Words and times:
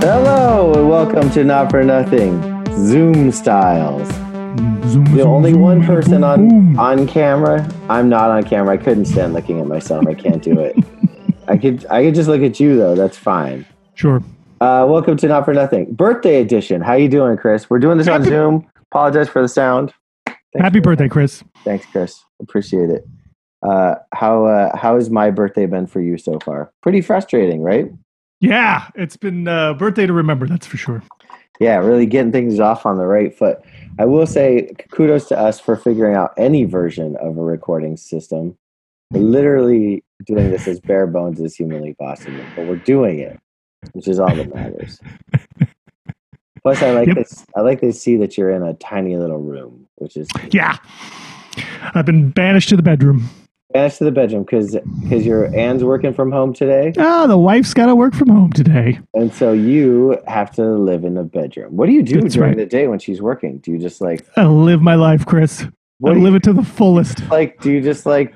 Hello 0.00 0.72
and 0.74 0.88
welcome 0.88 1.30
to 1.30 1.44
Not 1.44 1.70
for 1.70 1.84
Nothing 1.84 2.40
Zoom 2.86 3.30
Styles. 3.30 4.08
Zoom, 4.08 5.04
The 5.04 5.18
zoom, 5.22 5.28
only 5.28 5.52
zoom, 5.52 5.60
one 5.60 5.84
person 5.86 6.24
on 6.24 6.48
boom. 6.48 6.78
on 6.78 7.06
camera. 7.06 7.68
I'm 7.88 8.08
not 8.08 8.30
on 8.30 8.42
camera. 8.42 8.74
I 8.74 8.76
couldn't 8.76 9.04
stand 9.04 9.34
looking 9.34 9.60
at 9.60 9.66
myself. 9.66 10.06
I 10.06 10.14
can't 10.14 10.42
do 10.42 10.58
it. 10.58 10.76
I 11.46 11.56
could 11.56 11.86
I 11.90 12.02
could 12.04 12.14
just 12.14 12.28
look 12.28 12.42
at 12.42 12.58
you 12.58 12.76
though. 12.76 12.94
That's 12.96 13.16
fine. 13.16 13.64
Sure. 13.94 14.22
Uh, 14.60 14.84
welcome 14.88 15.16
to 15.18 15.28
Not 15.28 15.44
for 15.44 15.54
Nothing 15.54 15.92
Birthday 15.94 16.40
Edition. 16.40 16.80
How 16.80 16.94
you 16.94 17.08
doing, 17.08 17.36
Chris? 17.36 17.70
We're 17.70 17.78
doing 17.78 17.98
this 17.98 18.08
on 18.08 18.24
Zoom. 18.24 18.66
Apologize 18.90 19.28
for 19.28 19.42
the 19.42 19.48
sound. 19.48 19.92
Thanks 20.26 20.38
Happy 20.64 20.80
birthday, 20.80 21.08
Chris. 21.08 21.44
Thanks, 21.64 21.84
Chris. 21.86 22.22
Appreciate 22.40 22.88
it. 22.90 23.06
Uh, 23.62 23.96
how 24.12 24.46
uh, 24.46 24.76
how 24.76 24.94
has 24.94 25.10
my 25.10 25.30
birthday 25.30 25.66
been 25.66 25.86
for 25.86 26.00
you 26.00 26.16
so 26.16 26.38
far? 26.44 26.72
Pretty 26.82 27.00
frustrating, 27.00 27.62
right? 27.62 27.90
Yeah, 28.40 28.88
it's 28.94 29.16
been 29.16 29.48
a 29.48 29.74
birthday 29.74 30.06
to 30.06 30.12
remember. 30.12 30.46
That's 30.46 30.66
for 30.66 30.76
sure. 30.76 31.02
Yeah, 31.60 31.76
really 31.78 32.06
getting 32.06 32.30
things 32.30 32.60
off 32.60 32.86
on 32.86 32.96
the 32.96 33.06
right 33.06 33.36
foot. 33.36 33.58
I 33.98 34.04
will 34.04 34.26
say 34.26 34.70
kudos 34.92 35.26
to 35.28 35.38
us 35.38 35.58
for 35.58 35.76
figuring 35.76 36.14
out 36.14 36.32
any 36.36 36.64
version 36.64 37.16
of 37.16 37.36
a 37.36 37.42
recording 37.42 37.96
system. 37.96 38.56
We're 39.10 39.22
literally 39.22 40.04
doing 40.24 40.50
this 40.50 40.68
as 40.68 40.78
bare 40.78 41.06
bones 41.08 41.40
as 41.40 41.56
humanly 41.56 41.94
possible, 41.94 42.44
but 42.54 42.66
we're 42.66 42.76
doing 42.76 43.18
it, 43.18 43.38
which 43.92 44.06
is 44.06 44.20
all 44.20 44.34
that 44.34 44.54
matters. 44.54 45.00
Plus, 46.62 46.82
I 46.82 46.90
like 46.92 47.06
Yep. 47.08 47.16
this. 47.16 47.46
I 47.56 47.60
like 47.60 47.80
to 47.80 47.92
see 47.92 48.16
that 48.16 48.36
you're 48.36 48.50
in 48.50 48.62
a 48.62 48.74
tiny 48.74 49.16
little 49.16 49.38
room, 49.38 49.86
which 49.96 50.16
is 50.16 50.28
Yeah, 50.50 50.76
I've 51.94 52.06
been 52.06 52.30
banished 52.30 52.68
to 52.70 52.76
the 52.76 52.82
bedroom. 52.82 53.24
banished 53.72 53.98
to 53.98 54.04
the 54.04 54.10
bedroom 54.12 54.42
because 54.44 54.76
because 55.02 55.24
your 55.24 55.54
Anne's 55.56 55.84
working 55.84 56.12
from 56.12 56.30
home 56.32 56.52
today, 56.52 56.92
Ah, 56.98 57.26
the 57.26 57.38
wife's 57.38 57.72
got 57.74 57.86
to 57.86 57.94
work 57.94 58.14
from 58.14 58.28
home 58.28 58.52
today. 58.52 58.98
and 59.14 59.32
so 59.32 59.52
you 59.52 60.18
have 60.26 60.50
to 60.52 60.62
live 60.62 61.04
in 61.04 61.16
a 61.16 61.24
bedroom. 61.24 61.76
What 61.76 61.86
do 61.86 61.92
you 61.92 62.02
do 62.02 62.20
That's 62.20 62.34
during 62.34 62.50
right. 62.50 62.56
the 62.58 62.66
day 62.66 62.88
when 62.88 62.98
she's 62.98 63.22
working? 63.22 63.58
Do 63.58 63.70
you 63.72 63.78
just 63.78 64.00
like 64.00 64.26
I 64.36 64.44
live 64.44 64.82
my 64.82 64.94
life, 64.96 65.24
Chris. 65.26 65.62
I 66.06 66.12
do 66.12 66.18
you 66.18 66.22
live 66.24 66.34
it 66.34 66.42
to 66.44 66.52
the 66.52 66.62
fullest. 66.64 67.26
like 67.30 67.60
do 67.60 67.70
you 67.72 67.80
just 67.80 68.04
like 68.06 68.34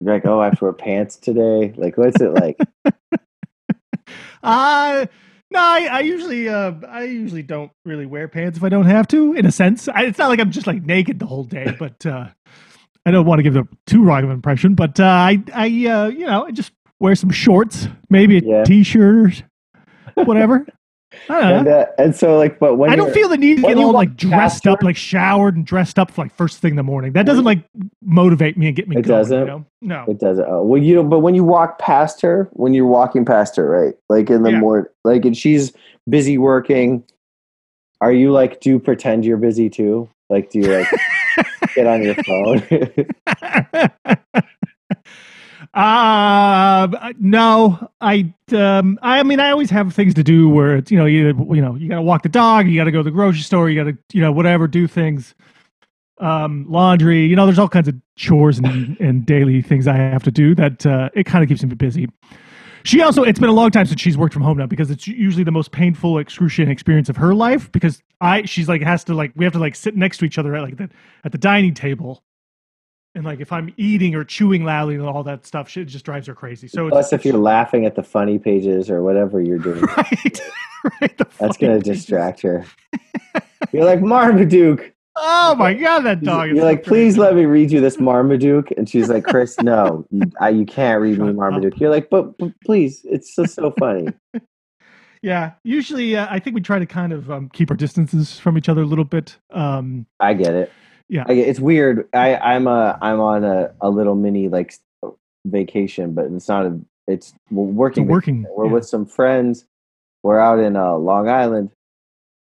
like 0.00 0.26
oh 0.26 0.40
i 0.40 0.46
have 0.46 0.58
to 0.58 0.64
wear 0.64 0.72
pants 0.72 1.16
today 1.16 1.72
like 1.76 1.96
what's 1.96 2.20
it 2.20 2.32
like 2.34 2.58
Uh 4.42 5.06
no, 5.54 5.60
I, 5.60 5.88
I 5.90 6.00
usually 6.00 6.48
uh, 6.48 6.72
I 6.88 7.04
usually 7.04 7.42
don't 7.42 7.70
really 7.84 8.06
wear 8.06 8.28
pants 8.28 8.58
if 8.58 8.64
I 8.64 8.68
don't 8.68 8.86
have 8.86 9.08
to. 9.08 9.32
In 9.34 9.46
a 9.46 9.52
sense, 9.52 9.88
I, 9.88 10.02
it's 10.04 10.18
not 10.18 10.28
like 10.28 10.40
I'm 10.40 10.50
just 10.50 10.66
like 10.66 10.82
naked 10.82 11.18
the 11.18 11.26
whole 11.26 11.44
day, 11.44 11.74
but 11.78 12.04
uh, 12.04 12.28
I 13.06 13.10
don't 13.10 13.24
want 13.26 13.38
to 13.38 13.42
give 13.42 13.56
a 13.56 13.66
too 13.86 14.02
wrong 14.04 14.24
of 14.24 14.30
an 14.30 14.34
impression. 14.34 14.74
But 14.74 15.00
uh, 15.00 15.04
I 15.04 15.42
I 15.54 15.64
uh, 15.86 16.06
you 16.08 16.26
know 16.26 16.44
I 16.46 16.50
just 16.50 16.72
wear 17.00 17.14
some 17.14 17.30
shorts, 17.30 17.88
maybe 18.10 18.38
a 18.38 18.40
Yeah. 18.42 18.64
t-shirt, 18.64 19.44
or 20.16 20.24
whatever. 20.24 20.66
I 21.28 21.40
don't 21.40 21.50
know. 21.50 21.58
and, 21.58 21.68
uh, 21.68 21.86
and 21.98 22.16
so 22.16 22.36
like 22.38 22.58
but 22.58 22.76
when 22.76 22.90
I 22.90 22.96
don't 22.96 23.12
feel 23.12 23.28
the 23.28 23.36
need 23.36 23.56
to 23.56 23.62
get 23.62 23.76
all 23.76 23.92
like 23.92 24.16
dressed 24.16 24.66
up, 24.66 24.82
like 24.82 24.96
showered 24.96 25.56
and 25.56 25.64
dressed 25.66 25.98
up 25.98 26.10
for 26.10 26.22
like 26.24 26.34
first 26.34 26.58
thing 26.60 26.70
in 26.70 26.76
the 26.76 26.82
morning. 26.82 27.12
That 27.12 27.26
doesn't 27.26 27.44
like 27.44 27.64
motivate 28.02 28.56
me 28.56 28.66
and 28.68 28.76
get 28.76 28.88
me 28.88 28.96
It 28.96 29.02
going. 29.02 29.18
doesn't? 29.20 29.38
You 29.40 29.44
know? 29.46 29.66
No. 29.80 30.04
it 30.08 30.18
doesn't 30.18 30.46
oh, 30.48 30.62
well 30.62 30.82
you 30.82 30.94
know 30.94 31.04
but 31.04 31.18
when 31.20 31.34
you 31.34 31.44
walk 31.44 31.78
past 31.78 32.22
her 32.22 32.48
when 32.54 32.72
you're 32.72 32.86
walking 32.86 33.24
past 33.24 33.56
her 33.56 33.68
right 33.68 33.94
like 34.08 34.30
in 34.30 34.42
the 34.42 34.52
Yeah. 34.52 34.58
morning 34.60 34.90
like 35.04 35.24
and 35.26 35.36
she's 35.36 35.72
busy 36.08 36.38
working 36.38 37.04
are 38.00 38.12
you 38.12 38.32
like 38.32 38.60
do 38.60 38.70
you 38.70 38.78
pretend 38.78 39.26
you're 39.26 39.36
busy 39.36 39.68
too 39.68 40.08
like 40.30 40.48
do 40.50 40.60
you 40.60 40.66
like 40.78 40.88
get 41.74 41.86
on 41.86 42.02
your 42.02 42.14
phone 42.24 42.62
Um, 45.74 46.96
no, 47.18 47.90
I, 48.00 48.32
um, 48.52 48.96
I 49.02 49.24
mean, 49.24 49.40
I 49.40 49.50
always 49.50 49.70
have 49.70 49.92
things 49.92 50.14
to 50.14 50.22
do 50.22 50.48
where 50.48 50.76
it's, 50.76 50.92
you 50.92 50.96
know, 50.96 51.04
you, 51.04 51.26
you 51.52 51.60
know, 51.60 51.74
you 51.74 51.88
got 51.88 51.96
to 51.96 52.02
walk 52.02 52.22
the 52.22 52.28
dog, 52.28 52.68
you 52.68 52.78
got 52.78 52.84
to 52.84 52.92
go 52.92 52.98
to 52.98 53.02
the 53.02 53.10
grocery 53.10 53.42
store, 53.42 53.68
you 53.68 53.82
got 53.82 53.90
to, 53.90 53.98
you 54.12 54.20
know, 54.22 54.30
whatever, 54.30 54.68
do 54.68 54.86
things, 54.86 55.34
um, 56.20 56.64
laundry, 56.68 57.26
you 57.26 57.34
know, 57.34 57.44
there's 57.44 57.58
all 57.58 57.68
kinds 57.68 57.88
of 57.88 57.96
chores 58.14 58.58
and, 58.58 58.96
and 59.00 59.26
daily 59.26 59.62
things 59.62 59.88
I 59.88 59.96
have 59.96 60.22
to 60.22 60.30
do 60.30 60.54
that, 60.54 60.86
uh, 60.86 61.10
it 61.12 61.24
kind 61.24 61.42
of 61.42 61.48
keeps 61.48 61.64
me 61.64 61.74
busy. 61.74 62.08
She 62.84 63.02
also, 63.02 63.24
it's 63.24 63.40
been 63.40 63.48
a 63.48 63.54
long 63.54 63.72
time 63.72 63.86
since 63.86 64.00
she's 64.00 64.16
worked 64.16 64.32
from 64.32 64.42
home 64.42 64.58
now 64.58 64.66
because 64.66 64.92
it's 64.92 65.08
usually 65.08 65.42
the 65.42 65.50
most 65.50 65.72
painful, 65.72 66.18
excruciating 66.18 66.70
experience 66.70 67.08
of 67.08 67.16
her 67.16 67.34
life 67.34 67.72
because 67.72 68.00
I, 68.20 68.44
she's 68.44 68.68
like, 68.68 68.80
has 68.82 69.02
to 69.04 69.14
like, 69.14 69.32
we 69.34 69.44
have 69.44 69.54
to 69.54 69.58
like 69.58 69.74
sit 69.74 69.96
next 69.96 70.18
to 70.18 70.24
each 70.24 70.38
other 70.38 70.54
at 70.54 70.62
like 70.62 70.76
the, 70.76 70.88
at 71.24 71.32
the 71.32 71.38
dining 71.38 71.74
table. 71.74 72.22
And 73.14 73.24
like 73.24 73.40
if 73.40 73.52
I'm 73.52 73.72
eating 73.76 74.14
or 74.14 74.24
chewing 74.24 74.64
loudly 74.64 74.96
and 74.96 75.04
all 75.04 75.22
that 75.24 75.46
stuff, 75.46 75.68
shit 75.68 75.86
just 75.88 76.04
drives 76.04 76.26
her 76.26 76.34
crazy. 76.34 76.66
So 76.68 76.88
plus 76.88 77.12
if 77.12 77.24
you're 77.24 77.38
laughing 77.38 77.86
at 77.86 77.94
the 77.94 78.02
funny 78.02 78.38
pages 78.38 78.90
or 78.90 79.02
whatever 79.02 79.40
you're 79.40 79.58
doing 79.58 79.82
right, 79.96 80.40
right, 81.00 81.18
that's 81.38 81.56
gonna 81.56 81.78
pages. 81.78 81.98
distract 81.98 82.42
her 82.42 82.64
you're 83.72 83.84
like 83.84 84.00
marmaduke 84.00 84.94
Oh 85.16 85.54
my 85.54 85.74
god, 85.74 86.00
that 86.00 86.24
dog! 86.24 86.50
is 86.50 86.56
You're 86.56 86.64
like, 86.64 86.82
please 86.82 87.16
let 87.16 87.36
me 87.36 87.44
read 87.44 87.70
you 87.70 87.80
this 87.80 88.00
Marmaduke, 88.00 88.72
and 88.72 88.88
she's 88.88 89.08
like, 89.08 89.22
Chris, 89.24 89.60
no, 89.60 90.04
you, 90.10 90.22
I, 90.40 90.48
you 90.48 90.66
can't 90.66 91.00
read 91.00 91.20
me 91.20 91.28
Shut 91.28 91.36
Marmaduke. 91.36 91.78
You're 91.78 91.90
like, 91.90 92.10
but, 92.10 92.36
but 92.36 92.52
please, 92.64 93.02
it's 93.04 93.34
just 93.34 93.54
so 93.54 93.72
funny. 93.78 94.08
Yeah, 95.22 95.52
usually 95.62 96.14
uh, 96.18 96.26
I 96.28 96.38
think 96.38 96.54
we 96.54 96.60
try 96.60 96.78
to 96.78 96.84
kind 96.84 97.10
of 97.10 97.30
um, 97.30 97.48
keep 97.48 97.70
our 97.70 97.76
distances 97.78 98.38
from 98.38 98.58
each 98.58 98.68
other 98.68 98.82
a 98.82 98.84
little 98.84 99.06
bit. 99.06 99.38
Um, 99.48 100.04
I 100.20 100.34
get 100.34 100.52
it. 100.52 100.70
Yeah. 101.08 101.24
It's 101.28 101.60
weird. 101.60 102.08
I, 102.12 102.36
I'm 102.36 102.66
a, 102.66 102.98
I'm 103.00 103.20
on 103.20 103.44
a, 103.44 103.72
a 103.80 103.90
little 103.90 104.14
mini 104.14 104.48
like 104.48 104.74
vacation, 105.44 106.14
but 106.14 106.26
it's 106.26 106.48
not 106.48 106.66
a, 106.66 106.80
it's 107.06 107.34
we're 107.50 107.88
it's 107.88 107.98
a 107.98 108.02
working. 108.02 108.06
working. 108.06 108.46
We're 108.56 108.66
yeah. 108.66 108.72
with 108.72 108.86
some 108.86 109.04
friends. 109.04 109.66
We're 110.22 110.40
out 110.40 110.58
in 110.58 110.76
uh, 110.76 110.94
Long 110.94 111.28
Island. 111.28 111.70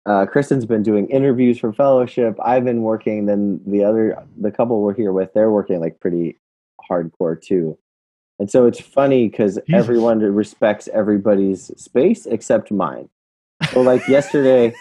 Uh, 0.06 0.26
Kristen's 0.26 0.66
been 0.66 0.84
doing 0.84 1.08
interviews 1.10 1.60
for 1.60 1.74
fellowship. 1.74 2.38
I've 2.44 2.64
been 2.64 2.84
working. 2.84 3.26
Then 3.26 3.60
the 3.66 3.84
other, 3.84 4.24
the 4.40 4.52
couple 4.52 4.82
we're 4.82 4.94
here 4.94 5.12
with, 5.12 5.34
they're 5.34 5.52
working 5.52 5.80
like 5.80 6.00
pretty 6.00 6.38
hardcore 6.90 7.42
too. 7.42 7.78
And 8.40 8.50
so 8.50 8.66
it's 8.66 8.80
funny 8.80 9.28
because 9.28 9.60
everyone 9.72 10.20
respects 10.20 10.88
everybody's 10.94 11.72
space 11.80 12.26
except 12.26 12.72
mine. 12.72 13.10
So 13.72 13.82
like 13.82 14.08
yesterday, 14.08 14.74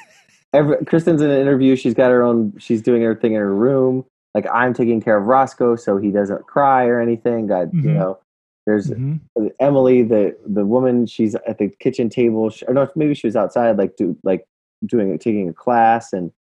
every, 0.52 0.84
Kristen's 0.84 1.22
in 1.22 1.30
an 1.30 1.40
interview. 1.40 1.76
She's 1.76 1.94
got 1.94 2.10
her 2.10 2.22
own. 2.22 2.52
She's 2.58 2.82
doing 2.82 3.02
everything 3.02 3.32
in 3.34 3.40
her 3.40 3.54
room. 3.54 4.04
Like 4.34 4.46
I'm 4.52 4.74
taking 4.74 5.00
care 5.00 5.16
of 5.16 5.24
Roscoe 5.26 5.76
so 5.76 5.96
he 5.98 6.10
doesn't 6.10 6.46
cry 6.46 6.86
or 6.86 7.00
anything. 7.00 7.46
God, 7.46 7.72
you 7.74 7.82
Mhm. 7.82 7.94
know. 7.94 8.18
There's 8.66 8.90
Mhm. 8.90 9.20
Emily, 9.58 10.02
the 10.02 10.36
the 10.46 10.64
woman, 10.66 11.06
she's 11.06 11.34
at 11.34 11.58
the 11.58 11.68
kitchen 11.80 12.08
table. 12.08 12.50
Or 12.68 12.74
no, 12.74 12.88
maybe 12.94 13.14
she 13.14 13.26
was 13.26 13.34
outside, 13.36 13.76
like 13.78 13.96
do 13.96 14.16
like 14.22 14.44
doing 14.86 15.18
taking 15.18 15.48
a 15.48 15.52
class, 15.52 16.12
and 16.12 16.30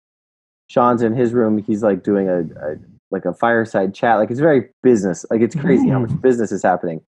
Sean's 0.68 1.02
in 1.02 1.14
his 1.14 1.32
room. 1.34 1.58
He's 1.58 1.82
like 1.82 2.02
doing 2.04 2.28
a, 2.28 2.40
a 2.42 2.76
like 3.10 3.24
a 3.24 3.32
fireside 3.34 3.92
chat. 3.94 4.18
Like 4.18 4.30
it's 4.30 4.38
very 4.38 4.68
business. 4.82 5.26
Like 5.30 5.40
it's 5.40 5.56
crazy 5.56 5.88
how 5.88 5.98
much 5.98 6.20
business 6.20 6.52
is 6.52 6.62
happening. 6.62 7.00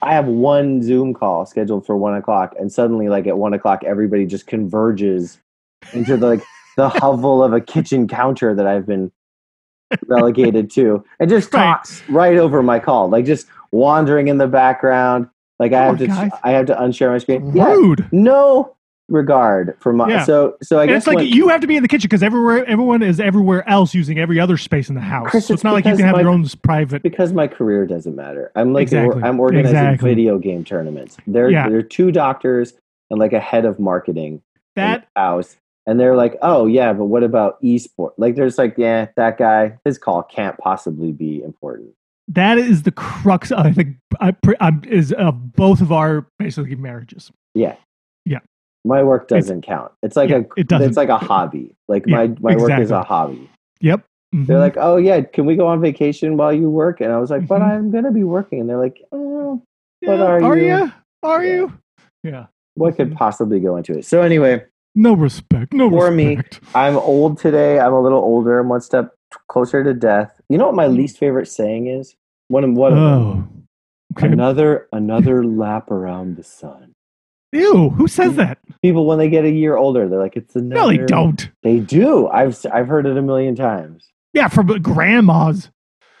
I 0.00 0.14
have 0.14 0.26
one 0.26 0.82
Zoom 0.82 1.12
call 1.12 1.44
scheduled 1.44 1.84
for 1.84 1.96
one 1.98 2.14
o'clock, 2.14 2.54
and 2.58 2.72
suddenly, 2.72 3.10
like 3.10 3.26
at 3.26 3.36
one 3.36 3.52
o'clock, 3.52 3.84
everybody 3.84 4.24
just 4.24 4.46
converges 4.46 5.38
into 5.92 6.16
the 6.16 6.26
like 6.26 6.42
the 6.76 6.88
hovel 6.88 7.42
of 7.42 7.52
a 7.52 7.60
kitchen 7.60 8.06
counter 8.08 8.54
that 8.54 8.66
I've 8.66 8.86
been 8.86 9.10
relegated 10.06 10.70
to, 10.72 11.04
and 11.18 11.28
just 11.28 11.50
talks 11.52 12.02
right 12.08 12.36
over 12.36 12.62
my 12.62 12.78
call, 12.78 13.08
like 13.08 13.24
just 13.24 13.46
wandering 13.72 14.28
in 14.28 14.38
the 14.38 14.46
background. 14.46 15.28
Like 15.58 15.72
I 15.72 15.84
have 15.84 15.98
Poor 15.98 16.06
to, 16.06 16.12
guy. 16.12 16.30
I 16.42 16.52
have 16.52 16.66
to 16.66 16.74
unshare 16.74 17.10
my 17.10 17.18
screen. 17.18 17.54
Yeah, 17.54 17.66
Rude. 17.72 18.08
no 18.12 18.76
regard 19.10 19.76
for 19.80 19.92
my. 19.92 20.08
Yeah. 20.08 20.24
So, 20.24 20.56
so 20.62 20.78
I 20.78 20.82
And 20.84 20.90
guess 20.92 20.98
it's 21.02 21.06
like 21.08 21.16
when- 21.16 21.26
you 21.26 21.48
have 21.48 21.60
to 21.60 21.66
be 21.66 21.76
in 21.76 21.82
the 21.82 21.88
kitchen 21.88 22.06
because 22.08 22.22
everywhere, 22.22 22.64
everyone 22.66 23.02
is 23.02 23.20
everywhere 23.20 23.68
else 23.68 23.92
using 23.92 24.18
every 24.18 24.38
other 24.40 24.56
space 24.56 24.88
in 24.88 24.94
the 24.94 25.00
house. 25.02 25.28
Chris, 25.28 25.46
so 25.46 25.52
it's 25.54 25.58
it's 25.60 25.64
not 25.64 25.72
like 25.74 25.84
you 25.84 25.96
can 25.96 26.04
have 26.06 26.14
my- 26.14 26.20
your 26.22 26.30
own 26.30 26.46
private. 26.62 27.02
because 27.02 27.32
my 27.34 27.46
career 27.48 27.84
doesn't 27.86 28.14
matter. 28.14 28.52
I'm 28.54 28.72
like 28.72 28.82
Exactly. 28.82 29.22
I'm 29.22 29.38
organizing 29.40 29.76
Exactly. 29.76 30.10
video 30.10 30.38
game 30.38 30.64
tournaments. 30.64 31.16
There, 31.26 31.50
Yeah. 31.50 31.68
there 31.68 31.78
are 31.78 31.82
two 31.82 32.10
doctors 32.12 32.72
and 33.10 33.18
like 33.18 33.32
a 33.34 33.40
head 33.40 33.64
of 33.66 33.78
marketing 33.80 34.34
in 34.34 34.42
That 34.76 35.08
the 35.14 35.20
house, 35.20 35.56
and 35.90 35.98
they're 35.98 36.14
like, 36.14 36.36
"Oh 36.40 36.66
yeah, 36.66 36.92
but 36.92 37.06
what 37.06 37.24
about 37.24 37.60
esport?" 37.62 38.12
Like, 38.16 38.36
there's 38.36 38.58
like, 38.58 38.74
yeah, 38.78 39.08
that 39.16 39.38
guy, 39.38 39.76
his 39.84 39.98
call 39.98 40.22
can't 40.22 40.56
possibly 40.58 41.10
be 41.10 41.42
important. 41.42 41.90
that 42.28 42.58
is 42.58 42.84
the 42.84 42.92
crux. 42.92 43.50
I 43.50 43.72
think 43.72 43.96
I, 44.20 44.32
I'm, 44.60 44.82
is 44.86 45.12
uh, 45.18 45.32
both 45.32 45.80
of 45.80 45.90
our 45.90 46.26
basically 46.38 46.76
marriages. 46.76 47.32
Yeah, 47.56 47.74
Yeah. 48.24 48.38
My 48.84 49.02
work 49.02 49.26
doesn't 49.26 49.62
count. 49.62 49.90
It's 50.04 50.14
like 50.14 50.30
Yeah, 50.30 50.36
a, 50.38 50.60
it 50.60 50.68
doesn't. 50.68 50.86
it's 50.88 50.96
like 50.96 51.08
a 51.08 51.18
hobby. 51.18 51.74
Like 51.88 52.06
Yeah, 52.06 52.16
my 52.16 52.26
my 52.40 52.56
work 52.56 52.78
is 52.78 52.92
a 52.92 53.02
hobby. 53.02 53.50
Yep. 53.80 54.04
Mhm. 54.32 54.46
They're 54.46 54.60
like, 54.60 54.76
"Oh 54.78 54.96
yeah, 54.96 55.22
can 55.22 55.44
we 55.44 55.56
go 55.56 55.66
on 55.66 55.80
vacation 55.80 56.36
while 56.36 56.52
you 56.52 56.70
work?" 56.70 57.00
And 57.00 57.10
I 57.12 57.18
was 57.18 57.30
like, 57.30 57.48
"But 57.48 57.62
Mhm. 57.62 57.68
I'm 57.68 57.90
gonna 57.90 58.12
be 58.12 58.22
working." 58.22 58.60
And 58.60 58.68
they're 58.70 58.78
like, 58.78 59.02
"Oh, 59.10 59.60
what 60.02 60.18
Yeah, 60.18 60.24
are 60.24 60.56
you?" 60.56 60.66
ya? 60.68 60.90
Are 61.24 61.44
Yeah. 61.44 61.52
you? 61.56 61.72
Yeah. 62.22 62.46
what 62.76 62.96
could 62.96 63.10
Mhm. 63.10 63.16
possibly 63.16 63.58
go 63.58 63.76
into 63.76 63.98
it?" 63.98 64.04
So 64.04 64.22
anyway. 64.22 64.64
No 64.94 65.14
respect. 65.14 65.72
No 65.72 65.86
respect. 65.86 66.00
For 66.04 66.10
me. 66.10 66.38
I'm 66.74 66.96
old 66.96 67.38
today. 67.38 67.78
I'm 67.78 67.92
a 67.92 68.00
little 68.00 68.18
older. 68.18 68.58
I'm 68.58 68.68
one 68.68 68.80
step 68.80 69.14
closer 69.48 69.84
to 69.84 69.94
death. 69.94 70.40
You 70.48 70.58
know 70.58 70.66
what 70.66 70.74
my 70.74 70.86
least 70.86 71.18
favorite 71.18 71.46
saying 71.46 71.86
is? 71.86 72.16
One 72.48 72.64
of 72.64 72.72
one 72.72 72.92
of 72.92 72.98
them. 72.98 73.06
Oh. 73.06 73.48
Okay. 74.16 74.26
Another 74.26 74.88
another 74.92 75.44
lap 75.44 75.90
around 75.90 76.36
the 76.36 76.42
sun. 76.42 76.94
Ew, 77.52 77.90
who 77.90 78.06
says 78.08 78.36
that? 78.36 78.58
People 78.82 79.06
when 79.06 79.18
they 79.18 79.28
get 79.28 79.44
a 79.44 79.50
year 79.50 79.76
older, 79.76 80.08
they're 80.08 80.18
like, 80.18 80.36
"It's 80.36 80.54
another." 80.56 80.80
No, 80.80 80.88
they 80.88 80.98
don't. 80.98 81.50
They 81.62 81.78
do. 81.80 82.28
I've 82.28 82.56
I've 82.72 82.88
heard 82.88 83.06
it 83.06 83.16
a 83.16 83.22
million 83.22 83.54
times. 83.54 84.08
Yeah, 84.32 84.48
from 84.48 84.66
grandmas. 84.82 85.70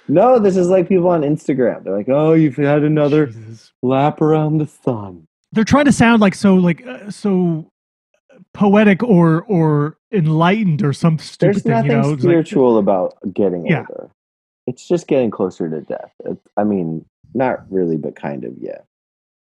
No, 0.08 0.40
this 0.40 0.56
is 0.56 0.68
like 0.68 0.88
people 0.88 1.08
on 1.08 1.22
Instagram. 1.22 1.84
They're 1.84 1.96
like, 1.96 2.08
"Oh, 2.08 2.32
you've 2.32 2.56
had 2.56 2.82
another 2.82 3.26
Jesus. 3.26 3.72
lap 3.82 4.20
around 4.20 4.58
the 4.58 4.66
sun." 4.66 5.26
They're 5.52 5.64
trying 5.64 5.84
to 5.86 5.92
sound 5.92 6.20
like 6.20 6.34
so 6.34 6.54
like 6.54 6.84
uh, 6.86 7.10
so 7.10 7.70
poetic 8.54 9.02
or 9.02 9.42
or 9.44 9.96
enlightened 10.12 10.82
or 10.82 10.92
some 10.92 11.18
stupid 11.18 11.54
There's 11.54 11.62
thing, 11.62 11.72
nothing 11.72 11.90
you 11.90 11.96
know? 11.96 12.00
It's 12.00 12.10
like- 12.10 12.20
spiritual 12.20 12.78
about 12.78 13.14
getting 13.32 13.66
Yeah. 13.66 13.84
older. 13.88 14.10
It's 14.66 14.86
just 14.86 15.06
getting 15.08 15.30
closer 15.30 15.68
to 15.68 15.80
death. 15.80 16.12
It, 16.24 16.38
I 16.56 16.64
mean, 16.64 17.04
not 17.34 17.64
really, 17.70 17.96
but 17.96 18.14
kind 18.16 18.44
of, 18.44 18.54
yeah. 18.60 18.78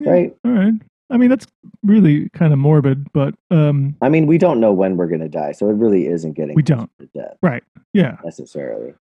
Yeah. 0.00 0.10
Right? 0.10 0.36
all 0.44 0.52
right. 0.52 0.74
I 1.10 1.16
mean, 1.16 1.30
that's 1.30 1.46
really 1.82 2.28
kind 2.30 2.52
of 2.52 2.58
morbid, 2.58 3.10
but 3.12 3.34
um, 3.50 3.96
I 4.02 4.08
mean, 4.10 4.26
we 4.26 4.36
don't 4.38 4.60
know 4.60 4.72
when 4.74 4.96
we're 4.98 5.06
going 5.06 5.20
to 5.22 5.28
die, 5.28 5.52
so 5.52 5.68
it 5.70 5.74
really 5.74 6.06
isn't 6.06 6.32
getting 6.34 6.54
We 6.54 6.62
closer 6.62 6.80
don't. 6.80 6.90
to 6.98 7.06
death 7.18 7.36
right. 7.42 7.62
Yeah. 7.94 8.18
necessarily. 8.24 8.94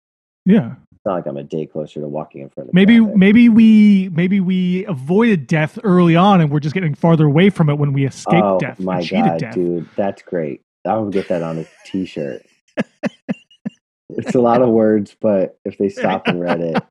Yeah. 0.47 0.75
It's 0.93 1.05
not 1.05 1.13
like 1.15 1.25
I'm 1.27 1.37
a 1.37 1.43
day 1.43 1.65
closer 1.65 1.99
to 2.01 2.07
walking 2.07 2.41
in 2.41 2.49
front 2.49 2.69
of 2.69 2.73
Maybe 2.73 2.97
traffic. 2.97 3.15
maybe 3.17 3.49
we 3.49 4.09
maybe 4.09 4.39
we 4.39 4.85
avoided 4.85 5.45
death 5.47 5.77
early 5.83 6.15
on 6.15 6.41
and 6.41 6.49
we're 6.49 6.59
just 6.61 6.73
getting 6.73 6.95
farther 6.95 7.25
away 7.25 7.49
from 7.49 7.69
it 7.69 7.77
when 7.77 7.93
we 7.93 8.05
escaped 8.05 8.31
death. 8.33 8.43
oh 8.43 8.59
death. 8.59 8.79
my 8.79 9.03
god, 9.05 9.39
death. 9.39 9.53
dude, 9.55 9.87
that's 9.95 10.21
great. 10.23 10.61
I 10.85 10.95
would 10.97 11.11
get 11.13 11.27
that 11.27 11.43
on 11.43 11.59
a 11.59 11.65
T-shirt. 11.85 12.45
it's 14.09 14.35
a 14.35 14.39
lot 14.41 14.61
of 14.61 14.69
words, 14.69 15.15
but 15.19 15.57
if 15.65 15.77
they 15.77 15.89
stop 15.89 16.27
and 16.27 16.39
read 16.39 16.61
it, 16.61 16.81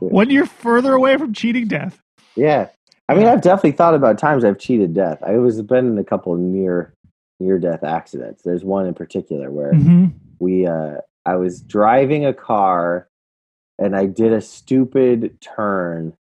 when 0.00 0.30
you're 0.30 0.46
further 0.46 0.92
away 0.92 1.16
from 1.16 1.32
cheating 1.32 1.66
death. 1.66 1.98
yeah. 2.36 2.68
I 3.08 3.14
mean, 3.14 3.26
I've 3.26 3.40
definitely 3.42 3.72
thought 3.72 3.94
about 3.96 4.18
times 4.18 4.44
I've 4.44 4.58
cheated 4.60 4.94
death. 4.94 5.18
I 5.26 5.36
was 5.38 5.60
been 5.62 5.86
in 5.88 5.98
a 5.98 6.04
couple 6.04 6.36
near 6.36 6.94
near 7.40 7.58
death 7.58 7.82
accidents. 7.82 8.42
There's 8.44 8.62
one 8.62 8.86
in 8.86 8.94
particular 8.94 9.50
where 9.50 9.72
hmm 9.72 10.06
we 10.38 10.66
uh 10.66 10.98
I 11.26 11.36
was 11.36 11.60
driving 11.60 12.24
a 12.24 12.32
car 12.34 13.08
and 13.78 13.94
I 13.96 14.06
did 14.06 14.32
a 14.32 14.40
stupid 14.40 15.40
turn 15.40 16.14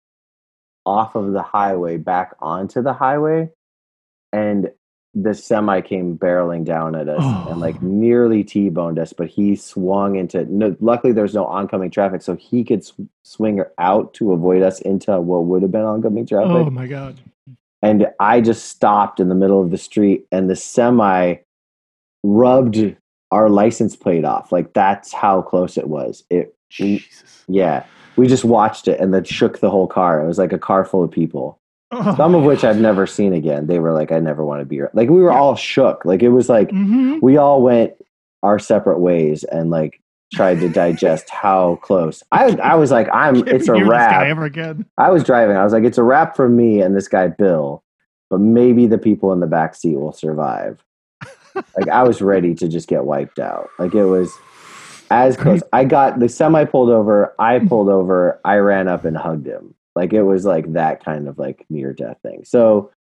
off 0.87 1.15
of 1.15 1.33
the 1.33 1.43
highway 1.43 1.97
back 1.99 2.35
onto 2.41 2.83
the 2.83 2.93
highway 2.95 3.51
and 4.33 4.71
the 5.15 5.35
semi 5.35 5.81
came 5.81 6.17
barreling 6.19 6.65
down 6.65 6.95
at 6.95 7.09
us 7.09 7.21
Oh. 7.23 7.49
and 7.51 7.61
like 7.61 7.77
oh. 7.77 7.87
nearly 7.87 8.45
T-boned 8.45 8.99
us 8.99 9.13
but 9.13 9.29
he 9.29 9.57
swung 9.57 10.17
into 10.17 10.45
no, 10.45 10.77
luckily 10.81 11.13
there's 11.13 11.35
no 11.35 11.47
oncoming 11.47 11.91
traffic 11.91 12.23
so 12.23 12.37
he 12.37 12.63
could 12.65 12.85
sw- 12.85 13.01
swing 13.25 13.63
out 13.79 14.15
to 14.15 14.33
avoid 14.33 14.63
us 14.63 14.81
into 14.83 15.19
what 15.21 15.45
would 15.45 15.63
have 15.63 15.73
been 15.73 15.83
oncoming 15.83 16.27
traffic 16.27 16.51
Oh 16.51 16.71
my 16.71 16.87
god. 16.87 17.21
and 17.83 18.09
I 18.21 18.41
just 18.41 18.67
stopped 18.67 19.19
in 19.21 19.29
the 19.29 19.35
middle 19.35 19.61
of 19.63 19.71
the 19.71 19.79
street, 19.79 20.27
and 20.31 20.49
the 20.51 20.57
semi 20.57 21.37
rubbed 22.23 22.97
our 23.31 23.49
license 23.49 23.95
plate 23.97 24.25
off. 24.25 24.53
Like 24.53 24.73
that's 24.73 25.13
how 25.13 25.43
close 25.43 25.77
it 25.77 25.89
was. 25.89 26.25
It, 26.31 26.55
we- 26.81 27.05
yeah, 27.49 27.85
we 28.17 28.27
just 28.27 28.45
watched 28.45 28.89
it, 28.89 29.01
and 29.01 29.13
then 29.15 29.25
shook 29.25 29.61
the 29.61 29.71
whole 29.71 29.87
car. 29.87 30.23
It 30.23 30.27
was 30.27 30.39
like 30.39 30.53
a 30.53 30.59
car 30.59 30.85
full 30.85 31.03
of 31.05 31.11
people, 31.11 31.59
Oh 31.91 32.15
some 32.17 32.35
of 32.35 32.45
which 32.45 32.65
I've 32.65 32.81
never 32.81 33.07
seen 33.07 33.33
again. 33.33 33.67
They 33.67 33.79
were 33.79 33.93
like, 33.93 34.13
"I 34.13 34.19
never 34.19 34.45
want 34.45 34.61
to 34.61 34.65
be 34.67 34.77
here." 34.77 34.91
Like 34.93 35.09
we 35.09 35.21
were 35.21 35.33
all 35.33 35.55
shook. 35.57 36.05
Like 36.05 36.23
it 36.23 36.29
was 36.31 36.49
like 36.49 36.69
Mhm. 36.71 37.23
we 37.23 37.37
all 37.39 37.63
went 37.63 37.93
our 38.43 38.59
separate 38.59 38.99
ways, 39.01 39.45
and 39.45 39.71
like 39.71 40.01
tried 40.35 40.61
to 40.61 40.69
digest 40.69 41.31
how 41.31 41.77
close. 41.83 42.23
I 42.33 42.57
I 42.63 42.75
was 42.75 42.91
like, 42.91 43.09
"I'm." 43.13 43.47
It's 43.49 43.69
a 43.69 43.73
wrap. 43.85 44.27
ever 44.27 44.45
again. 44.45 44.85
I 44.99 45.11
was 45.11 45.25
driving. 45.25 45.57
I 45.57 45.65
was 45.65 45.73
like, 45.73 45.85
it's 45.85 45.99
a 45.99 46.03
wrap 46.05 46.37
for 46.37 46.49
me 46.49 46.81
and 46.83 46.95
this 46.95 47.09
guy 47.09 47.29
Bill, 47.29 47.83
but 48.29 48.41
maybe 48.41 48.87
the 48.87 48.99
people 48.99 49.33
in 49.33 49.41
the 49.41 49.47
back 49.47 49.75
seat 49.75 49.97
will 49.97 50.13
survive. 50.13 50.85
Like 51.77 51.89
I 51.89 52.03
was 52.03 52.21
ready 52.23 52.55
to 52.57 52.69
just 52.69 52.89
get 52.89 53.05
wiped 53.05 53.39
out. 53.39 53.69
Like 53.79 53.95
it 53.95 54.05
was 54.05 54.33
as 55.11 55.37
close. 55.37 55.63
I 55.73 55.85
got 55.85 56.19
the 56.21 56.29
semi 56.29 56.65
pulled 56.65 56.91
over. 56.91 57.35
I 57.39 57.59
pulled 57.61 57.89
over. 57.89 58.41
I 58.45 58.57
ran 58.57 58.89
up 58.89 59.05
and 59.05 59.17
hugged 59.17 59.47
him. 59.47 59.75
Like 59.97 60.13
it 60.13 60.23
was 60.23 60.45
like 60.45 60.73
that 60.75 61.05
kind 61.05 61.29
of 61.29 61.39
like 61.39 61.65
near 61.71 61.93
death 61.93 62.19
thing. 62.23 62.45
So. 62.45 62.91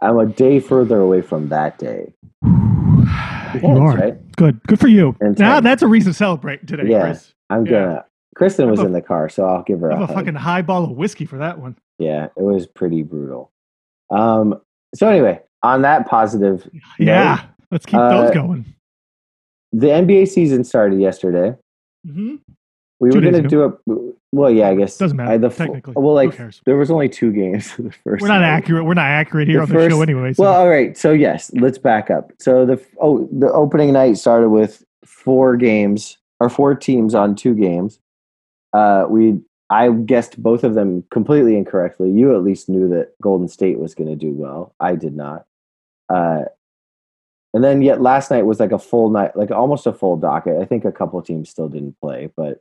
I'm 0.00 0.16
a 0.20 0.26
day 0.26 0.60
further 0.60 1.00
away 1.00 1.22
from 1.22 1.48
that 1.48 1.76
day. 1.78 2.12
you 2.44 3.66
are 3.66 3.96
right? 3.96 4.32
good. 4.36 4.60
Good 4.68 4.78
for 4.78 4.86
you. 4.86 5.16
And 5.20 5.36
Now 5.38 5.58
that's 5.60 5.82
a 5.82 5.88
reason 5.88 6.12
to 6.12 6.16
celebrate 6.16 6.66
today, 6.68 6.84
Yeah. 6.88 7.00
Chris. 7.02 7.34
I'm 7.50 7.66
Yeah. 7.66 7.72
gonna. 7.72 8.04
Kristen 8.36 8.70
was 8.70 8.78
a- 8.80 8.86
in 8.86 8.92
the 8.92 9.00
car, 9.02 9.28
so 9.28 9.44
I'll 9.44 9.62
give 9.64 9.80
her 9.80 9.90
a 9.90 10.02
a 10.02 10.06
fucking 10.06 10.34
high 10.34 10.62
ball 10.62 10.84
of 10.84 10.90
whiskey 10.90 11.24
for 11.24 11.38
that 11.38 11.58
one. 11.58 11.74
Yeah, 11.98 12.26
it 12.36 12.42
was 12.42 12.66
pretty 12.68 13.02
brutal. 13.02 13.50
Um. 14.10 14.60
So 14.94 15.08
anyway, 15.08 15.40
on 15.64 15.82
that 15.82 16.06
positive 16.06 16.68
Yeah. 16.98 17.40
Let's 17.70 17.86
keep 17.86 17.98
Uh, 17.98 18.22
those 18.22 18.34
going. 18.34 18.64
the 19.72 19.88
NBA 19.88 20.28
season 20.28 20.64
started 20.64 21.00
yesterday. 21.00 21.54
hmm 22.06 22.36
We 23.00 23.10
Two 23.10 23.16
were 23.16 23.30
going 23.30 23.42
to 23.42 23.48
do 23.48 23.64
it. 23.64 24.14
Well, 24.32 24.50
yeah, 24.50 24.68
I 24.68 24.74
guess 24.74 24.98
Doesn't 24.98 25.16
matter, 25.16 25.32
I- 25.32 25.38
the 25.38 25.48
technically. 25.48 25.94
Well, 25.96 26.14
like 26.14 26.38
there 26.64 26.76
was 26.76 26.90
only 26.90 27.08
two 27.08 27.32
games 27.32 27.74
the 27.78 27.90
first. 28.04 28.22
We're 28.22 28.28
not 28.28 28.40
night. 28.40 28.48
accurate. 28.48 28.84
We're 28.84 28.94
not 28.94 29.06
accurate 29.06 29.48
here 29.48 29.58
The 29.58 29.62
on 29.62 29.68
the 29.82 29.90
show 29.90 30.02
anyway. 30.02 30.32
So. 30.34 30.42
Well, 30.42 30.52
all 30.54 30.68
right. 30.68 30.96
So 30.96 31.12
yes, 31.12 31.50
let's 31.54 31.78
back 31.78 32.10
up. 32.10 32.32
So 32.38 32.66
the 32.66 32.82
oh 33.00 33.28
the 33.32 33.50
opening 33.52 33.92
night 33.92 34.16
started 34.18 34.50
with 34.50 34.84
four 35.04 35.56
games 35.56 36.18
or 36.40 36.48
four 36.50 36.74
teams 36.74 37.14
on 37.14 37.34
two 37.34 37.54
games. 37.54 37.98
Uh, 38.72 39.06
we 39.08 39.40
I 39.70 39.90
guessed 39.90 40.40
both 40.42 40.64
of 40.64 40.74
them 40.74 41.02
completely 41.10 41.56
incorrectly. 41.56 42.10
You 42.10 42.34
at 42.36 42.42
least 42.42 42.68
knew 42.68 42.88
that 42.90 43.12
Golden 43.22 43.48
State 43.48 43.78
was 43.78 43.94
going 43.94 44.08
to 44.10 44.16
do 44.16 44.32
well. 44.32 44.74
I 44.80 44.96
did 44.96 45.16
not. 45.16 45.44
Uh, 46.08 46.44
and 47.56 47.64
then 47.64 47.80
yet 47.82 48.02
last 48.02 48.30
night 48.30 48.44
was 48.44 48.60
like 48.60 48.70
a 48.72 48.78
full 48.78 49.08
night, 49.10 49.34
like 49.34 49.50
almost 49.50 49.86
a 49.86 49.92
full 49.94 50.16
docket. 50.18 50.60
I 50.60 50.66
think 50.66 50.84
a 50.84 50.92
couple 50.92 51.20
teams 51.22 51.48
still 51.48 51.68
didn't 51.68 51.96
play, 52.02 52.28
but 52.36 52.60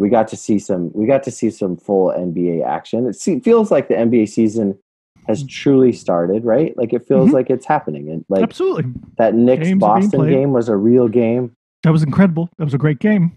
we 0.00 0.08
got 0.08 0.26
to 0.28 0.36
see 0.36 0.58
some. 0.58 0.90
We 0.92 1.06
got 1.06 1.22
to 1.22 1.30
see 1.30 1.50
some 1.50 1.76
full 1.76 2.08
NBA 2.10 2.64
action. 2.66 3.06
It 3.06 3.14
se- 3.14 3.40
feels 3.40 3.70
like 3.70 3.86
the 3.88 3.94
NBA 3.94 4.28
season 4.28 4.76
has 5.28 5.44
truly 5.46 5.92
started, 5.92 6.44
right? 6.44 6.76
Like 6.76 6.92
it 6.92 7.06
feels 7.06 7.30
Mhm. 7.30 7.34
like 7.34 7.48
it's 7.48 7.64
happening, 7.64 8.10
and 8.10 8.24
like 8.28 8.42
Absolutely. 8.42 8.92
that 9.18 9.34
Knicks 9.34 9.68
Games 9.68 9.80
Boston 9.80 10.28
game 10.28 10.52
was 10.52 10.68
a 10.68 10.76
real 10.76 11.06
game. 11.08 11.52
That 11.84 11.92
was 11.92 12.02
incredible. 12.02 12.48
That 12.58 12.64
was 12.64 12.74
a 12.74 12.78
great 12.78 12.98
game. 12.98 13.32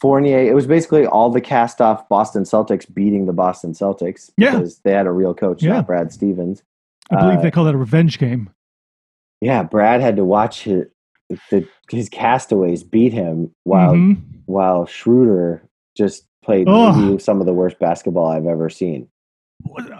Fournier, 0.00 0.38
it 0.38 0.54
was 0.54 0.66
basically 0.66 1.06
all 1.06 1.30
the 1.30 1.40
cast 1.40 1.80
off 1.80 2.08
Boston 2.08 2.44
Celtics 2.44 2.92
beating 2.92 3.26
the 3.26 3.32
Boston 3.32 3.72
Celtics 3.72 4.30
Yeah. 4.36 4.52
because 4.52 4.78
they 4.80 4.92
had 4.92 5.06
a 5.06 5.12
real 5.12 5.34
coach, 5.34 5.62
Yeah. 5.62 5.74
not 5.74 5.86
Brad 5.86 6.12
Stevens. 6.12 6.62
I 7.10 7.16
believe 7.20 7.38
Uh, 7.38 7.42
they 7.42 7.50
call 7.50 7.64
that 7.64 7.74
a 7.74 7.78
revenge 7.78 8.18
game. 8.18 8.50
Yeah, 9.40 9.62
Brad 9.62 10.00
had 10.00 10.16
to 10.16 10.24
watch 10.24 10.62
his, 10.64 10.84
the, 11.50 11.66
his 11.90 12.08
castaways 12.08 12.82
beat 12.82 13.12
him 13.12 13.50
while 13.64 13.94
Mhm. 13.94 14.16
while 14.46 14.86
Schroeder 14.86 15.62
just 15.96 16.24
played 16.44 16.66
some 17.20 17.40
of 17.40 17.46
the 17.46 17.52
worst 17.52 17.78
basketball 17.78 18.26
I've 18.28 18.46
ever 18.46 18.70
seen. 18.70 19.08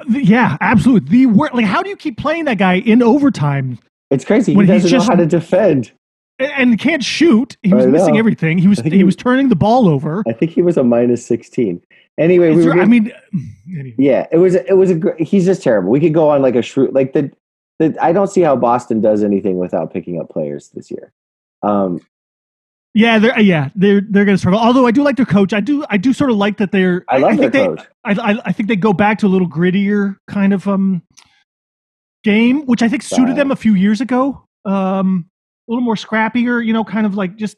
Yeah, 0.08 0.56
absolutely. 0.60 1.10
The 1.10 1.26
wor- 1.26 1.50
like, 1.52 1.66
how 1.66 1.82
do 1.82 1.90
you 1.90 1.96
keep 1.96 2.16
playing 2.16 2.44
that 2.46 2.58
guy 2.58 2.74
in 2.78 3.02
overtime 3.02 3.78
It's 4.10 4.24
crazy. 4.24 4.54
When 4.56 4.66
he 4.66 4.72
doesn't 4.72 4.88
just- 4.88 5.08
know 5.08 5.14
how 5.14 5.20
to 5.20 5.26
defend. 5.26 5.92
and, 6.38 6.78
can't 6.78 7.02
shoot? 7.02 7.56
He 7.62 7.74
was 7.74 7.86
missing 7.86 8.16
everything. 8.16 8.58
He 8.58 8.68
was 8.68 8.78
he 8.80 8.90
he- 8.90 9.04
was 9.04 9.16
turning 9.16 9.48
the 9.48 9.56
ball 9.56 9.88
over. 9.88 10.22
I 10.26 10.32
think 10.32 10.52
he 10.52 10.62
was 10.62 10.76
a 10.76 10.84
minus 10.84 11.26
sixteen. 11.26 11.82
Anyway, 12.16 12.54
we 12.54 12.62
there- 12.62 12.74
were 12.76 12.80
I 12.80 12.84
mean, 12.86 13.12
anyway. 13.68 13.94
Yeah, 13.98 14.26
it 14.32 14.38
was 14.38 14.54
it 14.54 14.76
was 14.76 14.90
a 14.92 15.00
he's 15.18 15.44
just 15.44 15.62
terrible. 15.62 15.90
We 15.90 16.00
could 16.00 16.14
go 16.14 16.28
on 16.30 16.40
like 16.40 16.54
a 16.54 16.62
shrew 16.62 16.88
like 16.92 17.12
the 17.12 17.30
I 17.80 18.12
don't 18.12 18.28
see 18.28 18.40
how 18.40 18.56
Boston 18.56 19.00
does 19.00 19.22
anything 19.22 19.58
without 19.58 19.92
picking 19.92 20.20
up 20.20 20.28
players 20.28 20.70
this 20.70 20.90
year. 20.90 21.12
Um 21.62 22.00
yeah, 22.94 23.18
they're 23.18 23.38
yeah 23.40 23.68
they're 23.76 24.00
they're 24.00 24.24
gonna 24.24 24.38
struggle. 24.38 24.58
Although 24.60 24.86
I 24.86 24.90
do 24.90 25.02
like 25.02 25.16
their 25.16 25.26
coach. 25.26 25.52
I 25.52 25.60
do 25.60 25.84
I 25.88 25.96
do 25.98 26.12
sort 26.12 26.30
of 26.30 26.36
like 26.36 26.56
that 26.56 26.72
they're. 26.72 27.04
I 27.08 27.18
love 27.18 27.36
their 27.36 27.50
think 27.50 27.52
they, 27.52 27.66
coach. 27.66 27.86
I, 28.04 28.12
I 28.32 28.40
I 28.46 28.52
think 28.52 28.68
they 28.68 28.76
go 28.76 28.92
back 28.92 29.18
to 29.20 29.26
a 29.26 29.28
little 29.28 29.48
grittier 29.48 30.16
kind 30.26 30.52
of 30.52 30.66
um 30.66 31.02
game, 32.24 32.62
which 32.66 32.82
I 32.82 32.88
think 32.88 33.02
suited 33.02 33.36
them 33.36 33.50
a 33.50 33.56
few 33.56 33.74
years 33.74 34.00
ago. 34.00 34.44
Um, 34.64 35.26
a 35.68 35.72
little 35.72 35.84
more 35.84 35.94
scrappier, 35.94 36.64
you 36.64 36.72
know, 36.72 36.82
kind 36.84 37.06
of 37.06 37.14
like 37.14 37.36
just. 37.36 37.56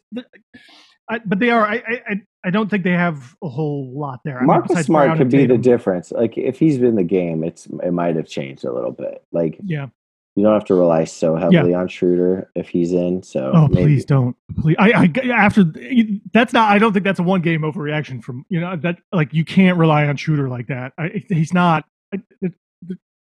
I, 1.08 1.20
but 1.24 1.38
they 1.38 1.50
are. 1.50 1.66
I, 1.66 1.74
I 1.76 2.02
I- 2.08 2.20
I 2.42 2.48
don't 2.48 2.70
think 2.70 2.84
they 2.84 2.92
have 2.92 3.36
a 3.44 3.50
whole 3.50 3.92
lot 3.94 4.20
there. 4.24 4.38
I 4.38 4.40
mean, 4.40 4.46
Marcus 4.46 4.86
Smart 4.86 5.18
could 5.18 5.28
be 5.28 5.44
the 5.44 5.58
difference. 5.58 6.10
Like 6.10 6.38
if 6.38 6.58
he's 6.58 6.78
been 6.78 6.94
the 6.94 7.04
game, 7.04 7.44
it's 7.44 7.66
it 7.66 7.90
might 7.92 8.16
have 8.16 8.26
changed 8.26 8.64
a 8.64 8.72
little 8.72 8.92
bit. 8.92 9.22
Like 9.30 9.58
Yeah. 9.62 9.88
You 10.40 10.46
don't 10.46 10.54
have 10.54 10.64
to 10.66 10.74
rely 10.74 11.04
so 11.04 11.36
heavily 11.36 11.74
on 11.74 11.88
Schroeder 11.88 12.50
if 12.54 12.68
he's 12.68 12.92
in. 12.92 13.22
So 13.22 13.52
Oh, 13.54 13.68
maybe- 13.68 13.82
please 13.84 14.04
don't. 14.04 14.34
Please, 14.58 14.76
I, 14.78 14.90
I 14.92 15.28
after 15.32 15.64
that's 16.32 16.52
not. 16.52 16.70
I 16.70 16.78
don't 16.78 16.92
think 16.92 17.04
that's 17.04 17.18
a 17.20 17.22
one 17.22 17.40
game 17.42 17.60
overreaction 17.62 18.22
from 18.22 18.44
you 18.48 18.60
know 18.60 18.76
that 18.76 18.98
like 19.12 19.32
you 19.34 19.44
can't 19.44 19.76
rely 19.78 20.06
on 20.06 20.16
shooter 20.16 20.48
like 20.48 20.66
that. 20.68 20.92
I, 20.98 21.22
he's 21.28 21.52
not. 21.52 21.84
I, 22.14 22.18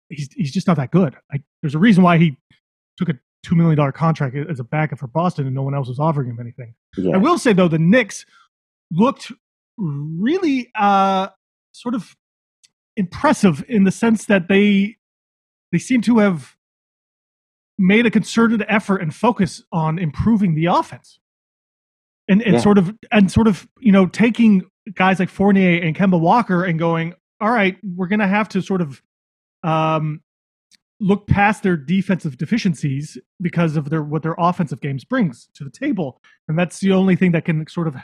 he's 0.08 0.28
he's 0.32 0.52
just 0.52 0.66
not 0.66 0.76
that 0.76 0.90
good. 0.90 1.16
I, 1.32 1.42
there's 1.62 1.74
a 1.74 1.78
reason 1.78 2.02
why 2.04 2.18
he 2.18 2.36
took 2.96 3.08
a 3.08 3.18
two 3.42 3.54
million 3.54 3.76
dollar 3.76 3.92
contract 3.92 4.36
as 4.36 4.60
a 4.60 4.64
backup 4.64 4.98
for 4.98 5.06
Boston 5.06 5.46
and 5.46 5.54
no 5.54 5.62
one 5.62 5.74
else 5.74 5.88
was 5.88 5.98
offering 5.98 6.28
him 6.30 6.38
anything. 6.40 6.74
Yeah. 6.96 7.14
I 7.14 7.18
will 7.18 7.38
say 7.38 7.52
though, 7.52 7.68
the 7.68 7.78
Knicks 7.78 8.26
looked 8.90 9.32
really 9.78 10.70
uh, 10.78 11.28
sort 11.72 11.94
of 11.94 12.16
impressive 12.96 13.64
in 13.68 13.84
the 13.84 13.90
sense 13.92 14.24
that 14.26 14.48
they 14.48 14.96
they 15.72 15.78
seem 15.78 16.00
to 16.02 16.18
have 16.18 16.55
made 17.78 18.06
a 18.06 18.10
concerted 18.10 18.64
effort 18.68 18.98
and 19.02 19.14
focus 19.14 19.62
on 19.72 19.98
improving 19.98 20.54
the 20.54 20.66
offense 20.66 21.18
and 22.28 22.40
and 22.42 22.54
Yeah. 22.54 22.60
sort 22.60 22.78
of 22.78 22.94
and 23.12 23.30
sort 23.30 23.46
of 23.46 23.68
you 23.80 23.92
know 23.92 24.06
taking 24.06 24.62
guys 24.94 25.18
like 25.18 25.28
Fournier 25.28 25.82
and 25.82 25.94
Kemba 25.94 26.18
Walker 26.18 26.64
and 26.64 26.78
going 26.78 27.14
all 27.40 27.50
right 27.50 27.76
we're 27.82 28.06
going 28.06 28.20
to 28.20 28.26
have 28.26 28.48
to 28.50 28.62
sort 28.62 28.80
of 28.80 29.02
um 29.62 30.20
look 31.00 31.26
past 31.26 31.62
their 31.62 31.76
defensive 31.76 32.38
deficiencies 32.38 33.18
because 33.42 33.76
of 33.76 33.90
their 33.90 34.02
what 34.02 34.22
their 34.22 34.34
offensive 34.38 34.80
games 34.80 35.04
brings 35.04 35.48
to 35.54 35.62
the 35.64 35.70
table 35.70 36.20
and 36.48 36.58
that's 36.58 36.80
the 36.80 36.92
only 36.92 37.14
thing 37.16 37.32
that 37.32 37.44
can 37.44 37.66
sort 37.68 37.86
of 37.88 37.94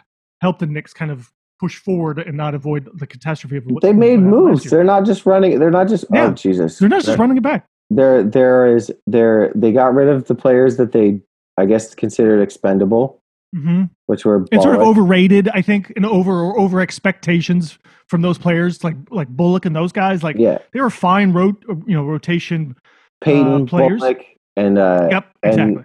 help 0.43 0.59
the 0.59 0.67
Knicks 0.67 0.93
kind 0.93 1.11
of 1.11 1.33
push 1.59 1.79
forward 1.79 2.19
and 2.19 2.37
not 2.37 2.55
avoid 2.55 2.91
the 2.99 3.07
catastrophe 3.07 3.57
of 3.57 3.65
what 3.67 3.81
They 3.83 3.93
made 3.93 4.19
what 4.21 4.25
happened 4.25 4.33
last 4.35 4.51
moves. 4.65 4.71
They're 4.71 4.85
not 4.85 5.05
just 5.07 5.25
running. 5.25 5.59
They're 5.61 5.71
not 5.71 5.87
just. 5.89 6.05
Yeah. 6.13 6.27
Oh 6.27 6.33
Jesus! 6.33 6.79
They're 6.79 6.89
not 6.89 7.05
just 7.05 7.17
running 7.19 7.37
it 7.37 7.43
back. 7.45 7.69
There, 7.97 8.23
there 8.23 8.77
is 8.77 8.93
there. 9.07 9.53
They 9.55 9.73
got 9.73 9.95
rid 9.95 10.09
of 10.09 10.27
the 10.27 10.35
players 10.35 10.77
that 10.77 10.93
they, 10.93 11.21
I 11.57 11.67
guess, 11.67 11.95
considered 11.95 12.41
expendable, 12.41 13.21
hmm 13.55 13.85
which 14.07 14.25
were 14.25 14.47
And 14.53 14.63
sort 14.63 14.77
of 14.77 14.83
overrated, 14.83 15.49
I 15.55 15.63
think, 15.63 15.93
and 15.97 16.05
over 16.07 16.57
over 16.59 16.81
expectations 16.81 17.79
from 18.09 18.23
those 18.23 18.39
players 18.39 18.83
like 18.85 18.97
like 19.11 19.29
Bullock 19.29 19.65
and 19.67 19.75
those 19.75 19.93
guys. 19.93 20.23
Like 20.23 20.37
yeah, 20.39 20.59
they 20.73 20.81
were 20.81 20.91
fine, 20.91 21.33
rot, 21.33 21.57
you 21.87 21.95
know, 21.95 22.05
rotation. 22.05 22.77
Peyton 23.23 23.63
uh, 23.63 23.67
players. 23.67 24.01
Bullock 24.01 24.25
and 24.57 24.79
uh, 24.79 25.09
Yep, 25.11 25.27
and- 25.43 25.53
exactly. 25.53 25.85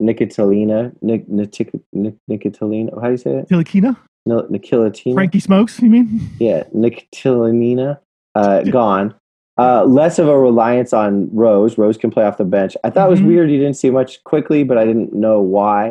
Nicotilina, 0.00 0.92
Nic, 1.02 1.28
Nitic, 1.28 1.80
Nic, 1.92 2.14
Nicotilina. 2.30 2.94
How 3.00 3.06
do 3.06 3.10
you 3.10 3.16
say 3.16 3.34
it? 3.38 3.48
Tilakina, 3.48 3.96
No, 4.26 4.42
Nicotilina. 4.42 5.14
Frankie 5.14 5.40
Smokes. 5.40 5.80
You 5.82 5.90
mean? 5.90 6.30
Yeah, 6.38 6.62
Nicotilina. 6.74 7.98
Uh, 8.34 8.62
gone. 8.70 9.14
Uh, 9.58 9.84
less 9.84 10.18
of 10.18 10.28
a 10.28 10.38
reliance 10.38 10.92
on 10.92 11.28
Rose. 11.34 11.76
Rose 11.78 11.96
can 11.98 12.10
play 12.10 12.24
off 12.24 12.36
the 12.36 12.44
bench. 12.44 12.76
I 12.84 12.90
thought 12.90 13.08
it 13.08 13.10
was 13.10 13.20
Mhm. 13.20 13.26
weird. 13.26 13.50
You 13.50 13.58
didn't 13.58 13.74
see 13.74 13.90
much 13.90 14.22
quickly, 14.24 14.62
but 14.62 14.78
I 14.78 14.84
didn't 14.84 15.12
know 15.12 15.40
why. 15.40 15.90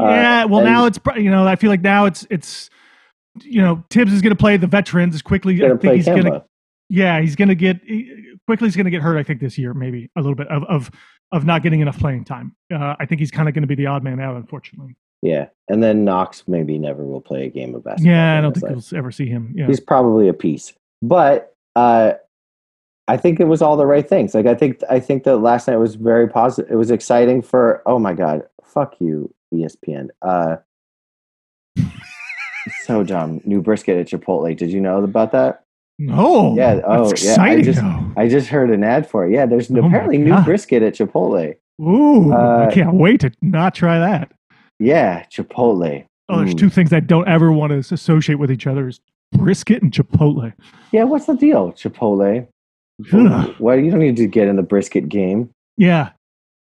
Uh, 0.00 0.04
yeah. 0.06 0.44
Well, 0.46 0.60
and- 0.60 0.68
now 0.68 0.86
it's 0.86 0.98
you 1.16 1.30
know 1.30 1.46
I 1.46 1.54
feel 1.56 1.70
like 1.70 1.82
now 1.82 2.06
it's 2.06 2.26
it's 2.30 2.70
you 3.42 3.60
know 3.62 3.84
Thibs 3.90 4.12
is 4.12 4.20
going 4.22 4.30
to 4.32 4.36
play 4.36 4.56
the 4.56 4.66
veterans 4.66 5.14
as 5.14 5.22
quickly. 5.22 5.64
I 5.64 5.76
think 5.76 5.94
he's 5.94 6.06
going 6.06 6.24
to 6.24 6.42
yeah 6.90 7.20
he's 7.20 7.36
going 7.36 7.48
to 7.48 7.54
get 7.54 7.80
quickly 8.46 8.66
he's 8.68 8.76
going 8.76 8.84
to 8.86 8.90
get 8.90 9.02
hurt. 9.02 9.16
I 9.16 9.22
think 9.22 9.40
this 9.40 9.56
year 9.58 9.72
maybe 9.74 10.10
a 10.16 10.20
little 10.20 10.34
bit 10.34 10.48
of 10.48 10.64
of 10.64 10.90
of 11.32 11.44
not 11.46 11.62
getting 11.62 11.80
enough 11.80 11.98
playing 11.98 12.24
time. 12.24 12.54
Uh, 12.72 12.96
I 12.98 13.06
think 13.06 13.20
he's 13.20 13.30
kind 13.30 13.48
of 13.48 13.54
going 13.54 13.62
to 13.62 13.68
be 13.68 13.74
the 13.76 13.86
odd 13.86 14.02
man 14.04 14.20
out, 14.20 14.36
unfortunately. 14.36 14.96
Yeah, 15.22 15.46
and 15.68 15.82
then 15.82 16.04
Knox 16.04 16.44
maybe 16.46 16.78
never 16.78 17.04
will 17.04 17.20
play 17.20 17.46
a 17.46 17.48
game 17.48 17.74
of 17.74 17.82
basketball. 17.84 18.12
Yeah, 18.12 18.38
I 18.38 18.40
don't 18.42 18.52
think 18.52 18.64
life. 18.64 18.88
we'll 18.92 18.98
ever 18.98 19.10
see 19.10 19.26
him. 19.26 19.52
Yeah. 19.56 19.66
He's 19.66 19.80
probably 19.80 20.28
a 20.28 20.34
piece, 20.34 20.74
but 21.00 21.54
uh, 21.76 22.14
I 23.06 23.16
think 23.18 23.38
it 23.40 23.44
was 23.44 23.60
all 23.62 23.76
the 23.76 23.86
right 23.86 24.08
things. 24.08 24.34
Like 24.34 24.46
I 24.46 24.54
think 24.54 24.80
I 24.88 24.98
think 25.00 25.24
that 25.24 25.38
last 25.38 25.68
night 25.68 25.76
was 25.76 25.94
very 25.96 26.28
positive. 26.28 26.70
It 26.72 26.76
was 26.76 26.90
exciting 26.90 27.42
for. 27.42 27.82
Oh 27.86 27.98
my 27.98 28.14
god, 28.14 28.42
fuck 28.64 28.94
you, 29.00 29.32
ESPN. 29.52 30.08
Uh, 30.22 30.56
so 32.84 33.02
dumb. 33.04 33.40
New 33.44 33.60
brisket 33.60 33.96
at 33.98 34.06
Chipotle. 34.08 34.56
Did 34.56 34.70
you 34.70 34.80
know 34.80 35.02
about 35.02 35.32
that? 35.32 35.64
No. 35.98 36.54
Yeah, 36.56 36.80
oh, 36.84 36.96
yeah, 36.96 37.00
I 37.02 37.10
exciting. 37.10 37.64
just- 37.64 37.80
though. 37.80 38.12
I 38.16 38.28
just 38.28 38.48
heard 38.48 38.70
an 38.70 38.82
ad 38.82 39.08
for 39.08 39.26
it. 39.26 39.32
Yeah, 39.32 39.46
there's 39.46 39.70
Oh 39.70 39.84
apparently 39.84 40.18
new 40.18 40.36
brisket 40.42 40.82
at 40.82 40.94
Chipotle. 40.94 41.54
Ooh, 41.80 42.32
Uh, 42.32 42.66
I 42.68 42.72
can't 42.74 42.94
wait 42.94 43.20
to 43.20 43.30
not 43.42 43.74
try 43.74 43.98
that. 43.98 44.32
Yeah, 44.78 45.24
Chipotle. 45.24 46.04
Oh, 46.28 46.38
there's 46.38 46.54
Mm. 46.54 46.58
two 46.58 46.70
things 46.70 46.92
I 46.92 47.00
don't 47.00 47.28
ever 47.28 47.52
want 47.52 47.70
to 47.72 47.94
associate 47.94 48.36
with 48.38 48.50
each 48.50 48.66
other: 48.66 48.88
is 48.88 49.00
brisket 49.32 49.82
and 49.82 49.92
Chipotle. 49.92 50.52
Yeah, 50.90 51.04
what's 51.04 51.26
the 51.26 51.34
deal, 51.36 51.72
Chipotle? 51.72 52.46
Ugh. 53.12 53.54
Well, 53.58 53.78
you 53.78 53.90
don't 53.90 54.00
need 54.00 54.16
to 54.16 54.26
get 54.26 54.48
in 54.48 54.56
the 54.56 54.62
brisket 54.62 55.08
game. 55.08 55.50
Yeah. 55.76 56.10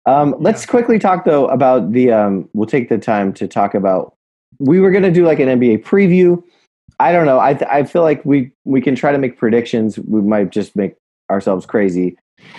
Um, 0.07 0.35
let's 0.39 0.67
quickly 0.67 0.99
talk 0.99 1.25
though 1.25 1.47
about 1.49 1.93
the. 1.93 2.13
Um, 2.13 2.49
we'll 2.53 2.67
take 2.67 2.89
the 2.89 2.99
time 2.99 3.33
to 3.35 3.49
talk 3.49 3.75
about. 3.75 4.15
We 4.59 4.81
were 4.81 4.91
going 4.91 5.03
to 5.05 5.11
do 5.11 5.27
like 5.27 5.41
an 5.41 5.49
NBA 5.49 5.83
preview. 5.85 6.43
I 7.01 7.13
don't 7.13 7.27
know. 7.27 7.41
I 7.41 7.55
th- 7.55 7.69
I 7.71 7.85
feel 7.85 8.03
like 8.03 8.25
we 8.25 8.53
we 8.65 8.81
can 8.81 8.95
try 8.95 9.13
to 9.13 9.19
make 9.19 9.37
predictions. 9.39 9.99
We 9.99 10.21
might 10.21 10.51
just 10.51 10.77
make 10.77 10.95
ourselves 11.31 11.67
crazy. 11.67 12.17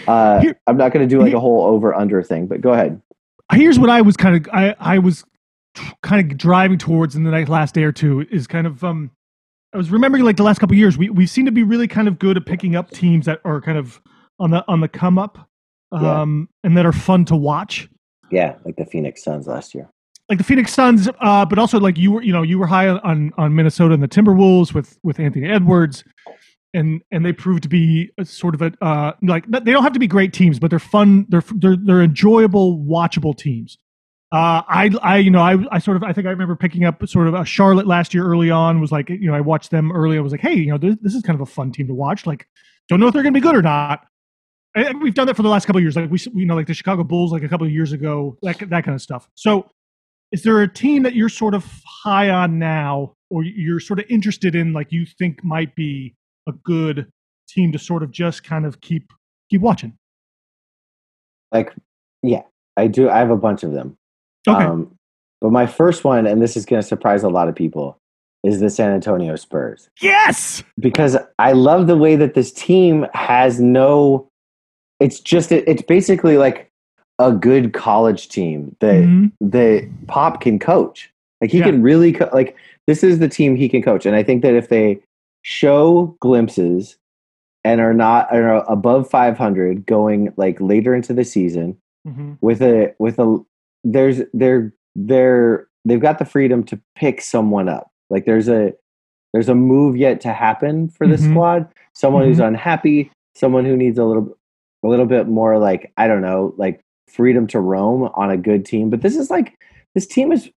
Uh, 0.07 0.41
Here- 0.41 0.59
I'm 0.67 0.77
not 0.77 0.91
going 0.91 1.07
to 1.07 1.15
do 1.15 1.21
like 1.21 1.33
a 1.33 1.39
whole 1.39 1.65
over 1.65 1.93
under 1.93 2.21
thing, 2.23 2.47
but 2.47 2.61
go 2.61 2.73
ahead. 2.73 3.01
Here's 3.53 3.77
what 3.77 3.89
I 3.89 4.01
was 4.01 4.17
kind 4.17 4.35
of 4.35 4.51
I 4.53 4.75
I 4.79 4.99
was 4.99 5.23
kind 6.01 6.31
of 6.31 6.37
driving 6.37 6.77
towards 6.77 7.15
in 7.15 7.23
the 7.23 7.31
last 7.45 7.75
day 7.75 7.83
or 7.83 7.91
two 7.91 8.21
is 8.31 8.47
kind 8.47 8.65
of 8.65 8.83
um 8.83 9.11
I 9.75 9.77
was 9.77 9.91
remembering 9.91 10.23
like 10.23 10.37
the 10.37 10.43
last 10.43 10.59
couple 10.59 10.73
of 10.73 10.79
years 10.79 10.97
we 10.97 11.09
we 11.09 11.25
seem 11.27 11.45
to 11.45 11.51
be 11.51 11.63
really 11.63 11.87
kind 11.87 12.07
of 12.07 12.17
good 12.17 12.37
at 12.37 12.45
picking 12.45 12.75
up 12.77 12.89
teams 12.91 13.25
that 13.25 13.41
are 13.43 13.59
kind 13.61 13.77
of 13.77 14.01
on 14.39 14.51
the 14.51 14.63
on 14.67 14.79
the 14.79 14.87
come 14.87 15.17
up 15.19 15.49
Yeah. 15.91 16.21
um 16.21 16.49
and 16.63 16.77
that 16.77 16.85
are 16.85 16.93
fun 16.93 17.25
to 17.25 17.35
watch. 17.35 17.89
Yeah, 18.31 18.55
like 18.63 18.77
the 18.77 18.85
Phoenix 18.85 19.21
Suns 19.23 19.47
last 19.47 19.75
year. 19.75 19.89
like 20.29 20.37
the 20.39 20.43
Phoenix 20.43 20.73
Suns, 20.73 21.07
uh, 21.19 21.45
but 21.45 21.59
also 21.59 21.79
like 21.79 21.97
you 21.97 22.11
were, 22.13 22.23
you 22.23 22.33
know, 22.33 22.41
you 22.41 22.57
were 22.57 22.67
high 22.67 22.87
on 22.87 23.31
on 23.37 23.53
Minnesota 23.53 23.93
and 23.93 24.01
the 24.01 24.07
Timberwolves 24.07 24.73
with 24.73 24.97
with 25.03 25.19
Anthony 25.19 25.47
Edwards, 25.47 26.03
and 26.73 27.01
and 27.11 27.23
they 27.25 27.33
proved 27.33 27.61
to 27.63 27.69
be 27.69 28.09
a 28.17 28.25
sort 28.25 28.55
of 28.55 28.61
a 28.63 28.71
uh, 28.81 29.11
like 29.21 29.45
they 29.51 29.71
don't 29.71 29.83
have 29.83 29.93
to 29.93 29.99
be 29.99 30.07
great 30.07 30.33
teams, 30.33 30.57
but 30.57 30.69
they're 30.71 30.79
fun, 30.79 31.25
they're 31.29 31.43
they're 31.55 31.77
they're 31.77 32.01
enjoyable, 32.01 32.79
watchable 32.79 33.37
teams. 33.37 33.77
Uh, 34.35 34.61
I 34.67 34.91
I 35.01 35.17
you 35.19 35.31
know 35.31 35.39
I 35.39 35.55
I 35.71 35.79
sort 35.79 35.95
of 35.95 36.03
I 36.03 36.11
think 36.11 36.27
I 36.27 36.29
remember 36.29 36.57
picking 36.57 36.83
up 36.83 37.07
sort 37.07 37.29
of 37.29 37.35
a 37.35 37.45
Charlotte 37.45 37.87
last 37.87 38.13
year 38.13 38.25
early 38.25 38.51
on 38.51 38.81
was 38.81 38.91
like 38.91 39.07
you 39.07 39.27
know 39.27 39.33
I 39.33 39.39
watched 39.39 39.71
them 39.71 39.93
early 39.93 40.17
I 40.17 40.19
was 40.19 40.33
like 40.33 40.41
hey 40.41 40.55
you 40.55 40.71
know 40.71 40.77
this, 40.77 40.97
this 41.01 41.15
is 41.15 41.21
kind 41.21 41.39
of 41.39 41.41
a 41.41 41.49
fun 41.49 41.71
team 41.71 41.87
to 41.87 41.93
watch 41.93 42.25
like 42.25 42.45
don't 42.89 42.99
know 42.99 43.07
if 43.07 43.13
they're 43.13 43.23
going 43.23 43.33
to 43.33 43.39
be 43.39 43.41
good 43.41 43.55
or 43.55 43.61
not. 43.61 44.05
I, 44.75 44.91
we've 44.91 45.13
done 45.13 45.27
that 45.27 45.37
for 45.37 45.41
the 45.41 45.47
last 45.47 45.67
couple 45.67 45.77
of 45.77 45.83
years 45.83 45.95
like 45.95 46.11
we 46.11 46.19
you 46.33 46.45
know 46.45 46.53
like 46.53 46.67
the 46.67 46.73
Chicago 46.73 47.05
Bulls 47.05 47.31
like 47.31 47.43
a 47.43 47.47
couple 47.47 47.65
of 47.65 47.71
years 47.71 47.93
ago 47.93 48.37
that 48.41 48.59
that 48.59 48.83
kind 48.83 48.93
of 48.93 49.01
stuff. 49.01 49.29
So 49.35 49.71
is 50.33 50.43
there 50.43 50.61
a 50.61 50.67
team 50.67 51.03
that 51.03 51.15
you're 51.15 51.29
sort 51.29 51.53
of 51.53 51.65
high 52.03 52.29
on 52.29 52.59
now 52.59 53.13
or 53.29 53.45
you're 53.45 53.79
sort 53.79 53.99
of 53.99 54.05
interested 54.09 54.53
in 54.53 54.73
like 54.73 54.91
you 54.91 55.05
think 55.05 55.45
might 55.45 55.73
be 55.77 56.13
a 56.45 56.51
good 56.51 57.09
team 57.47 57.71
to 57.71 57.79
sort 57.79 58.03
of 58.03 58.11
just 58.11 58.43
kind 58.43 58.65
of 58.65 58.81
keep 58.81 59.13
keep 59.49 59.61
watching 59.61 59.93
Like, 61.53 61.73
yeah, 62.21 62.41
I 62.75 62.87
do. 62.87 63.09
I 63.09 63.19
have 63.19 63.29
a 63.29 63.37
bunch 63.37 63.63
of 63.63 63.71
them. 63.71 63.97
Okay 64.47 64.65
Um, 64.65 64.91
but 65.41 65.51
my 65.51 65.65
first 65.67 66.03
one, 66.03 66.25
and 66.25 66.41
this 66.41 66.55
is 66.57 66.65
going 66.65 66.81
to 66.81 66.87
surprise 66.87 67.23
a 67.23 67.29
lot 67.29 67.47
of 67.49 67.55
people, 67.55 67.97
is 68.43 68.59
the 68.59 68.69
San 68.69 68.91
Antonio 68.91 69.35
Spurs. 69.35 69.89
yes 70.01 70.63
because 70.79 71.17
I 71.39 71.51
love 71.53 71.87
the 71.87 71.97
way 71.97 72.15
that 72.15 72.33
this 72.35 72.51
team 72.53 73.05
has 73.13 73.59
no. 73.59 74.27
It's 74.99 75.19
just 75.19 75.51
it, 75.51 75.63
it's 75.67 75.81
basically 75.81 76.37
like 76.37 76.69
a 77.19 77.31
good 77.31 77.73
college 77.73 78.29
team 78.29 78.75
that 78.79 79.03
Mhm. 79.03 79.31
that 79.41 79.89
Pop 80.07 80.41
can 80.41 80.59
coach. 80.59 81.11
Like 81.41 81.51
he 81.51 81.59
Yeah. 81.59 81.65
can 81.65 81.81
really 81.81 82.13
co- 82.13 82.29
like 82.33 82.55
this 82.87 83.03
is 83.03 83.19
the 83.19 83.27
team 83.27 83.55
he 83.55 83.67
can 83.67 83.81
coach, 83.81 84.05
and 84.05 84.15
I 84.15 84.23
think 84.23 84.41
that 84.43 84.53
if 84.53 84.69
they 84.69 84.99
show 85.43 86.15
glimpses 86.21 86.97
and 87.63 87.81
are 87.81 87.93
not 87.93 88.31
are 88.33 88.63
above 88.71 89.09
500 89.09 89.85
going 89.85 90.31
like 90.37 90.59
later 90.61 90.93
into 90.95 91.13
the 91.13 91.23
season 91.23 91.77
Mhm. 92.07 92.37
with 92.41 92.61
a 92.61 92.93
with 92.99 93.19
a 93.19 93.39
there's 93.85 94.21
they're 94.33 94.73
they're 94.95 95.67
they've 95.85 96.01
got 96.01 96.19
the 96.19 96.25
freedom 96.25 96.63
to 96.63 96.79
pick 96.95 97.21
someone 97.21 97.69
up 97.69 97.89
like 98.09 98.25
there's 98.25 98.49
a 98.49 98.73
there's 99.31 99.47
a 99.49 99.55
move 99.55 99.95
yet 99.95 100.19
to 100.21 100.33
happen 100.33 100.89
for 100.89 101.07
the 101.07 101.15
Mhm. 101.15 101.29
squad 101.31 101.67
someone 101.93 102.25
who's 102.25 102.39
Mhm. 102.39 102.47
unhappy 102.47 103.11
someone 103.35 103.63
who 103.65 103.77
needs 103.77 103.97
a 103.97 104.03
little 104.03 104.35
a 104.83 104.87
little 104.87 105.05
bit 105.05 105.27
more 105.27 105.57
like 105.59 105.91
i 105.97 106.07
don't 106.07 106.21
know 106.21 106.53
like 106.57 106.81
freedom 107.07 107.45
to 107.47 107.59
roam 107.59 108.09
on 108.15 108.29
a 108.31 108.37
good 108.37 108.65
team 108.65 108.89
but 108.89 109.01
this 109.01 109.15
is 109.15 109.29
like 109.29 109.53
this 109.93 110.05
team 110.07 110.31
is 110.33 110.49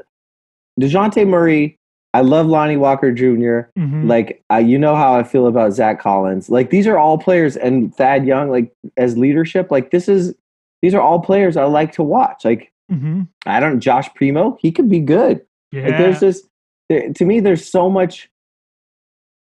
Dejounte 0.79 1.27
Murray 1.27 1.75
I 2.13 2.21
love 2.21 2.47
Lonnie 2.47 2.77
Walker 2.77 3.11
Jr. 3.11 3.69
Mhm. 3.77 4.07
Like, 4.07 4.41
uh, 4.51 4.55
you 4.57 4.79
know 4.79 4.95
how 4.95 5.13
I 5.15 5.23
feel 5.23 5.45
about 5.45 5.73
Zach 5.73 5.99
Collins. 5.99 6.49
Like, 6.49 6.69
these 6.71 6.87
are 6.87 6.97
all 6.97 7.17
players, 7.19 7.55
and 7.57 7.93
Thad 7.93 8.25
Young, 8.25 8.49
like 8.49 8.71
as 8.95 9.17
leadership, 9.17 9.69
like 9.69 9.91
this 9.91 10.07
is 10.07 10.33
these 10.81 10.95
are 10.95 11.01
all 11.01 11.19
players 11.19 11.57
I 11.57 11.65
like 11.65 11.91
to 11.93 12.03
watch. 12.03 12.45
Like, 12.45 12.71
Mhm. 12.91 13.27
I 13.45 13.59
don't 13.59 13.79
Josh 13.79 14.07
Primo, 14.15 14.57
he 14.61 14.71
could 14.71 14.89
be 14.89 14.99
good. 14.99 15.45
yeah 15.71 15.83
Like, 15.87 15.97
there's 15.97 16.19
this 16.19 16.47
there, 16.89 17.11
to 17.13 17.25
me. 17.25 17.39
There's 17.41 17.69
so 17.69 17.89
much. 17.89 18.29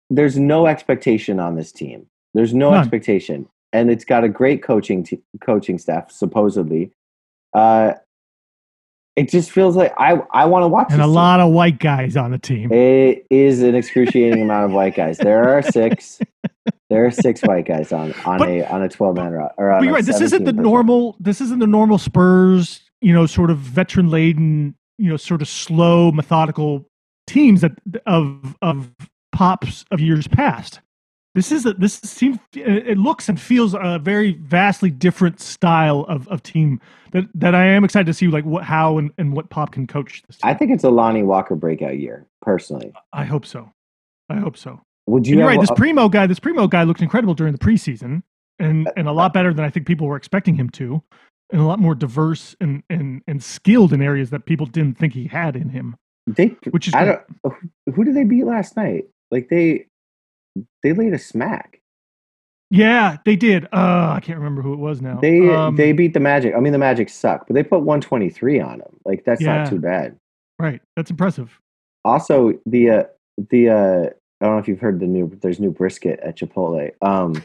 There's 0.09 0.37
no 0.37 0.67
expectation 0.67 1.39
on 1.39 1.55
this 1.55 1.71
team. 1.71 2.07
There's 2.33 2.53
no 2.53 2.71
None. 2.71 2.79
expectation, 2.81 3.47
and 3.73 3.89
it's 3.89 4.05
got 4.05 4.23
a 4.23 4.29
great 4.29 4.61
coaching 4.63 5.03
t- 5.03 5.21
coaching 5.41 5.77
staff 5.77 6.11
supposedly. 6.11 6.91
Uh, 7.53 7.93
it 9.15 9.29
just 9.29 9.51
feels 9.51 9.75
like 9.75 9.93
I 9.97 10.21
I 10.31 10.45
want 10.45 10.63
to 10.63 10.67
watch 10.67 10.87
and 10.91 11.01
a 11.01 11.05
team. 11.05 11.13
lot 11.13 11.39
of 11.39 11.51
white 11.51 11.79
guys 11.79 12.15
on 12.15 12.31
the 12.31 12.37
team 12.37 12.71
It 12.71 13.25
is 13.31 13.63
an 13.63 13.73
excruciating 13.75 14.41
amount 14.41 14.65
of 14.65 14.71
white 14.73 14.95
guys. 14.95 15.17
There 15.17 15.47
are 15.49 15.61
six. 15.61 16.19
There 16.89 17.05
are 17.05 17.11
six 17.11 17.41
white 17.41 17.65
guys 17.67 17.91
on 17.91 18.13
on 18.25 18.37
But- 18.39 18.47
a 18.49 18.71
on 18.73 18.81
a 18.81 18.87
twelve 18.87 19.15
man 19.17 19.33
or 19.33 19.41
on 19.41 19.51
but 19.57 19.83
you're 19.83 19.93
right 19.93 20.05
this 20.05 20.21
isn't 20.21 20.45
the 20.45 20.53
normal 20.53 21.17
this 21.19 21.41
isn't 21.41 21.59
the 21.59 21.67
normal 21.67 21.97
spurs 21.97 22.79
you 23.01 23.13
know 23.13 23.25
sort 23.25 23.49
of 23.49 23.57
veteran 23.57 24.09
laden 24.09 24.75
you 24.97 25.09
know 25.09 25.17
sort 25.17 25.41
of 25.41 25.47
slow 25.47 26.11
methodical 26.11 26.85
teams 27.27 27.61
that 27.61 27.73
of 28.05 28.55
of 28.61 28.91
pops 29.31 29.85
of 29.91 29.99
years 29.99 30.27
past. 30.27 30.81
This 31.35 31.51
is 31.51 31.67
a, 31.67 31.73
this 31.73 31.93
seems 31.93 32.39
it 32.55 32.97
looks 32.97 33.29
and 33.29 33.39
feels 33.39 33.75
a 33.79 33.99
very 34.01 34.33
vastly 34.41 34.89
different 34.89 35.39
style 35.39 36.03
of, 36.09 36.27
of 36.29 36.41
team 36.41 36.81
that 37.11 37.25
that 37.35 37.53
I 37.53 37.65
am 37.65 37.83
excited 37.83 38.07
to 38.07 38.13
see 38.13 38.27
like 38.27 38.43
what 38.43 38.63
how 38.63 38.97
and, 38.97 39.11
and 39.19 39.33
what 39.33 39.51
Pop 39.51 39.73
can 39.73 39.85
coach 39.85 40.23
this. 40.25 40.37
Team. 40.37 40.49
I 40.49 40.55
think 40.55 40.71
it's 40.71 40.83
a 40.83 40.89
Lonnie 40.89 41.21
Walker 41.21 41.53
breakout 41.53 41.99
year, 41.99 42.25
personally. 42.41 42.91
I 43.13 43.25
hope 43.25 43.45
so. 43.45 43.71
I 44.29 44.37
hope 44.37 44.57
so. 44.57 44.81
Would 45.05 45.27
you? 45.27 45.33
And 45.33 45.39
you're 45.39 45.47
right. 45.47 45.59
This 45.59 45.69
a- 45.69 45.75
Primo 45.75 46.09
guy, 46.09 46.25
this 46.25 46.39
Primo 46.39 46.67
guy 46.67 46.83
looked 46.83 47.03
incredible 47.03 47.35
during 47.35 47.53
the 47.53 47.59
preseason, 47.59 48.23
and 48.57 48.87
uh, 48.87 48.91
and 48.97 49.07
a 49.07 49.11
lot 49.11 49.29
uh, 49.29 49.33
better 49.33 49.53
than 49.53 49.63
I 49.63 49.69
think 49.69 49.85
people 49.85 50.07
were 50.07 50.17
expecting 50.17 50.55
him 50.55 50.71
to, 50.71 51.03
and 51.51 51.61
a 51.61 51.65
lot 51.65 51.79
more 51.79 51.95
diverse 51.95 52.55
and 52.59 52.83
and 52.89 53.21
and 53.27 53.43
skilled 53.43 53.93
in 53.93 54.01
areas 54.01 54.29
that 54.31 54.45
people 54.45 54.65
didn't 54.65 54.97
think 54.97 55.13
he 55.13 55.27
had 55.27 55.55
in 55.55 55.69
him. 55.69 55.95
they, 56.27 56.47
Which 56.71 56.87
is 56.87 56.93
I 56.93 57.05
great. 57.05 57.19
don't. 57.43 57.55
who- 57.95 58.03
did 58.03 58.15
they 58.15 58.23
beat 58.25 58.45
last 58.45 58.75
night? 58.75 59.05
Like 59.31 59.49
they, 59.49 59.87
they 60.83 60.93
laid 60.93 61.13
a 61.13 61.19
smack. 61.19 61.79
Yeah, 62.69 63.17
they 63.25 63.37
did. 63.37 63.63
Uh, 63.71 64.11
I 64.15 64.19
can't 64.21 64.37
remember 64.39 64.61
who 64.61 64.73
it 64.73 64.79
was 64.79 65.01
now. 65.01 65.19
They 65.21 65.49
Um, 65.49 65.77
they 65.77 65.93
beat 65.93 66.13
the 66.13 66.19
Magic. 66.19 66.53
I 66.53 66.59
mean, 66.59 66.73
the 66.73 66.79
Magic 66.79 67.07
suck, 67.07 67.47
but 67.47 67.53
they 67.53 67.63
put 67.63 67.79
123 67.79 68.59
on 68.59 68.79
them. 68.79 68.97
Like 69.05 69.23
that's 69.23 69.39
Yeah. 69.41 69.59
not 69.59 69.69
too 69.69 69.79
bad. 69.79 70.17
right. 70.59 70.81
That's 70.97 71.09
impressive. 71.11 71.59
Also, 72.03 72.53
the 72.65 72.89
uh, 72.89 73.03
the 73.49 73.69
uh, 73.69 74.09
I 74.41 74.45
don't 74.45 74.55
know 74.55 74.57
if 74.59 74.67
you've 74.67 74.79
heard 74.81 74.99
the 74.99 75.07
new. 75.07 75.31
There's 75.41 75.59
new 75.61 75.71
brisket 75.71 76.19
at 76.21 76.37
Chipotle. 76.37 76.91
Um, 77.01 77.41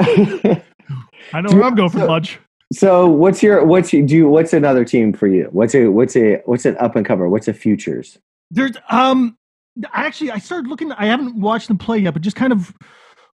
I 0.00 1.40
know 1.40 1.50
where 1.52 1.64
I'm 1.64 1.74
going 1.74 1.90
for 1.90 1.98
so- 2.00 2.06
lunch. 2.06 2.38
So 2.72 3.08
what's 3.08 3.42
your 3.42 3.64
what's 3.64 3.92
your, 3.92 4.06
do 4.06 4.14
you, 4.14 4.28
what's 4.28 4.52
another 4.52 4.84
team 4.84 5.12
for 5.12 5.26
you? 5.26 5.48
What's 5.50 5.74
a 5.74 5.88
what's 5.88 6.16
a 6.16 6.40
what's 6.44 6.64
an 6.64 6.76
up 6.78 6.94
and 6.94 7.04
cover? 7.04 7.28
What's 7.28 7.48
a 7.48 7.54
futures? 7.54 8.18
There's 8.50 8.76
um 8.88 9.36
I 9.92 10.06
actually 10.06 10.30
I 10.30 10.38
started 10.38 10.68
looking 10.68 10.92
I 10.92 11.06
haven't 11.06 11.40
watched 11.40 11.68
them 11.68 11.78
play 11.78 11.98
yet, 11.98 12.12
but 12.12 12.22
just 12.22 12.36
kind 12.36 12.52
of 12.52 12.72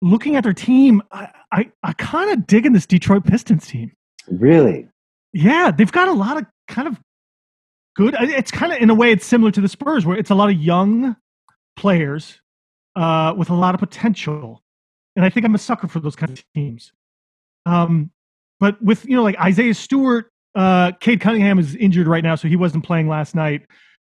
looking 0.00 0.36
at 0.36 0.44
their 0.44 0.52
team, 0.52 1.02
I 1.10 1.28
I, 1.50 1.70
I 1.82 1.92
kind 1.94 2.30
of 2.30 2.46
digging 2.46 2.72
this 2.72 2.86
Detroit 2.86 3.24
Pistons 3.24 3.66
team. 3.66 3.92
Really? 4.28 4.88
Yeah, 5.32 5.72
they've 5.72 5.90
got 5.90 6.08
a 6.08 6.12
lot 6.12 6.36
of 6.36 6.46
kind 6.68 6.86
of 6.86 7.00
good 7.96 8.14
it's 8.18 8.50
kind 8.52 8.72
of 8.72 8.78
in 8.78 8.88
a 8.90 8.94
way 8.94 9.10
it's 9.10 9.26
similar 9.26 9.50
to 9.50 9.60
the 9.60 9.68
Spurs 9.68 10.06
where 10.06 10.16
it's 10.16 10.30
a 10.30 10.34
lot 10.34 10.48
of 10.48 10.56
young 10.56 11.16
players 11.76 12.40
uh 12.94 13.34
with 13.36 13.50
a 13.50 13.54
lot 13.54 13.74
of 13.74 13.80
potential. 13.80 14.62
And 15.16 15.24
I 15.24 15.30
think 15.30 15.44
I'm 15.44 15.54
a 15.56 15.58
sucker 15.58 15.88
for 15.88 15.98
those 15.98 16.14
kind 16.14 16.30
of 16.30 16.44
teams. 16.54 16.92
Um 17.66 18.12
but 18.60 18.80
with 18.82 19.04
you 19.06 19.16
know 19.16 19.22
like 19.22 19.38
Isaiah 19.38 19.74
Stewart, 19.74 20.30
uh 20.54 20.92
Cade 21.00 21.20
Cunningham 21.20 21.58
is 21.58 21.74
injured 21.76 22.06
right 22.06 22.22
now 22.22 22.34
so 22.34 22.48
he 22.48 22.56
wasn't 22.56 22.84
playing 22.84 23.08
last 23.08 23.34
night. 23.34 23.62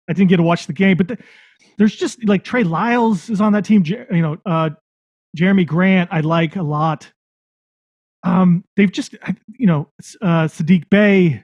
I 0.09 0.13
didn't 0.13 0.31
get 0.31 0.37
to 0.37 0.43
watch 0.43 0.67
the 0.67 0.73
game, 0.73 0.97
but 0.97 1.09
the, 1.09 1.19
there's 1.79 1.95
just 1.95 2.25
like 2.25 2.45
Trey 2.45 2.63
Lyles 2.63 3.29
is 3.29 3.41
on 3.41 3.53
that 3.53 3.65
team. 3.65 3.85
You 3.85 4.07
know, 4.11 4.37
uh, 4.47 4.71
Jerami 5.37 5.67
Grant 5.67 6.11
I 6.13 6.21
like 6.21 6.57
a 6.57 6.63
lot. 6.63 7.11
Um, 8.23 8.65
they've 8.77 8.91
just 8.91 9.15
you 9.59 9.67
know 9.67 9.89
uh, 10.23 10.47
Saddiq 10.47 10.89
Bey. 10.91 11.43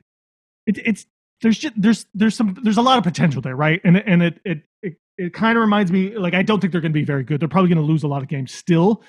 It, 0.67 0.79
it's 0.79 1.07
there's 1.43 1.59
just 1.59 1.75
there's 1.77 2.07
there's 2.15 2.35
some 2.35 2.57
there's 2.63 2.77
a 2.77 2.83
lot 2.83 2.99
of 2.99 3.05
potential 3.05 3.43
there, 3.43 3.57
right? 3.57 3.81
And 3.85 3.97
and 3.97 4.23
it 4.23 4.41
it 4.45 4.63
it, 4.83 4.95
it 5.19 5.35
kind 5.35 5.57
of 5.57 5.63
reminds 5.63 5.93
me 5.93 6.17
like 6.17 6.35
I 6.35 6.43
don't 6.43 6.61
think 6.61 6.73
they're 6.73 6.81
going 6.81 6.93
to 6.93 6.99
be 6.99 7.05
very 7.05 7.25
good. 7.25 7.41
They're 7.41 7.49
probably 7.49 7.69
going 7.69 7.85
to 7.85 7.91
lose 7.91 8.03
a 8.03 8.09
lot 8.09 8.23
of 8.23 8.29
games 8.29 8.53
still, 8.53 9.03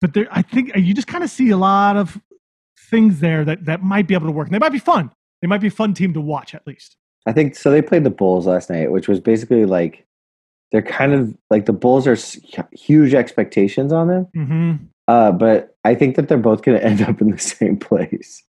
but 0.00 0.12
there 0.12 0.28
I 0.30 0.42
think 0.42 0.72
you 0.76 0.92
just 0.92 1.08
kind 1.08 1.24
of 1.24 1.30
see 1.30 1.50
a 1.50 1.56
lot 1.56 1.96
of 1.96 2.20
things 2.92 3.18
there 3.18 3.44
that 3.44 3.64
that 3.64 3.82
might 3.82 4.06
be 4.06 4.14
able 4.14 4.26
to 4.26 4.32
work. 4.32 4.46
And 4.46 4.54
they 4.54 4.60
might 4.60 4.70
be 4.72 4.78
fun. 4.78 5.10
They 5.40 5.48
might 5.48 5.60
be 5.60 5.66
a 5.66 5.72
fun 5.72 5.92
team 5.94 6.12
to 6.14 6.20
watch 6.20 6.54
at 6.54 6.64
least. 6.66 6.96
I 7.26 7.32
think 7.32 7.56
so. 7.56 7.70
They 7.72 7.82
played 7.82 8.04
the 8.04 8.10
Bulls 8.10 8.46
last 8.46 8.70
night, 8.70 8.92
which 8.92 9.08
was 9.08 9.18
basically 9.18 9.64
like 9.64 10.06
they're 10.70 10.82
kind 10.82 11.12
of 11.12 11.36
like 11.50 11.66
the 11.66 11.72
Bulls 11.72 12.06
are 12.06 12.16
huge 12.72 13.14
expectations 13.14 13.92
on 13.92 14.06
them. 14.08 14.26
hmm 14.34 14.72
Uh, 15.08 15.32
but 15.32 15.74
I 15.84 15.94
think 15.96 16.14
that 16.16 16.28
they're 16.28 16.38
both 16.38 16.62
going 16.62 16.78
to 16.80 16.84
end 16.86 17.02
up 17.02 17.20
in 17.20 17.30
the 17.32 17.38
same 17.38 17.76
place. 17.76 18.42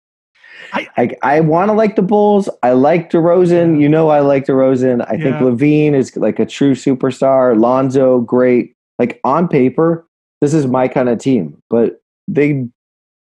I- 0.72 0.88
I 0.98 1.10
I 1.24 1.40
want 1.42 1.70
to 1.70 1.74
like 1.74 1.96
the 1.96 2.02
Bulls. 2.04 2.48
I 2.64 2.72
like 2.72 3.10
DeRozan. 3.12 3.74
Yeah. 3.76 3.80
You 3.82 3.90
know 3.90 4.10
I 4.10 4.20
like 4.22 4.46
DeRozan. 4.46 5.04
I 5.08 5.18
think 5.18 5.36
LaVine 5.38 5.94
is 5.94 6.16
like 6.16 6.40
a 6.40 6.46
true 6.46 6.74
superstar. 6.74 7.60
Lonzo, 7.60 8.20
great. 8.22 8.74
Like 9.00 9.20
on 9.24 9.48
paper, 9.48 10.08
this 10.42 10.54
is 10.54 10.66
my 10.68 10.88
kind 10.88 11.10
of 11.10 11.18
team. 11.20 11.58
But 11.70 12.02
they 12.28 12.68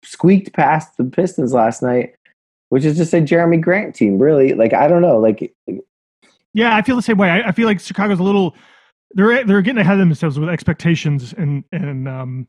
squeaked 0.02 0.52
past 0.52 0.96
the 0.96 1.04
Pistons 1.04 1.52
last 1.52 1.82
night, 1.82 2.14
which 2.68 2.84
is 2.84 2.96
just 2.96 3.14
a 3.14 3.18
Jerami 3.18 3.60
Grant 3.60 3.94
team. 3.94 4.18
Really, 4.18 4.54
like 4.54 4.72
I 4.72 4.88
don't 4.88 5.02
know. 5.02 5.18
Like 5.18 5.54
Yeah, 6.54 6.76
I 6.76 6.82
feel 6.82 6.96
the 6.96 7.02
same 7.02 7.18
way. 7.18 7.30
I, 7.30 7.48
I 7.48 7.52
feel 7.52 7.66
like 7.66 7.80
Chicago's 7.80 8.20
a 8.20 8.24
little 8.24 8.54
they're 9.14 9.44
they're 9.44 9.62
getting 9.62 9.80
ahead 9.80 9.94
of 9.94 9.98
themselves 9.98 10.38
with 10.38 10.48
expectations 10.48 11.34
and 11.36 11.64
and 11.72 12.08
um 12.08 12.48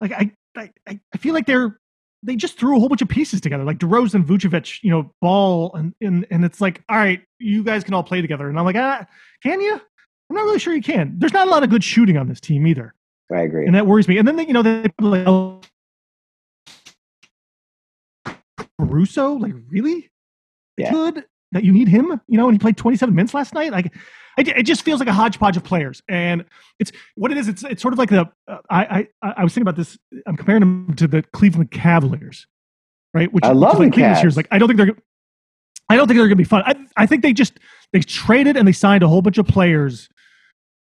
like 0.00 0.12
I 0.12 0.30
I 0.56 0.70
I 0.86 1.18
feel 1.18 1.34
like 1.34 1.46
they're 1.46 1.78
they 2.22 2.36
just 2.36 2.58
threw 2.58 2.76
a 2.76 2.80
whole 2.80 2.88
bunch 2.88 3.02
of 3.02 3.08
pieces 3.08 3.40
together 3.40 3.64
like 3.64 3.78
DeRozan, 3.78 4.24
Vucevic, 4.24 4.82
you 4.82 4.90
know, 4.90 5.12
Ball, 5.20 5.72
and 5.74 5.94
and 6.00 6.26
and 6.30 6.44
it's 6.44 6.60
like 6.60 6.82
all 6.88 6.96
right, 6.96 7.20
you 7.38 7.62
guys 7.62 7.84
can 7.84 7.94
all 7.94 8.02
play 8.02 8.22
together, 8.22 8.48
and 8.48 8.58
I'm 8.58 8.64
like, 8.64 8.76
ah, 8.76 9.06
can 9.42 9.60
you? 9.60 9.74
I'm 9.74 10.36
not 10.36 10.44
really 10.44 10.58
sure 10.58 10.74
you 10.74 10.82
can. 10.82 11.14
There's 11.18 11.34
not 11.34 11.46
a 11.46 11.50
lot 11.50 11.62
of 11.62 11.70
good 11.70 11.84
shooting 11.84 12.16
on 12.16 12.28
this 12.28 12.40
team 12.40 12.66
either, 12.66 12.94
I 13.30 13.42
agree. 13.42 13.66
and 13.66 13.74
that 13.74 13.86
worries 13.86 14.08
me. 14.08 14.16
And 14.16 14.26
then 14.26 14.36
they, 14.36 14.46
you 14.46 14.54
know 14.54 14.62
they 14.62 14.90
like 15.00 15.66
Caruso, 18.80 19.34
like 19.34 19.54
really 19.68 20.10
Yeah. 20.76 20.90
good 20.92 21.24
that 21.52 21.64
you 21.64 21.72
need 21.72 21.88
him, 21.88 22.20
you 22.26 22.36
know, 22.36 22.48
and 22.48 22.54
he 22.54 22.58
played 22.58 22.76
27 22.76 23.14
minutes 23.14 23.32
last 23.34 23.54
night. 23.54 23.70
Like, 23.70 23.94
it, 24.36 24.48
it 24.48 24.62
just 24.64 24.82
feels 24.82 24.98
like 24.98 25.08
a 25.08 25.12
hodgepodge 25.12 25.56
of 25.56 25.62
players, 25.62 26.02
and 26.08 26.44
it's 26.80 26.90
what 27.14 27.30
it 27.30 27.38
is. 27.38 27.46
It's 27.46 27.62
it's 27.62 27.80
sort 27.80 27.94
of 27.94 27.98
like 27.98 28.10
the 28.10 28.28
uh, 28.48 28.58
I 28.68 29.06
I 29.22 29.34
I 29.38 29.44
was 29.44 29.54
thinking 29.54 29.62
about 29.62 29.76
this. 29.76 29.96
I'm 30.26 30.36
comparing 30.36 30.58
them 30.60 30.94
to 30.96 31.06
the 31.06 31.22
Cleveland 31.22 31.70
Cavaliers, 31.70 32.48
right? 33.12 33.32
Which 33.32 33.44
I 33.44 33.52
love 33.52 33.78
like 33.78 33.94
the 33.94 34.00
year's 34.00 34.36
like 34.36 34.48
I 34.50 34.58
don't 34.58 34.66
think 34.68 34.78
they're. 34.78 34.96
I 35.88 35.96
don't 35.96 36.08
think 36.08 36.16
they're 36.16 36.26
going 36.26 36.30
to 36.30 36.36
be 36.36 36.44
fun. 36.44 36.62
I, 36.66 36.74
I 36.96 37.06
think 37.06 37.22
they 37.22 37.32
just 37.32 37.60
they 37.92 38.00
traded 38.00 38.56
and 38.56 38.66
they 38.66 38.72
signed 38.72 39.04
a 39.04 39.08
whole 39.08 39.22
bunch 39.22 39.38
of 39.38 39.46
players 39.46 40.08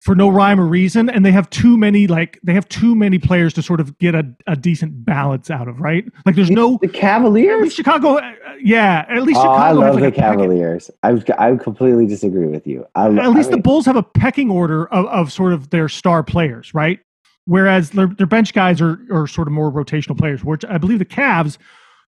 for 0.06 0.14
no 0.14 0.30
rhyme 0.30 0.60
or 0.60 0.68
reason, 0.68 1.10
and 1.10 1.26
they 1.26 1.32
have 1.32 1.50
too 1.50 1.76
many 1.76 2.06
like 2.06 2.40
they 2.44 2.54
have 2.54 2.70
too 2.70 2.96
many 2.96 3.18
players 3.18 3.54
to 3.56 3.64
sort 3.64 3.80
of 3.80 3.98
get 3.98 4.14
a, 4.14 4.24
a 4.46 4.56
decent 4.56 5.04
balance 5.04 5.50
out 5.50 5.68
of, 5.68 5.80
right? 5.80 6.06
Like 6.28 6.36
there's 6.36 6.52
no 6.52 6.78
the 6.80 6.88
at 6.88 6.94
Cavaliers. 6.94 7.64
least 7.64 7.76
Chicago, 7.76 8.18
uh, 8.18 8.32
yeah. 8.62 9.06
At 9.10 9.24
least 9.24 9.40
Oh, 9.40 9.42
Chicago. 9.42 9.58
I 9.58 9.72
love 9.72 9.96
like, 9.96 10.04
the 10.04 10.12
Cavaliers. 10.12 10.92
I 11.02 11.20
I 11.40 11.56
completely 11.56 12.06
disagree 12.06 12.46
with 12.46 12.68
you. 12.68 12.86
I, 12.94 13.08
At 13.08 13.32
least 13.32 13.50
I 13.50 13.56
the 13.56 13.62
Bulls 13.62 13.88
have 13.88 13.96
a 13.96 14.04
pecking 14.04 14.52
order 14.52 14.86
of, 14.94 15.08
of 15.08 15.34
sort 15.34 15.54
of 15.54 15.72
their 15.72 15.90
star 15.90 16.22
players, 16.22 16.72
right? 16.76 17.00
Whereas 17.46 17.90
their, 17.90 18.08
their 18.08 18.28
bench 18.28 18.54
guys 18.54 18.82
are, 18.82 19.00
are 19.12 19.26
sort 19.26 19.48
of 19.48 19.54
more 19.54 19.72
rotational 19.72 20.18
players. 20.18 20.44
Which 20.44 20.64
I 20.66 20.78
believe 20.78 21.00
the 21.00 21.06
Cavs, 21.06 21.58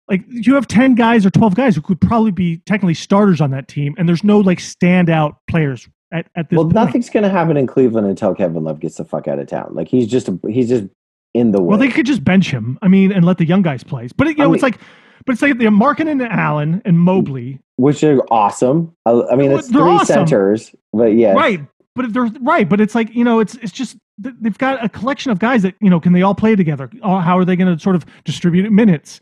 like 0.09 0.23
you 0.27 0.55
have 0.55 0.67
ten 0.67 0.95
guys 0.95 1.27
or 1.27 1.29
twelve 1.29 1.53
guys 1.53 1.75
who 1.75 1.81
could 1.81 2.01
probably 2.01 2.31
be 2.31 2.57
technically 2.65 2.95
starters 2.95 3.39
on 3.39 3.51
that 3.51 3.67
team, 3.67 3.93
and 3.99 4.09
there's 4.09 4.23
no 4.23 4.39
like 4.39 4.57
standout 4.57 5.35
players 5.47 5.87
at, 6.13 6.27
at 6.35 6.49
this 6.49 6.57
well, 6.57 6.65
point. 6.65 6.75
nothing's 6.75 7.09
going 7.09 7.23
to 7.23 7.29
happen 7.29 7.57
in 7.57 7.67
Cleveland 7.67 8.07
until 8.07 8.33
Kevin 8.33 8.63
Love 8.63 8.79
gets 8.79 8.95
the 8.95 9.03
fuck 9.03 9.27
out 9.27 9.39
of 9.39 9.47
town. 9.47 9.71
Like 9.73 9.87
he's 9.87 10.07
just 10.07 10.29
a, 10.29 10.39
he's 10.47 10.69
just 10.69 10.85
in 11.33 11.51
the 11.51 11.61
way. 11.61 11.67
Well, 11.67 11.77
they 11.77 11.89
could 11.89 12.05
just 12.05 12.23
bench 12.23 12.51
him. 12.51 12.77
I 12.81 12.87
mean, 12.87 13.11
and 13.11 13.25
let 13.25 13.37
the 13.37 13.45
young 13.45 13.63
guys 13.63 13.83
play. 13.83 14.07
But 14.15 14.27
you 14.27 14.35
know, 14.35 14.51
I 14.51 14.53
it's 14.53 14.63
like, 14.63 14.79
but 15.25 15.33
it's 15.33 15.41
like 15.41 15.57
they're 15.57 15.71
Markin 15.71 16.07
and 16.07 16.21
Allen 16.21 16.81
and 16.85 16.99
Mobley, 16.99 17.59
which 17.77 18.03
are 18.03 18.19
awesome. 18.31 18.95
I, 19.05 19.11
I 19.31 19.35
mean, 19.35 19.51
it's 19.51 19.67
three 19.67 19.81
awesome. 19.81 20.27
centers, 20.27 20.73
but 20.93 21.15
yeah, 21.15 21.33
right? 21.33 21.61
But 21.95 22.05
if 22.05 22.13
they're 22.13 22.31
right, 22.41 22.67
but 22.67 22.79
it's 22.79 22.95
like 22.95 23.13
you 23.13 23.23
know, 23.23 23.39
it's 23.39 23.55
it's 23.55 23.71
just 23.71 23.97
they've 24.17 24.57
got 24.57 24.83
a 24.83 24.89
collection 24.89 25.31
of 25.31 25.39
guys 25.39 25.63
that 25.63 25.75
you 25.81 25.89
know 25.89 25.99
can 25.99 26.13
they 26.13 26.21
all 26.21 26.35
play 26.35 26.55
together? 26.55 26.89
How 27.01 27.37
are 27.37 27.45
they 27.45 27.55
going 27.55 27.75
to 27.75 27.81
sort 27.81 27.95
of 27.95 28.05
distribute 28.23 28.71
minutes? 28.71 29.19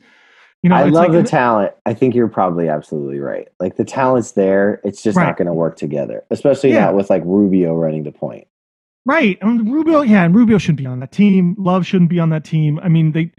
You 0.63 0.69
know, 0.69 0.75
I 0.75 0.83
love 0.83 0.93
like, 0.93 1.11
the 1.11 1.23
talent. 1.23 1.73
I 1.87 1.93
think 1.95 2.13
you're 2.13 2.27
probably 2.27 2.69
absolutely 2.69 3.19
right. 3.19 3.47
Like 3.59 3.77
the 3.77 3.83
talent's 3.85 4.33
there. 4.33 4.79
It's 4.83 5.01
just 5.01 5.17
Right. 5.17 5.25
not 5.25 5.37
going 5.37 5.47
to 5.47 5.53
work 5.53 5.75
together, 5.77 6.23
especially 6.29 6.71
Yeah. 6.73 6.85
not 6.85 6.95
with 6.95 7.09
like 7.09 7.23
Rubio 7.25 7.75
running 7.75 8.03
the 8.03 8.11
point. 8.11 8.47
right. 9.05 9.37
And 9.41 9.71
Rubio, 9.73 10.01
yeah, 10.01 10.23
and 10.23 10.35
Rubio 10.35 10.59
shouldn't 10.59 10.77
be 10.77 10.85
on 10.85 10.99
that 10.99 11.11
team. 11.11 11.55
Love 11.57 11.85
shouldn't 11.87 12.11
be 12.11 12.19
on 12.19 12.29
that 12.29 12.43
team. 12.43 12.79
I 12.83 12.89
mean, 12.89 13.11
they. 13.13 13.31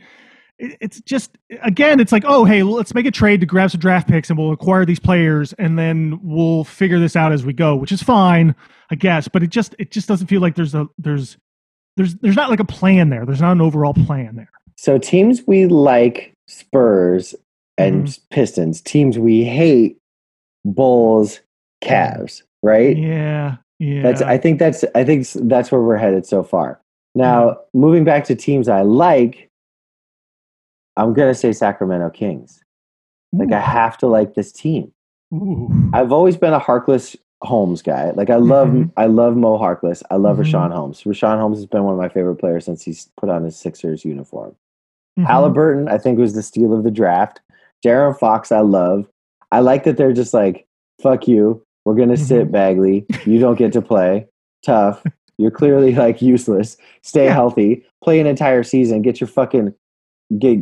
it- 0.59 0.77
It's 0.81 1.01
just 1.01 1.39
again, 1.63 2.01
it's 2.01 2.11
like, 2.11 2.25
oh, 2.27 2.45
hey, 2.45 2.65
let's 2.65 2.93
make 2.95 3.07
a 3.07 3.11
trade 3.13 3.39
to 3.41 3.47
grab 3.47 3.71
some 3.71 3.81
draft 3.81 4.09
picks, 4.09 4.29
and 4.29 4.37
we'll 4.39 4.51
acquire 4.53 4.85
these 4.85 4.99
players, 5.01 5.53
and 5.55 5.79
then 5.79 6.19
we'll 6.23 6.65
figure 6.65 6.99
this 6.99 7.15
out 7.15 7.31
as 7.33 7.45
we 7.47 7.53
go, 7.53 7.77
which 7.77 7.93
is 7.93 8.03
fine, 8.03 8.55
I 8.91 8.97
guess. 8.97 9.29
But 9.29 9.45
it 9.45 9.51
just 9.51 9.77
it 9.79 9.93
just 9.93 10.09
doesn't 10.09 10.27
feel 10.27 10.41
like 10.41 10.57
there's 10.57 10.75
a 10.75 10.89
there's 10.99 11.37
there's 11.97 12.17
there's 12.17 12.37
not 12.37 12.51
like 12.51 12.61
a 12.61 12.65
plan 12.65 13.11
there. 13.11 13.25
There's 13.25 13.41
not 13.41 13.53
an 13.53 13.61
overall 13.61 13.95
plan 13.95 14.35
there. 14.35 14.51
So 14.77 14.99
teams 14.99 15.43
we 15.47 15.67
like 15.67 16.32
Spurs 16.53 17.35
and 17.79 18.05
Mm-hmm. 18.07 18.23
Pistons. 18.31 18.81
Teams 18.81 19.19
we 19.19 19.45
hate 19.45 19.97
Bulls, 20.65 21.41
Cavs. 21.83 22.43
Right. 22.63 22.97
Yeah, 22.97 23.57
yeah. 23.81 24.03
That's. 24.03 24.23
I 24.23 24.39
think 24.39 24.59
that's. 24.61 24.85
I 24.95 25.03
think 25.05 25.27
that's 25.35 25.73
where 25.73 25.81
we're 25.81 25.97
headed 25.97 26.27
so 26.27 26.43
far. 26.45 26.81
Now, 27.15 27.59
moving 27.75 28.05
back 28.05 28.25
to 28.25 28.35
teams 28.37 28.69
I 28.69 28.83
like, 28.83 29.51
I'm 30.97 31.13
gonna 31.15 31.35
say 31.35 31.53
Sacramento 31.53 32.11
Kings. 32.11 32.61
Like 33.33 33.51
I 33.53 33.61
have 33.61 33.97
to 33.99 34.07
like 34.07 34.35
this 34.35 34.53
team. 34.53 34.93
Ooh. 35.35 35.91
I've 35.95 36.13
always 36.13 36.37
been 36.37 36.53
a 36.53 36.61
Harkless 36.61 37.17
Holmes 37.43 37.81
guy. 37.83 38.11
Like 38.11 38.29
I 38.31 38.37
love 38.37 38.69
Mhm. 38.69 38.93
I 38.97 39.07
love 39.07 39.37
Mo 39.37 39.59
Harkless. 39.59 40.03
I 40.11 40.17
love 40.17 40.37
Mhm. 40.37 40.45
Richaun 40.45 40.73
Holmes. 40.73 41.03
Richaun 41.03 41.39
Holmes 41.41 41.59
has 41.59 41.67
been 41.67 41.83
one 41.85 41.95
of 41.95 41.99
my 42.01 42.11
favorite 42.11 42.37
players 42.37 42.67
since 42.67 42.83
he's 42.83 43.09
put 43.17 43.29
on 43.31 43.43
his 43.45 43.57
Sixers 43.57 44.05
uniform. 44.05 44.55
Mhm. 45.19 45.27
Halliburton, 45.27 45.89
I 45.89 45.99
think, 45.99 46.19
was 46.19 46.35
the 46.35 46.43
steal 46.43 46.73
of 46.73 46.85
the 46.85 46.91
draft. 46.91 47.41
De'Aaron 47.85 48.19
Fox, 48.19 48.51
I 48.53 48.61
love. 48.61 49.07
I 49.51 49.61
like 49.61 49.85
that 49.85 49.97
they're 49.97 50.13
just 50.13 50.33
like, 50.33 50.67
fuck 51.03 51.27
you. 51.29 51.63
We're 51.85 51.95
gonna 51.97 52.17
sit 52.17 52.49
Mhm. 52.49 52.53
Bagley. 52.53 53.07
You 53.27 53.39
don't 53.41 53.59
get 53.59 53.73
to 53.73 53.83
play. 53.83 54.27
Tough. 54.65 55.05
You're 55.39 55.51
clearly 55.51 55.95
like 55.95 56.23
useless. 56.23 56.77
Stay 57.03 57.25
Yeah. 57.27 57.35
healthy. 57.35 57.85
Play 58.05 58.21
an 58.21 58.27
entire 58.27 58.63
season. 58.63 59.03
Get 59.03 59.21
your 59.21 59.29
fucking 59.29 59.75
get 60.39 60.61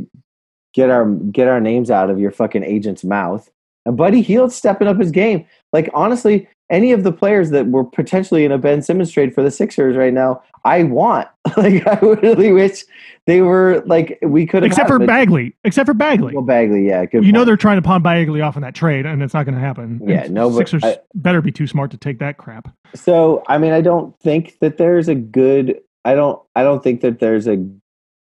get 0.75 0.89
our 0.91 1.07
get 1.07 1.49
our 1.49 1.61
names 1.61 1.91
out 1.91 2.09
of 2.11 2.19
your 2.19 2.31
fucking 2.31 2.63
agent's 2.65 3.05
mouth. 3.05 3.51
And 3.85 3.97
Buddy 3.97 4.23
Hield's 4.23 4.55
stepping 4.55 4.89
up 4.89 4.99
his 4.99 5.11
game. 5.11 5.45
Like 5.73 5.91
honestly, 5.95 6.49
any 6.71 6.93
of 6.93 7.03
the 7.03 7.13
players 7.13 7.51
that 7.51 7.67
were 7.67 7.85
potentially 7.85 8.45
in 8.45 8.53
a 8.53 8.59
Ben 8.59 8.81
Simmons 8.83 9.11
trade 9.11 9.35
for 9.35 9.43
the 9.43 9.51
Sixers 9.51 9.97
right 9.97 10.13
now, 10.13 10.43
I 10.65 10.85
want. 10.85 11.29
Like 11.57 11.85
I 11.87 11.99
really 12.01 12.53
wish 12.53 12.85
they 13.27 13.41
were 13.43 13.83
like 13.87 14.19
we 14.23 14.47
could 14.47 14.63
have 14.63 14.71
except 14.71 14.89
for 14.89 14.99
Bagley. 15.01 15.55
Except 15.65 15.87
for 15.87 15.95
Bagley. 15.95 16.33
well, 16.35 16.45
Bagley, 16.45 16.87
yeah, 16.87 17.05
good. 17.07 17.25
you 17.25 17.33
know 17.33 17.45
they're 17.45 17.57
trying 17.57 17.77
to 17.77 17.83
pawn 17.83 18.03
Bagley 18.03 18.41
off 18.41 18.57
in 18.57 18.63
that 18.63 18.75
trade, 18.75 19.05
and 19.05 19.21
it's 19.23 19.35
not 19.35 19.45
going 19.47 19.55
to 19.57 19.61
happen. 19.61 20.01
Yeah, 20.07 20.25
And 20.25 20.35
no, 20.35 20.49
but 20.49 20.59
Sixers 20.59 20.85
I- 20.85 20.99
better 21.15 21.43
be 21.43 21.51
too 21.51 21.67
smart 21.67 21.91
to 21.91 21.97
take 21.97 22.19
that 22.21 22.37
crap. 22.37 22.73
So 22.95 23.43
I 23.49 23.59
mean, 23.59 23.73
I 23.73 23.81
don't 23.81 24.17
think 24.21 24.59
that 24.61 24.79
there's 24.79 25.09
a 25.09 25.15
good. 25.15 25.81
I 26.05 26.15
don't. 26.15 26.41
I 26.55 26.63
don't 26.63 26.85
think 26.85 27.01
that 27.01 27.19
there's 27.19 27.49
a 27.49 27.67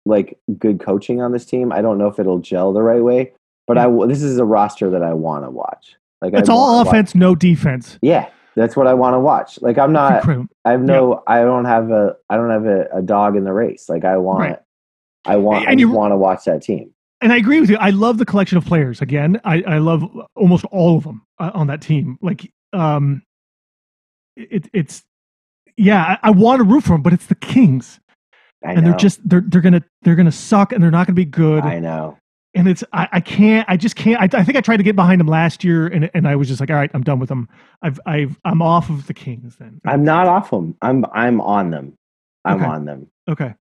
like 0.07 0.39
good 0.59 0.81
coaching 0.81 1.21
on 1.21 1.33
this 1.33 1.45
team. 1.45 1.71
I 1.73 1.83
don't 1.83 1.99
know 1.99 2.07
if 2.07 2.19
it'll 2.19 2.39
gel 2.39 2.73
the 2.73 2.83
right 2.83 3.03
way. 3.03 3.33
But 3.67 3.77
I 3.79 3.91
this 4.07 4.23
is 4.23 4.39
a 4.39 4.45
roster 4.45 4.89
that 4.91 5.03
I 5.03 5.13
want 5.13 5.45
to 5.45 5.51
watch. 5.51 5.97
Like 6.23 6.33
It's 6.35 6.49
all 6.49 6.61
wanna 6.73 6.79
watch- 6.79 6.87
offense, 6.89 7.15
no 7.15 7.35
defense. 7.35 7.99
Yeah, 8.01 8.29
that's 8.59 8.77
what 8.77 8.87
I 8.87 8.94
want 8.94 9.14
to 9.14 9.21
watch. 9.21 9.61
Like 9.62 9.79
I'm 9.79 9.92
not. 9.92 10.29
I 10.64 10.73
have 10.73 10.83
no. 10.83 11.23
I 11.27 11.40
don't 11.40 11.64
have 11.64 11.90
a. 11.90 12.16
I 12.29 12.37
don't 12.37 12.51
have 12.51 12.66
a, 12.66 12.87
a 12.99 13.03
dog 13.03 13.37
in 13.37 13.44
the 13.44 13.53
race. 13.53 13.88
Like 13.88 14.05
I 14.05 14.16
want. 14.18 14.40
Right. 14.40 14.59
I 15.25 15.37
want. 15.37 15.66
And 15.66 15.79
I 15.79 15.81
you- 15.81 15.90
want 15.90 16.12
to 16.12 16.16
watch 16.16 16.44
that 16.44 16.62
team. 16.62 16.92
and 17.21 17.33
I 17.33 17.37
agree 17.37 17.61
with 17.61 17.71
you. 17.71 17.77
I 17.79 17.90
love 17.90 18.18
the 18.18 18.25
collection 18.27 18.59
of 18.59 18.64
players. 18.66 19.01
Again, 19.01 19.40
I, 19.44 19.62
I 19.62 19.79
love 19.79 20.05
almost 20.37 20.64
all 20.66 20.97
of 20.99 21.05
them 21.05 21.23
uh, 21.38 21.51
on 21.55 21.66
that 21.68 21.81
team. 21.83 22.18
Like, 22.23 22.53
um, 22.73 23.23
it, 24.37 24.68
it's 24.73 25.03
yeah, 25.77 26.18
I, 26.23 26.29
I 26.29 26.31
want 26.31 26.59
to 26.61 26.64
root 26.64 26.83
for 26.85 26.90
them, 26.90 27.03
but 27.03 27.12
it's 27.12 27.27
the 27.27 27.35
Kings, 27.35 27.99
I 28.64 28.73
and 28.73 28.83
know. 28.85 28.90
they're 28.90 28.99
just 28.99 29.27
they're 29.29 29.42
they're 29.47 29.61
gonna 29.61 29.83
they're 30.03 30.14
gonna 30.16 30.33
suck, 30.33 30.73
and 30.73 30.83
they're 30.83 30.90
not 30.90 31.07
gonna 31.07 31.14
be 31.14 31.25
good. 31.25 31.64
I 31.64 31.79
know. 31.81 32.18
And 32.55 32.67
it's 32.69 32.83
I, 32.93 33.09
I 33.13 33.21
can't 33.21 33.69
I 33.69 33.77
just 33.77 33.97
can't 33.97 34.21
I, 34.21 34.39
I 34.39 34.45
think 34.45 34.57
I 34.57 34.61
tried 34.61 34.79
to 34.79 34.83
get 34.83 34.97
behind 34.97 35.21
them 35.21 35.29
last 35.29 35.63
year, 35.65 35.87
and 35.87 36.11
and 36.15 36.27
I 36.27 36.37
was 36.37 36.49
just 36.49 36.61
like, 36.61 36.71
all 36.71 36.77
right, 36.77 36.91
I'm 36.95 37.03
done 37.03 37.19
with 37.19 37.29
them. 37.29 37.49
I've 37.83 38.01
I've 38.07 38.39
I'm 38.45 38.63
off 38.63 38.91
of 38.91 39.07
the 39.07 39.15
Kings 39.15 39.57
then. 39.57 39.81
I'm 39.87 40.03
not 40.05 40.27
off 40.27 40.51
them. 40.51 40.77
I'm. 40.83 41.05
I'm 41.13 41.41
on 41.41 41.71
them. 41.71 41.95
I'm 42.45 42.57
Okay. 42.57 42.65
on 42.65 42.85
them. 42.85 43.07
Okay. 43.29 43.55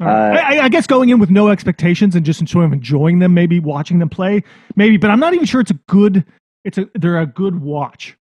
Right. 0.00 0.36
Uh, 0.36 0.40
I, 0.44 0.64
I 0.64 0.68
guess 0.68 0.86
going 0.86 1.08
in 1.08 1.18
with 1.18 1.30
no 1.30 1.48
expectations 1.48 2.14
and 2.14 2.26
just 2.26 2.46
sort 2.48 2.66
of 2.66 2.72
enjoying 2.74 3.18
them, 3.18 3.32
maybe 3.32 3.60
watching 3.60 3.98
them 3.98 4.10
play, 4.10 4.42
maybe, 4.74 4.98
but 4.98 5.10
I'm 5.10 5.18
not 5.20 5.32
even 5.32 5.46
sure 5.46 5.60
it's 5.62 5.70
a 5.70 5.78
good. 5.88 6.24
It's 6.64 6.76
a 6.78 6.86
they're 6.94 7.18
a 7.18 7.26
good 7.26 7.62
watch. 7.62 8.16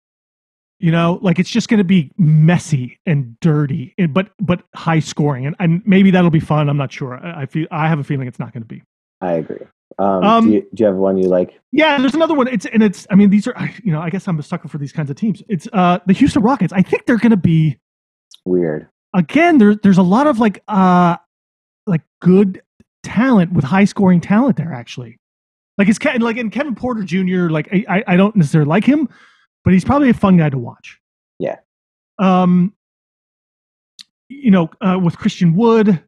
You 0.80 0.90
know, 0.90 1.18
like 1.22 1.38
it's 1.38 1.50
just 1.50 1.68
going 1.68 1.78
to 1.78 1.84
be 1.84 2.10
messy 2.16 2.98
and 3.06 3.38
dirty, 3.40 3.94
and, 3.98 4.12
but 4.14 4.30
but 4.40 4.62
high 4.74 4.98
scoring, 4.98 5.46
and, 5.46 5.54
and 5.60 5.82
maybe 5.84 6.10
that'll 6.10 6.30
be 6.30 6.40
fun. 6.40 6.68
I'm 6.70 6.78
not 6.78 6.90
sure. 6.90 7.18
I, 7.24 7.42
I 7.42 7.46
feel 7.46 7.68
I 7.70 7.86
have 7.86 7.98
a 7.98 8.04
feeling 8.04 8.26
it's 8.26 8.38
not 8.38 8.52
going 8.52 8.62
to 8.62 8.66
be. 8.68 8.82
I 9.20 9.32
agree. 9.32 9.66
Um, 9.98 10.24
Um, 10.24 10.46
do, 10.46 10.52
you, 10.54 10.60
do 10.74 10.82
you 10.82 10.86
have 10.86 10.96
one 10.96 11.18
you 11.18 11.28
like? 11.28 11.60
Yeah, 11.72 11.98
there's 11.98 12.14
another 12.14 12.34
one. 12.34 12.48
It's 12.48 12.64
and 12.66 12.82
it's. 12.82 13.06
I 13.10 13.14
mean, 13.16 13.28
these 13.30 13.46
are. 13.46 13.56
I- 13.56 13.74
You 13.84 13.92
know, 13.92 14.00
I 14.00 14.08
guess 14.10 14.26
I'm 14.28 14.38
a 14.38 14.42
sucker 14.42 14.68
for 14.68 14.78
these 14.78 14.92
kinds 14.92 15.10
of 15.10 15.16
teams. 15.16 15.42
It's 15.48 15.68
uh 15.72 15.98
the 16.06 16.12
Houston 16.14 16.42
Rockets. 16.42 16.72
I 16.72 16.82
think 16.82 17.06
they're 17.06 17.18
going 17.18 17.30
to 17.30 17.36
be 17.36 17.78
Weird. 18.44 18.88
again. 19.14 19.58
There's 19.58 19.76
there's 19.82 19.98
a 19.98 20.02
lot 20.02 20.26
of 20.26 20.38
like 20.38 20.62
uh 20.68 21.16
like 21.86 22.00
good 22.22 22.62
talent 23.02 23.52
with 23.52 23.64
high 23.64 23.84
scoring 23.84 24.20
talent 24.20 24.56
there. 24.56 24.72
Actually, 24.72 25.18
like 25.76 25.88
it's 25.88 25.98
Ke- 25.98 26.18
like 26.18 26.36
in 26.38 26.48
Kevin 26.50 26.74
Porter 26.74 27.02
Jr. 27.02 27.50
Like 27.50 27.68
I 27.72 27.84
I- 27.96 28.04
I 28.14 28.16
don't 28.16 28.34
necessarily 28.36 28.68
like 28.68 28.84
him, 28.84 29.08
but 29.64 29.74
he's 29.74 29.84
probably 29.84 30.08
a 30.08 30.14
fun 30.14 30.36
guy 30.38 30.48
to 30.48 30.58
watch. 30.58 30.98
Yeah. 31.38 31.56
Um. 32.18 32.72
You 34.28 34.52
know, 34.52 34.70
uh, 34.80 34.98
with 35.02 35.18
Christian 35.18 35.54
Wood, 35.56 36.00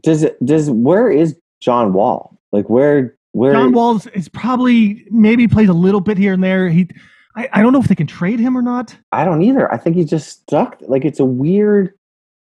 Does 0.00 0.22
it? 0.22 0.42
Does 0.44 0.70
where 0.70 1.10
is 1.10 1.36
John 1.60 1.92
Wall? 1.92 2.35
Like 2.56 2.70
where? 2.70 3.14
Where? 3.32 3.52
John 3.52 3.72
Walls 3.72 4.06
is 4.08 4.30
probably 4.30 5.06
maybe 5.10 5.46
plays 5.46 5.68
a 5.68 5.74
little 5.74 6.00
bit 6.00 6.16
here 6.16 6.32
and 6.32 6.42
there. 6.42 6.70
He, 6.70 6.88
I, 7.36 7.48
I 7.52 7.62
don't 7.62 7.74
know 7.74 7.80
if 7.80 7.88
they 7.88 7.94
can 7.94 8.06
trade 8.06 8.40
him 8.40 8.56
or 8.56 8.62
not. 8.62 8.96
I 9.12 9.26
don't 9.26 9.42
either. 9.42 9.70
I 9.70 9.76
think 9.76 9.94
he's 9.94 10.08
just 10.08 10.28
stuck. 10.28 10.78
Like 10.80 11.04
it's 11.04 11.20
a 11.20 11.24
weird. 11.24 11.92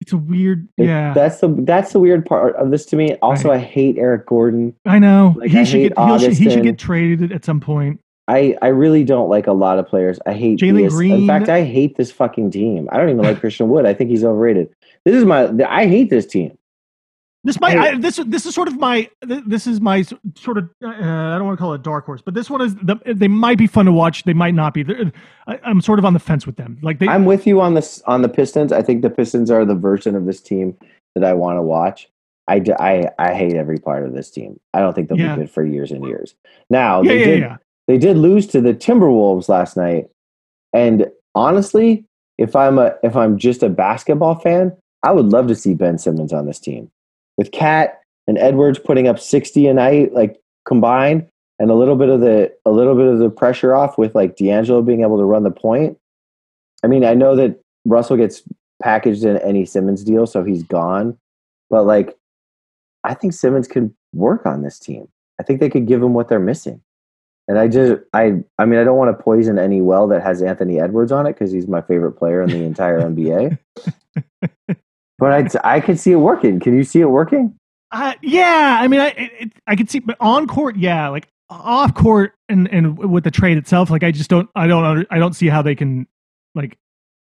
It's 0.01 0.13
a 0.13 0.17
weird, 0.17 0.67
yeah. 0.77 1.13
That's 1.13 1.41
the 1.41 1.49
that's 1.59 1.91
the 1.91 1.99
weird 1.99 2.25
part 2.25 2.55
of 2.55 2.71
this 2.71 2.85
to 2.87 2.95
me. 2.95 3.15
Also, 3.21 3.51
I 3.51 3.57
hate 3.57 3.97
Eric 3.97 4.25
Gordon. 4.27 4.73
I 4.85 4.97
know 4.97 5.35
Like, 5.37 5.51
he 5.51 5.59
I 5.59 5.63
should 5.65 5.81
get 5.81 5.99
he'll, 5.99 6.17
he 6.17 6.49
should 6.49 6.63
get 6.63 6.79
traded 6.79 7.33
at 7.33 7.43
some 7.43 7.59
point. 7.59 7.99
I 8.29 8.55
I 8.61 8.69
really 8.69 9.03
don't 9.03 9.29
like 9.29 9.45
a 9.45 9.51
lot 9.51 9.77
of 9.77 9.87
players. 9.87 10.17
I 10.25 10.33
hate 10.33 10.59
Jalen 10.59 10.89
this. 10.89 10.99
In 10.99 11.27
fact, 11.27 11.49
I 11.49 11.63
hate 11.63 11.97
this 11.97 12.11
fucking 12.11 12.51
team. 12.51 12.87
I 12.91 12.97
don't 12.97 13.09
even 13.09 13.21
like 13.21 13.39
Christian 13.41 13.67
Wood. 13.69 13.85
I 13.85 13.93
think 13.93 14.09
he's 14.09 14.23
overrated. 14.23 14.69
This 15.03 15.15
is 15.15 15.25
my. 15.25 15.51
I 15.67 15.85
hate 15.85 16.09
this 16.09 16.25
team. 16.25 16.57
This 17.45 17.59
might. 17.61 17.77
I, 17.77 17.97
this 17.97 18.19
this 18.27 18.45
is 18.45 18.53
sort 18.53 18.67
of 18.67 18.77
my 18.77 19.09
this 19.21 19.65
is 19.65 19.79
my 19.79 20.01
sort 20.35 20.57
of 20.57 20.69
uh, 20.83 20.87
I 20.89 21.37
don't 21.37 21.45
want 21.45 21.57
to 21.57 21.61
call 21.61 21.71
it 21.71 21.79
a 21.79 21.83
dark 21.83 22.05
horse, 22.05 22.21
but 22.21 22.33
this 22.33 22.49
one 22.49 22.59
is 22.61 22.75
the, 22.75 22.97
they 23.05 23.29
might 23.29 23.57
be 23.57 23.65
fun 23.65 23.85
to 23.85 23.93
watch. 23.93 24.23
They 24.23 24.33
might 24.33 24.53
not 24.55 24.73
be. 24.73 24.85
I, 25.47 25.57
I'm 25.63 25.79
sort 25.79 25.99
of 25.99 26.05
on 26.05 26.11
the 26.11 26.19
fence 26.19 26.45
with 26.45 26.57
them. 26.57 26.79
Like 26.81 26.99
they, 26.99 27.07
I'm 27.07 27.23
with 27.23 27.47
you 27.47 27.61
on 27.61 27.75
this 27.75 28.01
on 28.05 28.23
the 28.23 28.29
Pistons. 28.29 28.73
I 28.73 28.81
think 28.81 29.03
the 29.03 29.09
Pistons 29.09 29.49
are 29.49 29.63
the 29.63 29.75
version 29.75 30.15
of 30.15 30.25
this 30.25 30.41
team 30.41 30.77
that 31.15 31.23
I 31.23 31.33
want 31.33 31.57
to 31.57 31.61
watch. 31.61 32.09
I, 32.49 32.61
I, 32.79 33.09
I 33.19 33.33
hate 33.35 33.53
every 33.53 33.77
part 33.77 34.03
of 34.05 34.13
this 34.13 34.31
team. 34.31 34.59
I 34.73 34.79
don't 34.81 34.93
think 34.93 35.07
they'll 35.07 35.19
Yeah. 35.19 35.35
be 35.35 35.43
good 35.43 35.51
for 35.51 35.63
years 35.63 35.91
and 35.91 36.03
years. 36.03 36.35
Now 36.69 37.03
yeah, 37.03 37.09
they 37.13 37.19
yeah, 37.19 37.25
did 37.49 37.57
they 37.87 37.97
did 37.99 38.17
lose 38.17 38.47
to 38.47 38.59
the 38.59 38.73
Timberwolves 38.73 39.47
last 39.47 39.77
night, 39.77 40.09
and 40.73 41.07
honestly, 41.35 42.03
if 42.37 42.53
I'm 42.53 42.77
a 42.79 42.95
if 43.01 43.15
I'm 43.15 43.37
just 43.37 43.63
a 43.63 43.69
basketball 43.69 44.35
fan, 44.35 44.75
I 45.03 45.13
would 45.13 45.27
love 45.27 45.47
to 45.47 45.55
see 45.55 45.73
Ben 45.73 45.97
Simmons 45.97 46.33
on 46.33 46.45
this 46.45 46.59
team 46.59 46.91
with 47.39 47.51
Cat 47.53 48.01
and 48.27 48.37
Edwards 48.37 48.77
putting 48.77 49.07
up 49.07 49.17
60 49.17 49.65
a 49.65 49.73
night, 49.73 50.13
like 50.13 50.37
combined, 50.67 51.25
and 51.57 51.71
a 51.71 51.73
little 51.73 51.95
bit 51.95 52.09
of 52.09 52.19
the 52.19 52.53
a 52.65 52.69
little 52.69 52.95
bit 52.95 53.07
of 53.07 53.19
the 53.19 53.29
pressure 53.29 53.73
off 53.73 53.97
with 53.97 54.13
like 54.13 54.35
D'Angelo 54.35 54.81
being 54.81 55.01
able 55.01 55.17
to 55.17 55.23
run 55.23 55.43
the 55.43 55.49
point. 55.49 55.97
I 56.83 56.87
mean, 56.87 57.05
I 57.05 57.13
know 57.13 57.37
that 57.37 57.61
Russell 57.85 58.17
gets 58.17 58.43
packaged 58.83 59.23
in 59.23 59.37
any 59.37 59.65
Simmons 59.65 60.03
deal, 60.03 60.27
so 60.27 60.43
he's 60.43 60.63
gone. 60.63 61.17
But 61.69 61.85
like, 61.85 62.17
I 63.05 63.13
think 63.13 63.31
Simmons 63.31 63.69
could 63.69 63.93
work 64.13 64.45
on 64.45 64.61
this 64.61 64.77
team. 64.77 65.07
I 65.39 65.43
think 65.43 65.61
they 65.61 65.69
could 65.69 65.87
give 65.87 66.03
him 66.03 66.13
what 66.13 66.27
they're 66.27 66.39
missing. 66.39 66.81
And 67.47 67.57
I 67.57 67.69
just, 67.69 68.01
I, 68.13 68.43
I 68.57 68.65
mean, 68.65 68.79
I 68.79 68.83
don't 68.83 68.97
want 68.97 69.17
to 69.17 69.23
poison 69.23 69.57
any 69.57 69.81
well 69.81 70.07
that 70.09 70.21
has 70.21 70.41
Anthony 70.41 70.79
Edwards 70.79 71.11
on 71.11 71.25
it 71.25 71.33
because 71.33 71.51
he's 71.51 71.67
my 71.67 71.81
favorite 71.81 72.11
player 72.11 72.43
in 72.43 72.49
the 72.49 72.63
entire 72.63 72.99
NBA. 72.99 73.57
But 75.19 75.55
I, 75.65 75.75
I 75.75 75.79
could 75.81 75.99
see 75.99 76.11
it 76.11 76.17
working. 76.17 76.59
Can 76.59 76.75
you 76.75 76.83
see 76.83 77.01
it 77.01 77.09
working? 77.09 77.55
Uh, 77.91 78.13
yeah, 78.21 78.77
I 78.79 78.87
mean, 78.87 78.99
I 79.01 79.07
it, 79.09 79.51
I 79.67 79.75
could 79.75 79.89
see, 79.89 79.99
but 79.99 80.15
on 80.19 80.47
court, 80.47 80.75
yeah, 80.77 81.09
like 81.09 81.27
off 81.49 81.93
court 81.95 82.33
and 82.47 82.67
and 82.71 82.97
with 82.97 83.23
the 83.23 83.31
trade 83.31 83.57
itself, 83.57 83.89
like 83.89 84.03
I 84.03 84.11
just 84.11 84.29
don't, 84.29 84.47
I 84.55 84.67
don't, 84.67 84.83
under, 84.85 85.05
I 85.09 85.17
don't 85.17 85.33
see 85.35 85.47
how 85.47 85.61
they 85.63 85.73
can, 85.75 86.05
like, 86.53 86.77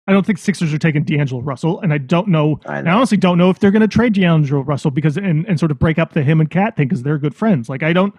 I 0.08 0.13
don't 0.13 0.26
think 0.26 0.39
Sixers 0.39 0.73
are 0.73 0.80
taking 0.80 1.04
D'Angelo 1.04 1.41
Russell, 1.41 1.80
and 1.82 1.93
I 1.93 2.00
don't 2.00 2.30
know, 2.30 2.60
I 2.65 2.80
I 2.80 2.89
honestly 2.91 3.17
don't 3.17 3.38
know 3.38 3.50
if 3.52 3.60
they're 3.60 3.69
going 3.71 3.82
to 3.82 3.88
trade 3.88 4.13
D'Angelo 4.13 4.62
Russell 4.63 4.89
because 4.91 5.15
and 5.17 5.45
and 5.47 5.60
sort 5.60 5.69
of 5.71 5.78
break 5.78 6.00
up 6.00 6.13
the 6.13 6.23
him 6.23 6.41
and 6.41 6.50
Cat 6.50 6.76
thing 6.76 6.88
because 6.88 7.04
they're 7.04 7.19
good 7.19 7.36
friends. 7.36 7.69
Like 7.69 7.84
I 7.84 7.93
don't, 7.93 8.15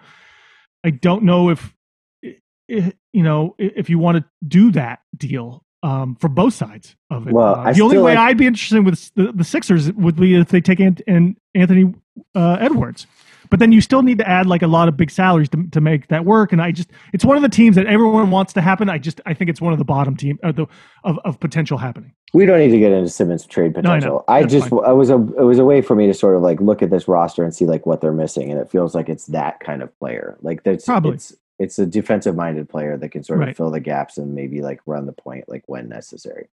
I 0.85 0.91
don't 0.91 1.23
know 1.23 1.49
if, 1.49 1.75
i- 2.23 2.37
i- 2.71 2.93
you 3.11 3.23
know, 3.23 3.55
if 3.57 3.89
you 3.89 3.99
want 3.99 4.17
to 4.17 4.23
do 4.47 4.71
that 4.71 4.99
deal. 5.17 5.63
Um, 5.81 6.15
for 6.15 6.27
both 6.27 6.53
sides 6.53 6.97
of 7.09 7.25
it. 7.27 7.33
Well, 7.33 7.55
Uh, 7.55 7.71
the 7.71 7.81
only 7.81 7.97
way 7.99 8.13
like- 8.15 8.17
I'd 8.31 8.37
be 8.37 8.45
interested 8.47 8.83
with 8.85 9.11
the, 9.15 9.31
the 9.31 9.45
Sixers 9.45 9.89
would 9.93 10.17
be 10.17 10.35
if 10.35 10.49
they 10.49 10.59
take 10.59 10.81
Ant- 10.81 11.01
and 11.07 11.37
Anthony 11.55 11.93
uh, 12.35 12.57
Edwards. 12.59 13.07
But 13.49 13.59
then 13.59 13.71
you 13.71 13.79
still 13.81 14.01
need 14.03 14.17
to 14.19 14.27
add 14.29 14.45
like 14.45 14.61
a 14.61 14.67
lot 14.67 14.89
of 14.89 14.97
big 14.97 15.09
salaries 15.09 15.47
to, 15.49 15.65
to 15.71 15.79
make 15.81 16.09
that 16.09 16.25
work. 16.25 16.51
And 16.51 16.61
I 16.61 16.71
just, 16.71 16.91
it's 17.13 17.23
one 17.25 17.37
of 17.37 17.41
the 17.43 17.49
teams 17.49 17.77
that 17.77 17.87
everyone 17.87 18.29
wants 18.29 18.51
to 18.53 18.61
happen. 18.61 18.89
I 18.89 18.97
just, 18.97 19.21
I 19.25 19.33
think 19.33 19.49
it's 19.49 19.61
one 19.61 19.71
of 19.71 19.79
the 19.79 19.85
bottom 19.85 20.15
team 20.17 20.37
uh, 20.43 20.51
the, 20.51 20.67
of, 21.05 21.17
of 21.23 21.39
potential 21.39 21.77
happening. 21.77 22.11
We 22.33 22.45
don't 22.45 22.59
need 22.59 22.71
to 22.71 22.77
get 22.77 22.91
into 22.91 23.09
Simmons 23.09 23.45
trade 23.45 23.73
No, 23.73 23.79
I 23.79 23.81
potential. 23.95 24.23
I, 24.27 24.43
just 24.43 24.67
fine. 24.67 24.83
it 24.87 24.93
was 24.93 25.09
a 25.09 25.15
it 25.15 25.43
was 25.45 25.57
a 25.59 25.65
way 25.65 25.81
for 25.81 25.95
me 25.95 26.05
to 26.07 26.13
sort 26.13 26.35
of 26.35 26.41
like 26.43 26.59
look 26.61 26.83
at 26.83 26.89
this 26.91 27.07
roster 27.07 27.43
and 27.43 27.55
see 27.55 27.65
like 27.65 27.85
what 27.87 28.01
they're 28.01 28.11
missing, 28.13 28.51
and 28.51 28.59
it 28.59 28.69
feels 28.69 28.93
like 28.93 29.09
it's 29.09 29.25
that 29.27 29.61
kind 29.61 29.81
of 29.81 29.97
player. 29.97 30.37
Like 30.41 30.61
that's 30.63 30.85
Probably. 30.85 31.13
it's 31.13 31.33
it's 31.59 31.77
a 31.77 31.85
defensive 31.85 32.35
minded 32.35 32.69
player 32.69 32.97
that 32.97 33.09
can 33.09 33.23
sort 33.23 33.39
of 33.41 33.47
Right. 33.47 33.55
fill 33.55 33.69
the 33.69 33.79
gaps 33.79 34.17
and 34.17 34.33
maybe 34.33 34.61
like 34.61 34.79
run 34.85 35.05
the 35.05 35.11
point 35.13 35.47
like 35.47 35.63
when 35.67 35.89
necessary. 35.89 36.47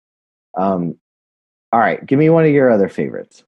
Um, 0.58 0.98
all 1.72 1.80
right, 1.80 2.06
give 2.06 2.20
me 2.20 2.30
one 2.30 2.44
of 2.46 2.52
your 2.52 2.72
other 2.72 2.90
favorites. 2.90 3.44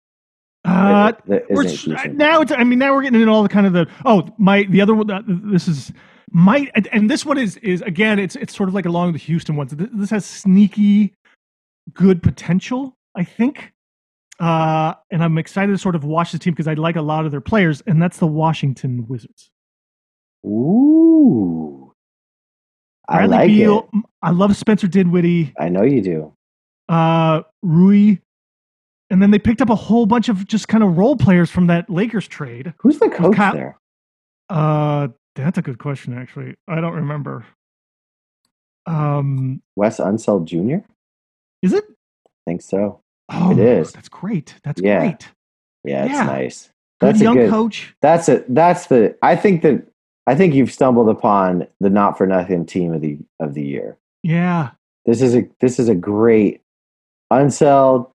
Uh, 0.65 1.13
that 1.28 1.46
we're, 1.50 1.63
now 2.13 2.41
it's, 2.41 2.52
I 2.52 2.63
mean, 2.63 2.78
now 2.78 2.93
we're 2.93 3.02
getting 3.02 3.22
into 3.22 3.32
all 3.32 3.41
the 3.43 3.50
kind 3.50 3.65
of 3.65 3.74
the, 3.74 3.88
oh, 4.06 4.28
my, 4.38 4.63
the 4.63 4.82
other 4.82 4.93
one, 4.93 5.10
uh, 5.10 5.22
this 5.26 5.67
is 5.67 5.93
my 6.32 6.70
and, 6.76 6.88
and 6.91 7.10
this 7.10 7.26
one 7.26 7.38
is 7.38 7.56
is 7.58 7.82
again 7.84 8.20
it's 8.20 8.36
it's 8.36 8.54
sort 8.54 8.67
of 8.67 8.76
like 8.76 8.86
along 8.86 9.13
the 9.13 9.17
Houston 9.17 9.56
ones. 9.56 9.74
This 9.76 10.10
has 10.10 10.26
sneaky 10.26 11.13
good 11.93 12.22
potential, 12.22 12.98
I 13.15 13.24
think. 13.24 13.72
Uh, 14.39 14.93
and 15.10 15.24
I'm 15.24 15.38
excited 15.38 15.72
to 15.72 15.78
sort 15.78 15.96
of 15.96 16.04
watch 16.04 16.32
the 16.32 16.38
team 16.38 16.54
because 16.54 16.67
I 16.67 16.74
like 16.74 16.96
a 16.96 17.02
lot 17.02 17.26
of 17.26 17.32
their 17.32 17.41
players, 17.41 17.82
and 17.88 18.02
that's 18.02 18.17
the 18.17 18.28
Washington 18.28 19.08
Wizards. 19.08 19.50
Ooh. 20.45 21.93
I 23.10 23.17
Bradley 23.26 23.38
like 23.38 23.47
Beal, 23.47 23.89
it. 23.93 24.04
I 24.21 24.32
love 24.32 24.56
Spencer 24.56 24.88
Dinwiddie, 24.88 25.54
I 25.58 25.69
know 25.69 25.84
you 25.84 26.02
do. 26.02 26.34
uh, 26.89 27.41
Rui, 27.63 28.17
and 29.10 29.21
then 29.21 29.32
they 29.32 29.39
picked 29.39 29.62
up 29.62 29.69
a 29.69 29.76
whole 29.76 30.06
bunch 30.06 30.28
of 30.28 30.45
just 30.47 30.67
kind 30.67 30.84
of 30.84 30.97
role 30.97 31.15
players 31.15 31.50
from 31.50 31.67
that 31.67 31.89
Lakers 31.89 32.28
trade. 32.28 32.73
Who's 32.80 33.00
the 33.00 33.10
coach 33.10 33.36
Kyle- 33.36 33.54
there? 33.54 33.80
Uh, 34.50 35.08
that's 35.36 35.58
a 35.58 35.62
good 35.62 35.78
question, 35.80 36.17
actually. 36.17 36.56
I 36.67 36.82
don't 36.82 36.95
remember. 36.95 37.45
Um, 38.86 39.62
Wes 39.76 40.00
Unseld 40.00 40.45
Jr. 40.45 40.86
is 41.62 41.73
it? 41.73 41.84
I 41.89 42.30
think 42.45 42.62
so. 42.62 43.02
Oh, 43.30 43.52
It 43.52 43.60
is. 43.60 43.91
That's 43.91 44.08
great. 44.10 44.56
That's 44.63 44.82
Yeah. 44.82 45.00
great. 45.00 45.30
Yeah, 45.84 46.06
it's 46.06 46.13
Yeah. 46.13 46.23
nice. 46.23 46.71
Good 47.00 47.08
That's 47.08 47.21
a 47.21 47.23
young 47.23 47.36
good. 47.36 47.50
coach. 47.50 47.93
That's 48.02 48.28
it. 48.30 48.54
That's 48.54 48.88
the. 48.88 49.15
I 49.21 49.36
think 49.36 49.62
that. 49.62 49.86
I 50.27 50.35
think 50.35 50.53
you've 50.53 50.71
stumbled 50.71 51.09
upon 51.09 51.65
the 51.79 51.89
not 51.89 52.17
for 52.17 52.27
nothing 52.27 52.65
team 52.65 52.93
of 52.93 53.01
the 53.01 53.17
of 53.39 53.53
the 53.53 53.63
year. 53.63 53.97
Yeah. 54.23 54.71
This 55.05 55.21
is 55.21 55.35
a 55.35 55.47
this 55.61 55.79
is 55.79 55.87
a 55.89 55.95
great 55.95 56.61
Unseld, 57.31 58.11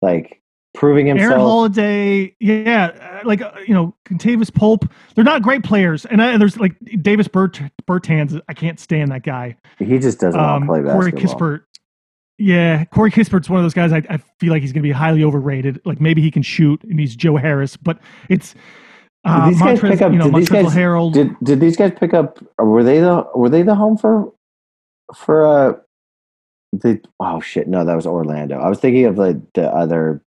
like 0.00 0.40
proving 0.74 1.06
himself. 1.06 1.32
Aaron. 1.32 1.40
Holiday, 1.40 2.34
yeah, 2.38 3.20
uh, 3.22 3.26
like 3.26 3.42
uh, 3.42 3.52
you 3.66 3.74
know, 3.74 3.94
Kentavious 4.08 4.54
Pope. 4.54 4.84
They're 5.14 5.24
not 5.24 5.42
great 5.42 5.64
players, 5.64 6.04
and, 6.06 6.22
I, 6.22 6.32
and 6.32 6.40
there's 6.40 6.56
like 6.56 6.76
Davis 7.02 7.26
Bert 7.26 7.60
Bertans. 7.88 8.40
I 8.48 8.54
can't 8.54 8.78
stand 8.78 9.10
that 9.10 9.24
guy. 9.24 9.56
he 9.78 9.98
just 9.98 10.20
doesn't 10.20 10.40
want 10.40 10.52
Um, 10.54 10.62
to 10.62 10.66
play 10.68 10.82
Corey 10.92 11.10
basketball. 11.10 11.38
Kispert. 11.48 11.60
Yeah, 12.38 12.84
Corey 12.84 13.10
Kispert's 13.10 13.50
one 13.50 13.58
of 13.58 13.64
those 13.64 13.74
guys. 13.74 13.92
I, 13.92 14.02
I 14.08 14.18
feel 14.38 14.52
like 14.52 14.62
he's 14.62 14.72
going 14.72 14.82
to 14.82 14.88
be 14.88 14.92
highly 14.92 15.24
overrated. 15.24 15.80
Like 15.84 16.00
maybe 16.00 16.22
he 16.22 16.30
can 16.30 16.42
shoot, 16.42 16.82
and 16.84 17.00
he's 17.00 17.16
Joe 17.16 17.36
Harris, 17.36 17.76
but 17.76 17.98
it's 18.28 18.54
uh, 19.28 19.44
Did 19.44 19.54
these 19.54 19.62
guys 19.62 19.80
pick 19.80 20.02
up? 20.02 20.12
you 20.12 20.18
know, 20.18 20.24
did 20.30 20.34
these 20.34 20.48
guys? 20.48 20.74
Harrell. 20.74 21.12
Did 21.12 21.36
did 21.42 21.60
these 21.60 21.76
guys 21.76 21.92
pick 21.98 22.14
up? 22.14 22.38
Were 22.58 22.82
they 22.82 23.00
the 23.00 23.26
were 23.34 23.48
they 23.48 23.62
the 23.62 23.74
home 23.74 23.96
for 23.96 24.32
for 25.14 25.46
uh 25.46 25.76
the 26.72 27.00
oh 27.20 27.40
shit 27.40 27.66
no 27.68 27.84
that 27.84 27.94
was 27.94 28.06
Orlando. 28.06 28.58
I 28.58 28.68
was 28.68 28.78
thinking 28.78 29.06
of 29.06 29.16
the 29.16 29.40
the 29.54 29.68
other 29.72 30.22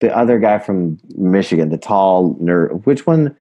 the 0.00 0.16
other 0.16 0.38
guy 0.38 0.58
from 0.58 0.98
Michigan, 1.16 1.68
the 1.68 1.78
tall 1.78 2.34
nerd. 2.36 2.84
Which 2.86 3.06
one? 3.06 3.36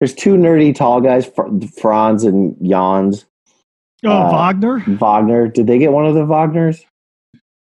There's 0.00 0.14
two 0.14 0.34
nerdy 0.34 0.74
tall 0.74 1.00
guys, 1.00 1.30
Franz 1.78 2.24
and 2.24 2.56
Jans 2.62 3.26
oh, 4.04 4.10
uh, 4.10 4.32
Wagner. 4.32 4.78
Wagner. 4.98 5.48
Did 5.48 5.66
they 5.66 5.78
get 5.78 5.92
one 5.92 6.06
of 6.06 6.14
the 6.14 6.24
Wagners? 6.26 6.84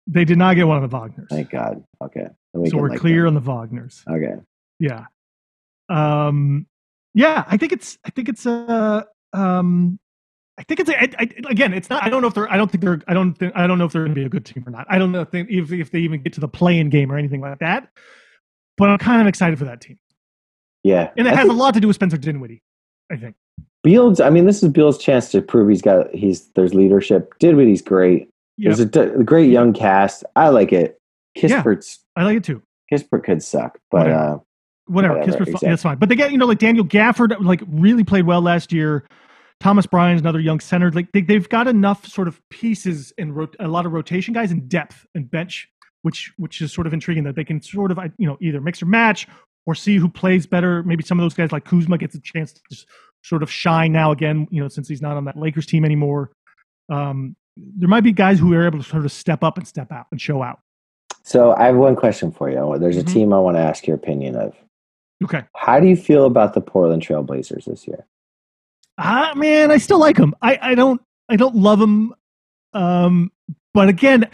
They 0.07 0.25
did 0.25 0.39
not 0.39 0.57
get 0.57 0.67
one 0.67 0.83
of 0.83 0.89
the 0.89 0.97
Wagners, 0.97 1.29
Thank 1.29 1.51
God. 1.51 1.83
Okay, 2.03 2.29
so 2.69 2.79
we're 2.79 2.89
like 2.91 3.01
clear 3.01 3.27
on 3.27 3.35
the 3.35 3.41
Wagners. 3.41 4.03
Okay. 4.09 4.41
Yeah. 4.79 5.07
Um 5.89 6.67
yeah, 7.15 7.45
I 7.47 7.57
think 7.57 7.73
it's 7.73 7.99
I 8.05 8.11
think 8.11 8.29
it's 8.29 8.47
uh 8.47 9.03
um 9.33 9.99
I 10.59 10.65
think 10.65 10.81
it's 10.81 10.91
a, 10.91 11.01
I, 11.01 11.09
I, 11.21 11.31
again, 11.51 11.73
it's 11.73 11.89
not. 11.89 12.03
I 12.03 12.09
don't 12.09 12.21
know 12.21 12.27
if 12.27 12.35
they're. 12.35 12.51
I 12.53 12.57
don't 12.57 12.69
think 12.69 12.83
they're. 12.83 13.01
I 13.07 13.15
don't. 13.15 13.33
Think, 13.35 13.53
I 13.55 13.69
don't 13.69 13.79
know 13.79 13.85
if 13.85 13.93
they're 13.93 14.03
going 14.03 14.13
to 14.15 14.21
be 14.21 14.27
a 14.27 14.29
good 14.29 14.45
team 14.45 14.65
or 14.67 14.71
not. 14.71 14.87
I 14.91 14.99
don't 14.99 15.13
know 15.13 15.21
if 15.21 15.31
they, 15.31 15.43
if, 15.43 15.71
if 15.71 15.93
they 15.93 16.01
even 16.01 16.21
get 16.21 16.33
to 16.33 16.41
the 16.41 16.49
play-in 16.49 16.91
game 16.91 17.13
or 17.13 17.17
anything 17.17 17.41
like 17.41 17.61
that. 17.61 17.89
But 18.77 18.91
I'm 18.91 18.99
kind 18.99 19.21
of 19.21 19.29
excited 19.29 19.57
for 19.57 19.67
that 19.67 19.81
team, 19.81 20.01
Yeah, 20.83 21.11
and 21.17 21.29
it 21.29 21.33
I 21.33 21.37
has 21.37 21.49
a 21.49 21.53
lot 21.53 21.75
to 21.75 21.81
do 21.81 21.87
with 21.87 21.95
Spencer 21.95 22.17
Dinwiddie. 22.17 22.61
I 23.09 23.17
think. 23.17 23.37
Beals. 23.85 24.19
I 24.21 24.31
mean, 24.31 24.47
this 24.47 24.61
is 24.61 24.69
Beal's 24.71 24.99
chance 24.99 25.31
to 25.31 25.43
prove 25.43 25.69
he's 25.69 25.81
got. 25.81 26.13
He's 26.13 26.49
there's 26.57 26.75
leadership. 26.75 27.39
Dinwiddie's 27.39 27.81
great. 27.83 28.29
Yeah, 28.57 28.75
There's 28.75 28.81
a 28.81 29.23
great 29.23 29.53
young 29.53 29.73
cast. 29.73 30.25
I 30.35 30.49
like 30.49 30.73
it. 30.73 31.01
Yeah. 31.37 31.63
Kispert's 31.63 32.01
I 32.17 32.25
like 32.25 32.39
it 32.39 32.45
too. 32.45 32.63
Kispert 32.93 33.23
could 33.23 33.45
suck, 33.45 33.79
but 33.93 34.09
Whatever. 34.09 34.19
uh, 34.19 34.39
Whatever, 34.89 35.19
Whatever, 35.19 35.33
Kisper's 35.33 35.47
fi- 35.47 35.51
exactly. 35.53 35.69
that's 35.71 35.83
fine. 35.83 35.99
But 35.99 36.09
they 36.09 36.17
get 36.17 36.33
you 36.33 36.39
know 36.39 36.47
like 36.47 36.59
Daniel 36.59 36.85
Gafford 36.85 37.37
like 37.45 37.63
really 37.69 38.05
played 38.05 38.27
well 38.27 38.41
last 38.41 38.73
year. 38.73 39.05
Thomas 39.61 39.87
Bryant's 39.87 40.21
another 40.21 40.39
young 40.41 40.61
center. 40.61 40.91
Like 40.93 41.11
they, 41.13 41.21
they've 41.21 41.49
got 41.49 41.67
enough 41.67 42.07
sort 42.07 42.29
of 42.29 42.41
pieces 42.49 43.13
and 43.19 43.35
rot- 43.35 43.57
a 43.59 43.67
lot 43.67 43.87
of 43.87 43.93
rotation 43.93 44.33
guys 44.33 44.53
and 44.53 44.69
depth 44.69 45.05
and 45.15 45.29
bench, 45.31 45.69
which 46.03 46.33
which 46.37 46.61
is 46.63 46.73
sort 46.73 46.87
of 46.87 46.93
intriguing 46.93 47.25
that 47.25 47.35
they 47.35 47.45
can 47.45 47.61
sort 47.61 47.91
of 47.91 47.99
you 48.19 48.27
know 48.29 48.37
either 48.41 48.61
mix 48.61 48.81
or 48.83 48.87
match 48.87 49.27
or 49.67 49.75
see 49.75 49.97
who 49.97 50.09
plays 50.09 50.47
better. 50.47 50.83
Maybe 50.85 51.03
some 51.03 51.19
of 51.19 51.25
those 51.25 51.35
guys 51.35 51.51
like 51.53 51.65
Kuzma 51.65 51.99
gets 51.99 52.15
a 52.15 52.21
chance 52.21 52.53
to 52.53 52.61
just 52.71 52.87
sort 53.25 53.43
of 53.43 53.51
shine 53.51 53.91
now 53.93 54.13
again. 54.13 54.47
You 54.51 54.63
know 54.63 54.69
since 54.69 54.89
he's 54.89 55.03
not 55.03 55.17
on 55.17 55.25
that 55.25 55.37
Lakers 55.37 55.67
team 55.67 55.85
anymore. 55.85 56.31
Um, 56.91 57.35
there 57.57 57.89
might 57.89 58.03
be 58.05 58.13
guys 58.13 58.39
who 58.39 58.55
are 58.55 58.65
able 58.65 58.79
to 58.79 58.85
sort 58.89 59.05
of 59.05 59.11
step 59.11 59.43
up 59.43 59.59
and 59.59 59.67
step 59.67 59.91
out 59.91 60.07
and 60.13 60.21
show 60.21 60.43
out. 60.43 60.61
so 61.25 61.53
I 61.55 61.65
have 61.65 61.77
one 61.77 61.97
question 61.97 62.31
for 62.31 62.49
you. 62.49 62.79
There's 62.79 62.97
a 62.97 63.03
Mhm. 63.03 63.13
team 63.13 63.33
I 63.33 63.39
want 63.41 63.57
to 63.57 63.61
ask 63.61 63.87
your 63.89 63.97
opinion 63.97 64.37
of. 64.37 64.55
Okay. 65.25 65.43
How 65.57 65.81
do 65.81 65.87
you 65.87 65.97
feel 65.97 66.27
about 66.27 66.55
the 66.55 66.61
Portland 66.61 67.03
Trailblazers 67.03 67.65
this 67.65 67.87
year? 67.89 68.07
Ah, 68.99 69.33
man, 69.37 69.71
I 69.71 69.79
still 69.79 69.99
like 69.99 70.17
them. 70.17 70.35
I, 70.43 70.59
I 70.61 70.75
don't 70.75 71.01
I 71.29 71.37
don't 71.37 71.55
love 71.57 71.79
them, 71.79 72.15
um, 72.73 73.31
but 73.75 73.89
again, 73.89 74.29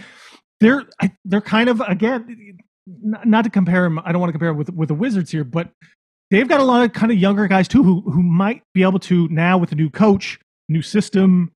they're 0.61 0.85
I, 1.01 1.13
they're 1.25 1.41
kind 1.41 1.69
of 1.69 1.81
again 1.81 2.59
not, 2.87 3.27
not 3.27 3.45
to 3.45 3.51
compare 3.51 3.83
them. 3.83 3.99
I 4.05 4.13
don't 4.13 4.21
want 4.21 4.29
to 4.29 4.33
compare 4.33 4.51
'em 4.51 4.57
with 4.57 4.71
with 4.71 4.89
the 4.89 4.95
Wizards 4.95 5.31
here, 5.31 5.45
but 5.45 5.69
they've 6.31 6.49
got 6.49 6.61
a 6.61 6.65
lot 6.65 6.85
of 6.85 6.93
kind 6.93 7.11
of 7.13 7.19
younger 7.19 7.47
guys 7.47 7.69
too 7.69 7.83
who 7.83 8.01
who 8.03 8.23
might 8.23 8.63
be 8.75 8.83
able 8.83 8.99
to 9.01 9.29
now 9.29 9.59
with 9.59 9.73
a 9.73 9.75
new 9.75 9.91
coach, 9.91 10.39
new 10.69 10.83
system, 10.83 11.51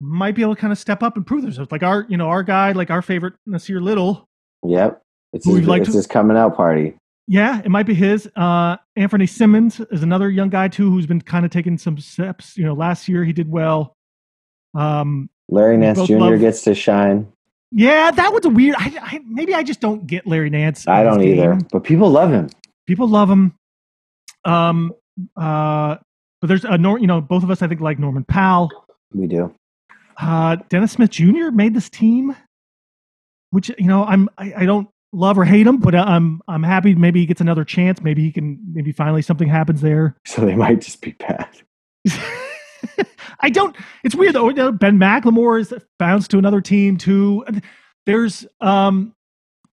might 0.00 0.34
be 0.34 0.42
able 0.42 0.54
to 0.54 0.60
kind 0.60 0.72
of 0.72 0.78
step 0.78 1.02
up 1.02 1.16
and 1.16 1.26
prove 1.26 1.42
themselves. 1.42 1.70
Like 1.70 1.82
our 1.82 2.06
you 2.08 2.16
know 2.16 2.28
our 2.28 2.42
guy, 2.42 2.72
like 2.72 2.90
our 2.90 3.02
favorite 3.02 3.34
Nassir 3.48 3.80
Little. 3.80 4.24
Yep, 4.66 5.00
it's 5.32 5.44
his, 5.46 5.54
we'd 5.54 5.66
like 5.66 5.82
it's 5.82 5.90
to- 5.90 5.96
his 5.96 6.06
coming 6.06 6.36
out 6.36 6.56
party. 6.56 6.96
Yeah, 7.30 7.60
it 7.64 7.68
might 7.68 7.86
be 7.86 7.94
his. 7.94 8.28
Uh, 8.34 8.76
Anthony 8.96 9.24
Simmons 9.28 9.78
is 9.92 10.02
another 10.02 10.28
young 10.30 10.48
guy 10.48 10.66
too 10.66 10.90
who's 10.90 11.06
been 11.06 11.20
kind 11.20 11.44
of 11.44 11.52
taking 11.52 11.78
some 11.78 11.96
steps. 11.96 12.56
You 12.56 12.64
know, 12.64 12.74
last 12.74 13.06
year 13.06 13.22
he 13.22 13.32
did 13.32 13.48
well. 13.48 13.94
Um, 14.74 15.30
Larry 15.48 15.76
Nance 15.76 16.04
Jr. 16.08 16.18
love- 16.18 16.40
gets 16.40 16.62
to 16.62 16.74
shine. 16.74 17.30
yeah, 17.70 18.10
that 18.10 18.32
was 18.32 18.44
a 18.46 18.48
weird. 18.48 18.74
I, 18.76 18.92
I 19.00 19.20
maybe 19.24 19.54
I 19.54 19.62
just 19.62 19.80
don't 19.80 20.08
get 20.08 20.26
Larry 20.26 20.50
Nance. 20.50 20.88
I 20.88 21.04
don't 21.04 21.22
either, 21.22 21.52
game. 21.52 21.68
but 21.70 21.84
people 21.84 22.10
love 22.10 22.32
him. 22.32 22.50
People 22.88 23.06
love 23.06 23.30
him. 23.30 23.54
Um, 24.44 24.92
uh, 25.36 25.98
but 26.40 26.48
there's 26.48 26.64
a 26.64 26.78
Nor. 26.78 26.98
You 26.98 27.06
know, 27.06 27.20
both 27.20 27.44
of 27.44 27.50
us 27.52 27.62
I 27.62 27.68
think 27.68 27.80
like 27.80 28.00
Norman 28.00 28.24
Powell. 28.24 28.70
We 29.14 29.28
do. 29.28 29.54
Uh, 30.18 30.56
Dennis 30.68 30.90
Smith 30.90 31.10
Jr. 31.10 31.50
made 31.52 31.74
this 31.74 31.88
team, 31.88 32.34
which 33.50 33.70
you 33.78 33.86
know 33.86 34.04
I'm 34.04 34.28
I, 34.36 34.52
I 34.56 34.64
don't 34.66 34.88
love 35.12 35.38
or 35.38 35.44
hate 35.44 35.66
him, 35.66 35.78
but 35.78 35.94
I'm 35.94 36.40
I'm 36.48 36.62
happy. 36.62 36.94
Maybe 36.94 37.20
he 37.20 37.26
gets 37.26 37.40
another 37.40 37.64
chance. 37.64 38.00
Maybe 38.02 38.22
he 38.22 38.32
can. 38.32 38.58
Maybe 38.72 38.92
finally 38.92 39.22
something 39.22 39.48
happens 39.48 39.80
there. 39.80 40.16
So 40.26 40.44
they 40.44 40.54
might 40.54 40.80
just 40.80 41.00
be 41.00 41.12
bad. 41.12 41.48
I 43.40 43.50
don't. 43.50 43.76
It's 44.04 44.14
weird 44.14 44.34
though. 44.34 44.72
Ben 44.72 44.98
McLemore 44.98 45.60
is 45.60 45.74
bounced 45.98 46.30
to 46.30 46.38
another 46.38 46.60
team 46.60 46.96
too. 46.96 47.44
There's 48.06 48.46
um, 48.60 49.14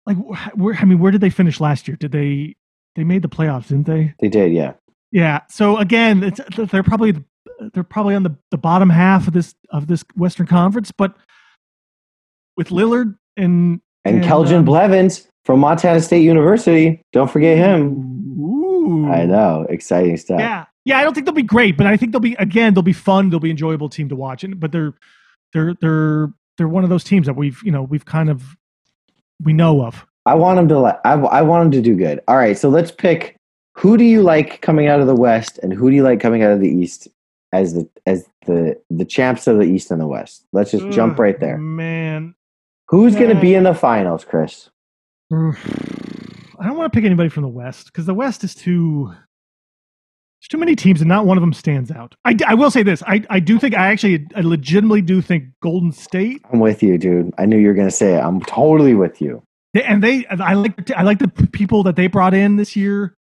like 0.07 0.17
where 0.55 0.77
I 0.77 0.85
mean, 0.85 0.99
where 0.99 1.11
did 1.11 1.21
they 1.21 1.31
finish 1.31 1.61
last 1.61 1.89
year? 1.89 1.97
Did 1.97 2.13
they 2.13 2.55
they 2.97 3.05
made 3.05 3.23
the 3.23 3.29
playoffs? 3.29 3.69
Didn't 3.69 3.87
they? 3.87 4.15
They 4.21 4.29
did, 4.29 4.53
yeah. 4.53 4.75
Yeah. 5.11 5.41
So 5.49 5.79
again, 5.79 6.23
it's, 6.23 6.41
they're 6.71 6.83
probably 6.83 7.15
they're 7.73 7.85
probably 7.85 8.15
on 8.15 8.23
the, 8.23 8.37
the 8.51 8.59
bottom 8.59 8.91
half 8.91 9.27
of 9.27 9.33
this 9.33 9.55
of 9.71 9.87
this 9.87 10.05
Western 10.17 10.47
Conference, 10.47 10.91
but 10.91 11.15
with 12.57 12.69
Lillard 12.69 13.17
and 13.37 13.81
And, 14.05 14.23
Keljin 14.25 14.59
um, 14.59 14.65
Blevins 14.65 15.29
from 15.45 15.61
Montana 15.61 16.01
State 16.01 16.23
University. 16.23 17.01
Don't 17.13 17.31
forget 17.31 17.57
him. 17.57 18.39
Ooh. 18.41 19.11
I 19.11 19.25
know. 19.27 19.67
Exciting 19.69 20.17
stuff. 20.17 20.41
Yeah, 20.41 20.65
yeah. 20.85 20.99
I 20.99 21.05
don't 21.05 21.15
think 21.15 21.27
they'll 21.27 21.35
be 21.35 21.43
great, 21.43 21.77
but 21.77 21.87
I 21.87 21.97
think 21.97 22.13
they'll 22.13 22.21
be 22.21 22.35
again. 22.39 22.75
They'll 22.75 22.83
be 22.83 22.93
fun. 22.93 23.31
They'll 23.31 23.41
be 23.41 23.51
enjoyable 23.51 23.89
team 23.89 24.09
to 24.09 24.17
watch. 24.17 24.45
And 24.45 24.59
but 24.59 24.73
they're 24.73 24.95
they're 25.53 25.75
they're 25.81 26.33
they're 26.59 26.69
one 26.69 26.85
of 26.85 26.91
those 26.91 27.05
teams 27.05 27.27
that 27.27 27.35
we've 27.35 27.61
you 27.65 27.71
know 27.71 27.83
we've 27.83 28.05
kind 28.05 28.31
of 28.31 28.57
we 29.43 29.53
know 29.53 29.85
of. 29.85 30.07
I 30.27 30.35
want 30.35 30.57
them 30.57 30.69
to 30.69 30.79
like. 30.79 30.99
I, 31.05 31.13
I 31.15 31.43
want 31.43 31.65
them 31.65 31.83
to 31.83 31.91
do 31.91 31.97
good. 31.97 32.21
All 32.29 32.37
right, 32.37 32.57
so 32.57 32.69
let's 32.69 32.91
pick. 32.91 33.37
Who 33.77 33.97
do 33.97 34.05
you 34.05 34.23
like 34.23 34.61
coming 34.61 34.87
out 34.87 35.01
of 35.01 35.07
the 35.07 35.17
West, 35.17 35.59
and 35.63 35.73
who 35.73 35.91
do 35.91 35.97
you 35.97 36.03
like 36.03 36.21
coming 36.21 36.43
out 36.43 36.53
of 36.53 36.61
the 36.61 36.69
East 36.69 37.09
as 37.53 37.75
the 37.75 37.89
as 38.07 38.27
the 38.47 38.81
the 38.91 39.05
champs 39.05 39.47
of 39.47 39.59
the 39.59 39.65
East 39.65 39.91
and 39.91 40.01
the 40.01 40.07
West? 40.07 40.47
Let's 40.53 40.71
just 40.71 40.91
jump 40.91 41.19
right 41.19 41.39
there. 41.39 41.59
man. 41.59 42.35
Who's 42.93 43.15
going 43.17 43.35
to 43.35 43.41
be 43.41 43.55
in 43.55 43.65
the 43.65 43.75
finals, 43.75 44.25
Chris? 44.25 44.69
I 45.33 45.37
don't 46.67 46.77
want 46.77 46.93
to 46.93 46.97
pick 46.97 47.05
anybody 47.07 47.31
from 47.31 47.43
the 47.43 47.49
West 47.49 47.87
because 47.87 48.07
the 48.07 48.15
West 48.15 48.45
is 48.45 48.55
too. 48.55 49.07
There's 49.09 50.49
too 50.51 50.59
many 50.59 50.77
teams, 50.77 51.01
and 51.01 51.09
not 51.09 51.25
one 51.25 51.39
of 51.39 51.41
them 51.41 51.55
stands 51.55 51.91
out. 51.91 52.15
I, 52.25 52.37
I 52.47 52.55
will 52.55 52.71
say 52.71 52.83
this: 52.83 53.03
I, 53.07 53.25
I 53.31 53.41
do 53.41 53.59
think 53.59 53.75
I 53.75 53.87
actually 53.91 54.27
I 54.37 54.43
legitimately 54.43 55.01
do 55.03 55.23
think 55.23 55.45
Golden 55.63 55.91
State 55.91 56.43
I'm 56.53 56.61
with 56.61 56.83
you, 56.83 56.99
dude. 56.99 57.33
I 57.39 57.47
knew 57.47 57.59
you 57.59 57.69
were 57.69 57.75
going 57.75 57.89
to 57.89 57.95
say 57.95 58.15
it. 58.17 58.21
I'm 58.21 58.41
totally 58.43 58.95
with 58.95 59.21
you. 59.23 59.43
They, 59.73 59.83
and 59.85 60.03
they, 60.03 60.27
I 60.27 60.53
like, 60.53 60.91
I 60.91 61.03
like 61.03 61.19
the 61.19 61.29
people 61.29 61.83
that 61.85 61.97
they 61.97 62.07
brought 62.09 62.35
in 62.35 62.57
this 62.57 62.77
year. 62.77 63.15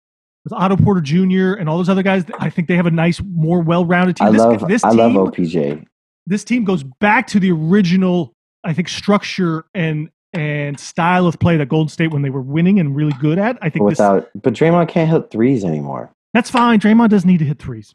with 0.44 0.52
Otto 0.52 0.76
Porter 0.76 1.00
Jr. 1.00 1.54
and 1.54 1.68
all 1.68 1.76
those 1.76 1.88
other 1.88 2.02
guys. 2.02 2.24
I 2.38 2.50
think 2.50 2.68
they 2.68 2.76
have 2.76 2.86
a 2.86 2.90
nice, 2.90 3.20
more 3.24 3.60
well-rounded 3.62 4.16
team. 4.16 4.28
I 4.28 4.30
this, 4.32 4.40
love 4.40 4.68
this 4.68 4.84
I 4.84 4.90
team, 4.90 4.98
love 4.98 5.12
OPJ. 5.12 5.86
This 6.26 6.44
team 6.44 6.64
goes 6.64 6.82
back 6.82 7.26
to 7.28 7.40
the 7.40 7.50
original, 7.52 8.34
I 8.64 8.72
think, 8.72 8.88
structure 8.88 9.64
and 9.74 10.10
and 10.34 10.80
style 10.80 11.26
of 11.26 11.38
play 11.38 11.58
that 11.58 11.68
Golden 11.68 11.88
State 11.90 12.10
when 12.10 12.22
they 12.22 12.30
were 12.30 12.40
winning 12.40 12.80
and 12.80 12.96
really 12.96 13.12
good 13.20 13.38
at. 13.38 13.58
I 13.60 13.68
think 13.68 13.88
this, 13.90 13.98
Without, 13.98 14.30
but 14.40 14.54
Draymond 14.54 14.88
can't 14.88 15.10
hit 15.10 15.30
threes 15.30 15.62
anymore. 15.64 16.10
that's 16.32 16.48
fine. 16.50 16.80
Draymond 16.80 17.10
doesn't 17.10 17.28
need 17.28 17.38
to 17.38 17.44
hit 17.44 17.58
threes. 17.58 17.94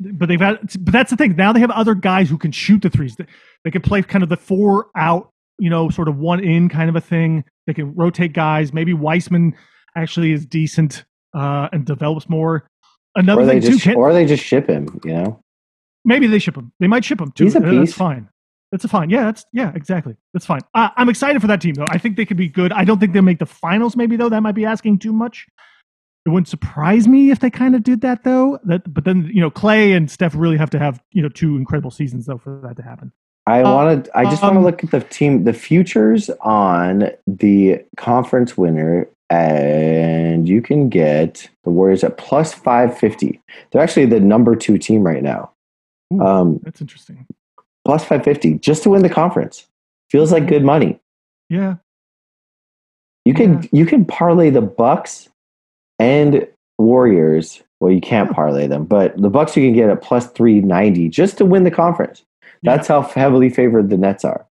But 0.00 0.28
they've 0.28 0.40
had, 0.40 0.58
but 0.80 0.92
that's 0.92 1.10
the 1.10 1.16
thing. 1.16 1.36
Now 1.36 1.52
they 1.52 1.60
have 1.60 1.70
other 1.70 1.94
guys 1.94 2.28
who 2.28 2.36
can 2.38 2.50
shoot 2.50 2.82
the 2.82 2.90
threes. 2.90 3.14
They, 3.16 3.24
they 3.64 3.70
can 3.70 3.82
play 3.82 4.02
kind 4.02 4.24
of 4.24 4.28
the 4.28 4.36
four 4.36 4.88
out, 4.96 5.30
you 5.58 5.70
know, 5.70 5.88
sort 5.90 6.08
of 6.08 6.18
one 6.18 6.40
in 6.40 6.68
kind 6.68 6.90
of 6.90 6.96
a 6.96 7.00
thing. 7.00 7.44
They 7.68 7.72
can 7.74 7.94
rotate 7.94 8.32
guys. 8.32 8.72
Maybe 8.72 8.92
Wiseman 8.94 9.54
actually 9.94 10.32
is 10.32 10.44
decent 10.44 11.04
uh, 11.34 11.68
and 11.72 11.86
develops 11.86 12.28
more. 12.28 12.66
Another 13.14 13.42
Or 13.42 13.46
they 13.46 13.60
thing 13.60 13.70
too, 13.70 13.78
just, 13.78 13.96
or 13.96 14.12
they 14.12 14.26
just 14.26 14.42
ship 14.44 14.68
him. 14.68 15.00
You 15.04 15.12
know, 15.12 15.40
maybe 16.04 16.26
they 16.26 16.40
ship 16.40 16.56
him. 16.56 16.72
They 16.80 16.88
might 16.88 17.04
ship 17.04 17.20
him 17.20 17.30
too. 17.30 17.44
He's 17.44 17.54
a 17.54 17.64
Uh, 17.66 17.78
That's 17.78 17.94
fine. 17.94 18.28
That's 18.76 18.84
a 18.84 18.88
fine. 18.88 19.08
Yeah, 19.08 19.24
that's 19.24 19.46
yeah, 19.54 19.72
exactly. 19.74 20.16
That's 20.34 20.44
fine. 20.44 20.60
I, 20.74 20.90
I'm 20.98 21.08
excited 21.08 21.40
for 21.40 21.46
that 21.46 21.62
team 21.62 21.72
though. 21.72 21.86
I 21.88 21.96
think 21.96 22.18
they 22.18 22.26
could 22.26 22.36
be 22.36 22.46
good. 22.46 22.72
I 22.72 22.84
don't 22.84 22.98
think 22.98 23.14
they'll 23.14 23.22
make 23.22 23.38
the 23.38 23.46
finals. 23.46 23.96
Maybe 23.96 24.16
though, 24.16 24.28
that 24.28 24.42
might 24.42 24.54
be 24.54 24.66
asking 24.66 24.98
too 24.98 25.14
much. 25.14 25.46
It 26.26 26.28
wouldn't 26.28 26.46
surprise 26.46 27.08
me 27.08 27.30
if 27.30 27.40
they 27.40 27.48
kind 27.48 27.74
of 27.74 27.82
did 27.82 28.02
that 28.02 28.22
though. 28.22 28.58
That, 28.64 28.92
but 28.92 29.04
then 29.04 29.30
you 29.32 29.40
know, 29.40 29.48
Clay 29.48 29.92
and 29.92 30.10
Steph 30.10 30.34
really 30.34 30.58
have 30.58 30.68
to 30.70 30.78
have 30.78 31.02
you 31.12 31.22
know 31.22 31.30
two 31.30 31.56
incredible 31.56 31.90
seasons 31.90 32.26
though 32.26 32.36
for 32.36 32.60
that 32.64 32.76
to 32.76 32.82
happen. 32.82 33.12
I 33.46 33.62
want 33.62 34.04
to. 34.04 34.18
I 34.18 34.24
just 34.24 34.42
want 34.42 34.56
to 34.56 34.58
um, 34.58 34.64
look 34.64 34.84
at 34.84 34.90
the 34.90 35.00
team, 35.00 35.44
the 35.44 35.54
futures 35.54 36.28
on 36.42 37.12
the 37.26 37.82
conference 37.96 38.58
winner, 38.58 39.08
and 39.30 40.46
you 40.46 40.60
can 40.60 40.90
get 40.90 41.48
the 41.64 41.70
Warriors 41.70 42.04
at 42.04 42.18
plus 42.18 42.52
five 42.52 42.98
fifty. 42.98 43.40
They're 43.70 43.80
actually 43.80 44.04
the 44.04 44.20
number 44.20 44.54
two 44.54 44.76
team 44.76 45.02
right 45.02 45.22
now. 45.22 45.52
Ooh. 46.12 46.20
Um, 46.20 46.60
That's 46.62 46.82
interesting. 46.82 47.26
Plus 47.86 48.04
five 48.04 48.22
fifty 48.24 48.54
just 48.58 48.82
to 48.82 48.90
win 48.90 49.02
the 49.02 49.08
conference 49.08 49.66
feels 50.10 50.30
like 50.32 50.46
good 50.46 50.62
money. 50.64 51.00
Yeah, 51.48 51.76
You 53.24 53.32
can 53.34 53.62
Yeah. 53.62 53.68
you 53.72 53.86
can 53.86 54.04
parlay 54.04 54.50
the 54.50 54.60
Bucks 54.60 55.28
and 55.98 56.46
Warriors. 56.78 57.62
Well, 57.80 57.92
you 57.92 58.00
can't 58.00 58.30
parlay 58.30 58.66
them, 58.66 58.84
but 58.84 59.16
the 59.20 59.30
Bucks 59.30 59.56
you 59.56 59.66
can 59.66 59.74
get 59.74 59.88
at 59.90 60.02
plus 60.02 60.26
three 60.32 60.60
ninety 60.60 61.08
just 61.08 61.38
to 61.38 61.44
win 61.44 61.64
the 61.64 61.70
conference. 61.70 62.24
That's 62.62 62.88
how 62.88 63.02
heavily 63.02 63.48
favored 63.50 63.90
the 63.90 63.96
Nets 63.98 64.24
are. 64.24 64.46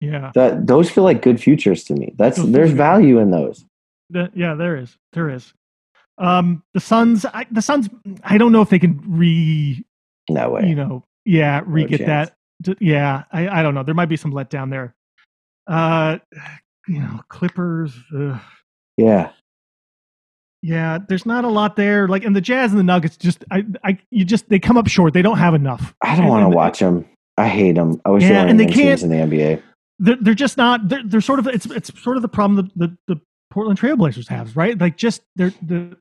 yeah, 0.00 0.32
That 0.34 0.66
those 0.66 0.90
feel 0.90 1.04
like 1.04 1.22
good 1.22 1.40
futures 1.40 1.84
to 1.84 1.94
me. 1.94 2.14
That's 2.16 2.38
Those 2.38 2.52
there's 2.52 2.70
good. 2.70 2.76
value 2.78 3.18
in 3.18 3.30
those. 3.30 3.64
That- 4.10 4.36
yeah. 4.36 4.54
There 4.54 4.76
is. 4.76 4.96
There 5.12 5.28
is. 5.30 5.52
Um, 6.18 6.62
the 6.74 6.80
Suns. 6.80 7.24
I, 7.26 7.46
the 7.50 7.62
Suns. 7.62 7.88
I 8.24 8.36
don't 8.38 8.50
know 8.52 8.62
if 8.62 8.70
they 8.70 8.78
can 8.78 9.00
re 9.06 9.84
No 10.28 10.50
way. 10.50 10.68
you 10.68 10.74
know, 10.74 11.04
yeah, 11.24 11.62
re 11.66 11.84
get 11.86 11.98
chance. 11.98 12.06
that. 12.30 12.36
Yeah, 12.80 13.24
I, 13.32 13.48
I 13.48 13.62
don't 13.62 13.74
know. 13.74 13.82
There 13.82 13.94
might 13.94 14.08
be 14.08 14.16
some 14.16 14.32
letdown 14.32 14.70
there. 14.70 14.94
Uh, 15.66 16.18
you 16.88 16.98
know, 17.00 17.20
Clippers. 17.28 17.94
ugh. 18.16 18.40
yeah. 18.96 19.30
Yeah, 20.62 20.98
there's 21.08 21.24
not 21.24 21.44
a 21.44 21.48
lot 21.48 21.76
there. 21.76 22.06
Like, 22.06 22.22
and 22.22 22.36
the 22.36 22.40
Jazz 22.40 22.70
and 22.70 22.78
the 22.78 22.84
Nuggets, 22.84 23.16
just 23.16 23.44
I, 23.50 23.64
I, 23.82 23.98
you 24.10 24.26
just 24.26 24.48
they 24.50 24.58
come 24.58 24.76
up 24.76 24.88
short. 24.88 25.14
They 25.14 25.22
don't 25.22 25.38
have 25.38 25.54
enough. 25.54 25.94
I 26.02 26.14
don't 26.16 26.26
want 26.26 26.44
to 26.44 26.54
watch 26.54 26.80
them. 26.80 27.06
I 27.38 27.48
hate 27.48 27.76
them. 27.76 27.98
I 28.04 28.10
wish 28.10 28.24
Yeah, 28.24 28.44
they 28.44 28.52
they 28.52 28.64
in 28.64 28.70
teams 28.70 29.02
in 29.02 29.08
the 29.08 29.16
NBA. 29.16 29.62
They're, 30.00 30.16
they're 30.20 30.34
just 30.34 30.58
not. 30.58 30.86
They're, 30.86 31.02
they're 31.02 31.20
sort 31.22 31.38
of. 31.38 31.46
It's 31.46 31.64
it's 31.64 32.02
sort 32.02 32.16
of 32.16 32.22
the 32.22 32.28
problem 32.28 32.56
that 32.56 32.78
the, 33.06 33.14
the 33.14 33.20
Portland 33.50 33.80
Trailblazers 33.80 34.28
have, 34.28 34.54
right? 34.54 34.78
Like, 34.78 34.98
just 34.98 35.22
they're 35.34 35.54
the 35.62 35.96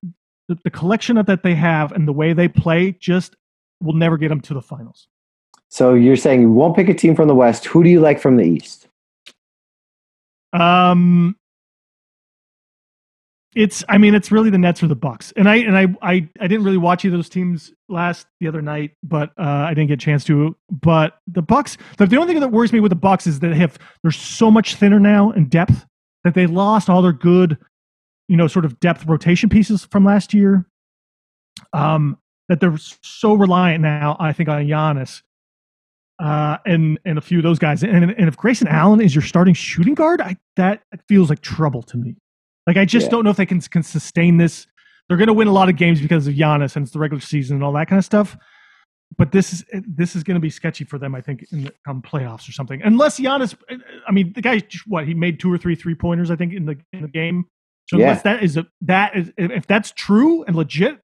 the, 0.50 0.58
the 0.66 0.70
collection 0.70 1.18
of 1.18 1.28
that 1.28 1.44
they 1.44 1.56
have 1.56 1.94
and 1.94 2.06
the 2.06 2.14
way 2.14 2.34
they 2.34 2.50
play 2.50 2.92
just 3.00 3.38
will 3.82 3.94
never 3.94 4.18
get 4.18 4.28
them 4.28 4.42
to 4.42 4.54
the 4.54 4.62
finals. 4.62 5.08
So 5.70 5.94
you're 5.94 6.16
saying 6.16 6.42
you 6.42 6.52
won't 6.52 6.76
pick 6.76 6.90
a 6.90 6.94
team 6.94 7.16
from 7.16 7.28
the 7.28 7.36
West. 7.36 7.66
Who 7.66 7.84
do 7.84 7.90
you 7.90 8.00
like 8.00 8.20
from 8.20 8.38
the 8.38 8.44
East? 8.44 8.88
Um, 10.52 11.36
it's. 13.56 13.84
I 13.88 14.00
mean, 14.00 14.16
it's 14.16 14.32
really 14.32 14.50
the 14.50 14.58
Nets 14.58 14.82
or 14.82 14.88
the 14.88 14.96
Bucks, 14.96 15.32
and 15.38 15.48
I 15.48 15.58
and 15.58 15.78
I 15.78 15.84
I, 16.02 16.28
I 16.40 16.48
didn't 16.48 16.64
really 16.64 16.78
watch 16.78 17.06
either 17.06 17.16
those 17.16 17.30
teams 17.30 17.72
last 17.88 18.26
the 18.40 18.48
other 18.48 18.64
night, 18.64 18.92
but 19.04 19.30
uh, 19.38 19.44
I 19.44 19.76
didn't 19.76 19.90
get 19.90 20.02
a 20.02 20.06
chance 20.06 20.24
to. 20.26 20.56
But 20.72 21.20
the 21.28 21.44
Bucks, 21.44 21.78
the, 21.98 22.08
the 22.08 22.18
only 22.18 22.34
thing 22.34 22.42
that 22.42 22.52
worries 22.52 22.74
me 22.74 22.80
with 22.80 22.90
the 22.90 22.96
Bucks 22.96 23.28
is 23.28 23.40
that 23.40 23.50
they 23.50 23.56
have 23.56 23.78
they're 24.02 24.12
so 24.12 24.50
much 24.50 24.76
thinner 24.76 25.00
now 25.00 25.32
in 25.32 25.50
depth 25.50 25.86
that 26.24 26.34
they 26.34 26.48
lost 26.48 26.90
all 26.90 27.04
their 27.04 27.14
good, 27.14 27.60
you 28.28 28.38
know, 28.38 28.48
sort 28.48 28.66
of 28.66 28.80
depth 28.80 29.06
rotation 29.06 29.50
pieces 29.50 29.86
from 29.92 30.04
last 30.04 30.34
year. 30.34 30.66
Um, 31.74 32.18
that 32.48 32.60
they're 32.60 32.78
so 33.04 33.36
reliant 33.36 33.84
now, 33.84 34.18
I 34.20 34.34
think, 34.34 34.50
on 34.50 34.66
Giannis 34.66 35.22
uh, 36.20 36.58
and 36.66 37.00
and 37.06 37.18
a 37.18 37.22
few 37.22 37.38
of 37.40 37.44
those 37.44 37.60
guys. 37.60 37.84
And 37.84 38.12
and 38.12 38.28
if 38.28 38.36
Grayson 38.38 38.68
Allen 38.68 39.02
is 39.02 39.16
your 39.16 39.22
starting 39.22 39.54
shooting 39.54 39.94
guard, 39.96 40.22
I, 40.22 40.38
that 40.58 40.84
feels 41.08 41.30
like 41.30 41.42
trouble 41.42 41.82
to 41.84 41.98
me. 41.98 42.16
Like 42.68 42.78
I 42.78 42.86
just 42.86 43.06
Yeah. 43.06 43.12
don't 43.12 43.24
know 43.24 43.30
if 43.30 43.38
they 43.38 43.46
can 43.46 43.62
can 43.62 43.84
sustain 43.84 44.38
this. 44.38 44.68
They're 45.08 45.18
going 45.18 45.28
to 45.28 45.34
win 45.34 45.48
a 45.48 45.52
lot 45.54 45.70
of 45.70 45.76
games 45.76 46.02
because 46.02 46.28
of 46.28 46.36
Giannis 46.36 46.76
and 46.76 46.84
it's 46.84 46.92
the 46.92 47.00
regular 47.00 47.22
season 47.22 47.56
and 47.56 47.64
all 47.64 47.74
that 47.74 47.88
kind 47.88 47.98
of 47.98 48.06
stuff. 48.06 48.38
But 49.18 49.32
this 49.32 49.54
is 49.54 49.66
this 49.88 50.16
is 50.16 50.24
going 50.24 50.36
to 50.36 50.40
be 50.42 50.52
sketchy 50.52 50.84
for 50.84 51.00
them, 51.00 51.16
I 51.16 51.22
think, 51.22 51.46
in 51.52 51.64
the 51.64 51.74
come 51.86 52.02
playoffs 52.02 52.48
or 52.48 52.52
something. 52.52 52.82
Unless 52.84 53.20
Giannis, 53.20 53.56
I 54.08 54.12
mean, 54.12 54.34
the 54.34 54.42
guy, 54.42 54.62
what 54.86 55.08
he 55.08 55.16
made 55.16 55.40
two 55.40 55.52
or 55.52 55.58
three 55.58 55.74
three 55.76 55.96
pointers, 55.96 56.30
I 56.30 56.36
think, 56.36 56.54
in 56.54 56.66
the 56.66 56.78
in 56.94 57.02
the 57.02 57.08
game. 57.08 57.46
So 57.90 57.98
Yeah. 57.98 58.04
unless 58.10 58.22
that 58.22 58.44
is 58.44 58.56
a, 58.58 58.68
that 58.82 59.16
is 59.18 59.32
if 59.38 59.66
that's 59.66 59.92
true 59.94 60.44
and 60.44 60.56
legit, 60.56 61.00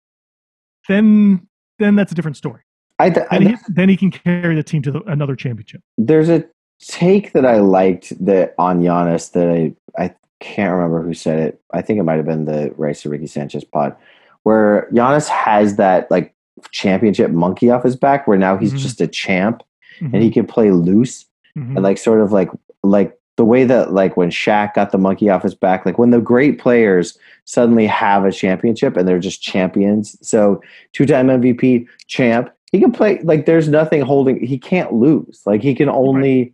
then 0.87 1.47
then 1.79 1.95
that's 1.95 2.11
a 2.11 2.15
different 2.15 2.37
story. 2.37 2.61
I, 2.99 3.09
th- 3.09 3.25
he, 3.31 3.55
then 3.67 3.89
he 3.89 3.97
can 3.97 4.09
carry 4.11 4.55
the 4.55 4.63
team 4.63 4.81
to 4.83 4.91
the, 4.91 5.01
another 5.03 5.35
championship. 5.35 5.81
there's 5.97 6.29
a 6.29 6.45
take 6.81 7.33
that 7.33 7.45
I 7.45 7.57
liked 7.59 8.13
that 8.25 8.53
on 8.57 8.81
Giannis 8.81 9.31
that 9.33 9.49
I 9.49 9.73
I 10.01 10.13
can't 10.39 10.73
remember 10.73 11.01
who 11.01 11.13
said 11.13 11.39
it. 11.39 11.61
I 11.73 11.81
think 11.81 11.99
it 11.99 12.03
might 12.03 12.15
have 12.17 12.25
been 12.25 12.45
the 12.45 12.73
Rights 12.77 13.01
to 13.03 13.09
Ricky 13.09 13.27
Sanchez 13.27 13.63
pod, 13.63 13.95
where 14.43 14.87
Giannis 14.93 15.27
has 15.29 15.77
that 15.77 16.09
like 16.11 16.33
championship 16.71 17.31
monkey 17.31 17.69
off 17.69 17.83
his 17.83 17.95
back, 17.95 18.27
where 18.27 18.37
now 18.37 18.57
he's 18.57 18.73
Mhm. 18.73 18.77
just 18.79 19.01
a 19.01 19.07
champ 19.07 19.63
Mhm. 20.01 20.13
and 20.13 20.23
he 20.23 20.29
can 20.31 20.45
play 20.45 20.71
loose 20.71 21.25
Mhm. 21.57 21.75
and 21.75 21.83
like 21.83 21.97
sort 21.97 22.21
of 22.21 22.31
like 22.31 22.49
like 22.83 23.17
the 23.37 23.45
way 23.45 23.63
that 23.65 23.91
like 23.93 24.15
when 24.15 24.29
Shaq 24.29 24.75
got 24.75 24.91
the 24.91 24.97
monkey 24.97 25.29
off 25.29 25.43
his 25.43 25.55
back, 25.55 25.85
like 25.85 25.97
when 25.97 26.11
the 26.11 26.21
great 26.21 26.59
players 26.59 27.17
suddenly 27.45 27.85
have 27.87 28.23
a 28.23 28.31
championship 28.31 28.95
and 28.95 29.05
they're 29.07 29.19
just 29.19 29.41
champions. 29.41 30.17
So 30.25 30.61
two 30.93 31.05
time 31.05 31.27
MVP 31.29 31.87
champ, 32.07 32.49
he 32.75 32.81
can 32.81 32.91
play 32.91 33.19
like 33.23 33.45
there's 33.45 33.69
nothing 33.69 34.01
holding. 34.01 34.45
He 34.45 34.57
can't 34.57 34.93
lose. 34.93 35.41
Like 35.45 35.61
he 35.61 35.73
can 35.75 35.89
only 35.89 36.53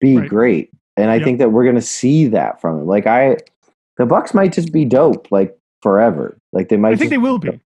be 0.00 0.16
Right. 0.16 0.28
great. 0.28 0.70
And 0.96 1.10
I 1.10 1.16
Yep. 1.16 1.24
think 1.24 1.38
that 1.38 1.50
we're 1.52 1.64
gonna 1.66 1.80
see 1.82 2.26
that 2.28 2.60
from 2.60 2.80
him. 2.80 2.86
Like 2.86 3.06
I, 3.06 3.36
the 3.98 4.06
Bucks 4.06 4.32
might 4.34 4.52
just 4.52 4.72
be 4.72 4.84
dope 4.84 5.30
like 5.30 5.56
forever. 5.82 6.38
Like 6.52 6.68
they 6.70 6.76
might. 6.76 6.94
I 6.94 6.96
think 6.96 7.10
they 7.10 7.18
will 7.18 7.38
be. 7.38 7.60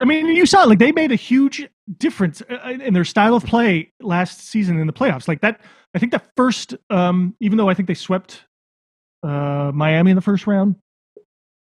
I 0.00 0.04
mean, 0.04 0.26
you 0.26 0.44
saw 0.44 0.64
it, 0.64 0.68
like 0.68 0.78
they 0.78 0.92
made 0.92 1.10
a 1.10 1.16
huge 1.16 1.66
difference 1.98 2.42
uh, 2.50 2.68
in 2.68 2.92
their 2.92 3.04
style 3.04 3.34
of 3.34 3.44
play 3.46 3.92
last 4.00 4.46
season 4.46 4.78
in 4.78 4.86
the 4.86 4.92
playoffs. 4.92 5.26
Like 5.26 5.40
that, 5.40 5.60
I 5.94 5.98
think 5.98 6.12
the 6.12 6.20
first, 6.36 6.74
um, 6.90 7.34
even 7.40 7.56
though 7.56 7.70
I 7.70 7.74
think 7.74 7.88
they 7.88 7.94
swept 7.94 8.44
uh, 9.22 9.72
Miami 9.74 10.10
in 10.10 10.14
the 10.16 10.20
first 10.22 10.46
round, 10.46 10.76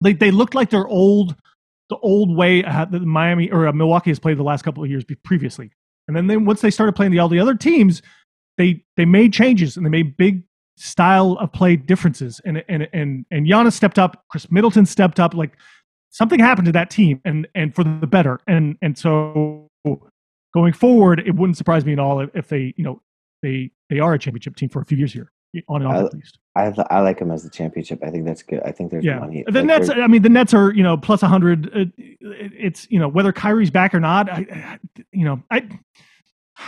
they 0.02 0.14
they 0.14 0.32
looked 0.32 0.54
like 0.54 0.70
their 0.70 0.86
old, 0.88 1.36
the 1.90 1.98
old 1.98 2.36
way 2.36 2.64
uh, 2.64 2.86
that 2.86 3.02
Miami 3.02 3.52
or 3.52 3.68
uh, 3.68 3.72
Milwaukee 3.72 4.10
has 4.10 4.20
played 4.20 4.38
the 4.38 4.44
last 4.44 4.64
couple 4.64 4.84
of 4.84 4.90
years 4.90 5.04
previously. 5.24 5.72
And 6.08 6.16
then, 6.16 6.28
then 6.28 6.46
once 6.46 6.62
they 6.62 6.72
started 6.72 6.94
playing 6.94 7.12
the 7.12 7.20
all 7.20 7.30
the 7.30 7.40
other 7.40 7.56
teams, 7.56 8.02
they 8.58 8.84
they 8.98 9.06
made 9.06 9.34
changes 9.34 9.78
and 9.78 9.86
they 9.86 9.90
made 9.90 10.18
big 10.18 10.44
style 10.78 11.34
of 11.40 11.52
play 11.52 11.76
differences. 11.76 12.42
And 12.46 12.64
and 12.68 12.88
and 12.94 13.26
and 13.32 13.48
Giannis 13.48 13.74
stepped 13.74 14.00
up, 14.00 14.24
Khris 14.30 14.52
Middleton 14.52 14.86
stepped 14.86 15.20
up. 15.20 15.34
Like 15.34 15.58
something 16.10 16.40
happened 16.40 16.66
to 16.68 16.72
that 16.74 16.90
team, 16.90 17.22
and 17.26 17.48
and 17.56 17.74
for 17.74 17.84
the 17.84 18.08
better. 18.08 18.40
And 18.48 18.78
and 18.82 18.98
so 18.98 19.68
going 20.54 20.74
forward, 20.74 21.20
it 21.20 21.36
wouldn't 21.36 21.58
surprise 21.58 21.86
me 21.86 21.94
at 21.94 22.00
all 22.00 22.20
if, 22.20 22.30
if 22.34 22.48
they 22.48 22.74
you 22.78 22.84
know 22.84 23.02
they 23.42 23.72
they 23.90 24.00
are 24.00 24.14
a 24.14 24.20
championship 24.20 24.56
team 24.56 24.70
for 24.70 24.82
a 24.82 24.86
few 24.86 24.98
years 24.98 25.14
here 25.14 25.32
on 25.68 25.82
and 25.82 25.92
off 25.92 25.98
I- 25.98 26.06
at 26.06 26.14
least. 26.14 26.40
I, 26.56 26.72
th- 26.72 26.88
I 26.90 27.02
like 27.02 27.20
him 27.20 27.32
as 27.32 27.44
the 27.44 27.50
championship. 27.50 28.00
I 28.04 28.10
think 28.10 28.26
that's 28.26 28.42
good. 28.42 28.62
I 28.64 28.72
think 28.72 28.92
there's 28.92 29.04
Yeah, 29.04 29.20
money. 29.20 29.44
the 29.46 29.60
like, 29.60 29.66
Nets. 29.66 29.90
I 29.90 30.08
mean, 30.08 30.22
the 30.22 30.30
Nets 30.30 30.54
are 30.54 30.74
you 30.74 30.84
know 30.84 30.96
plus 30.98 31.22
hundred. 31.22 31.66
It, 31.74 31.92
it's 31.98 32.88
you 32.90 33.00
know 33.00 33.08
whether 33.08 33.34
Kyrie's 33.34 33.72
back 33.72 33.94
or 33.94 34.00
not. 34.00 34.30
I, 34.32 34.46
I 34.52 34.80
you 35.12 35.26
know 35.26 35.42
I. 35.52 35.68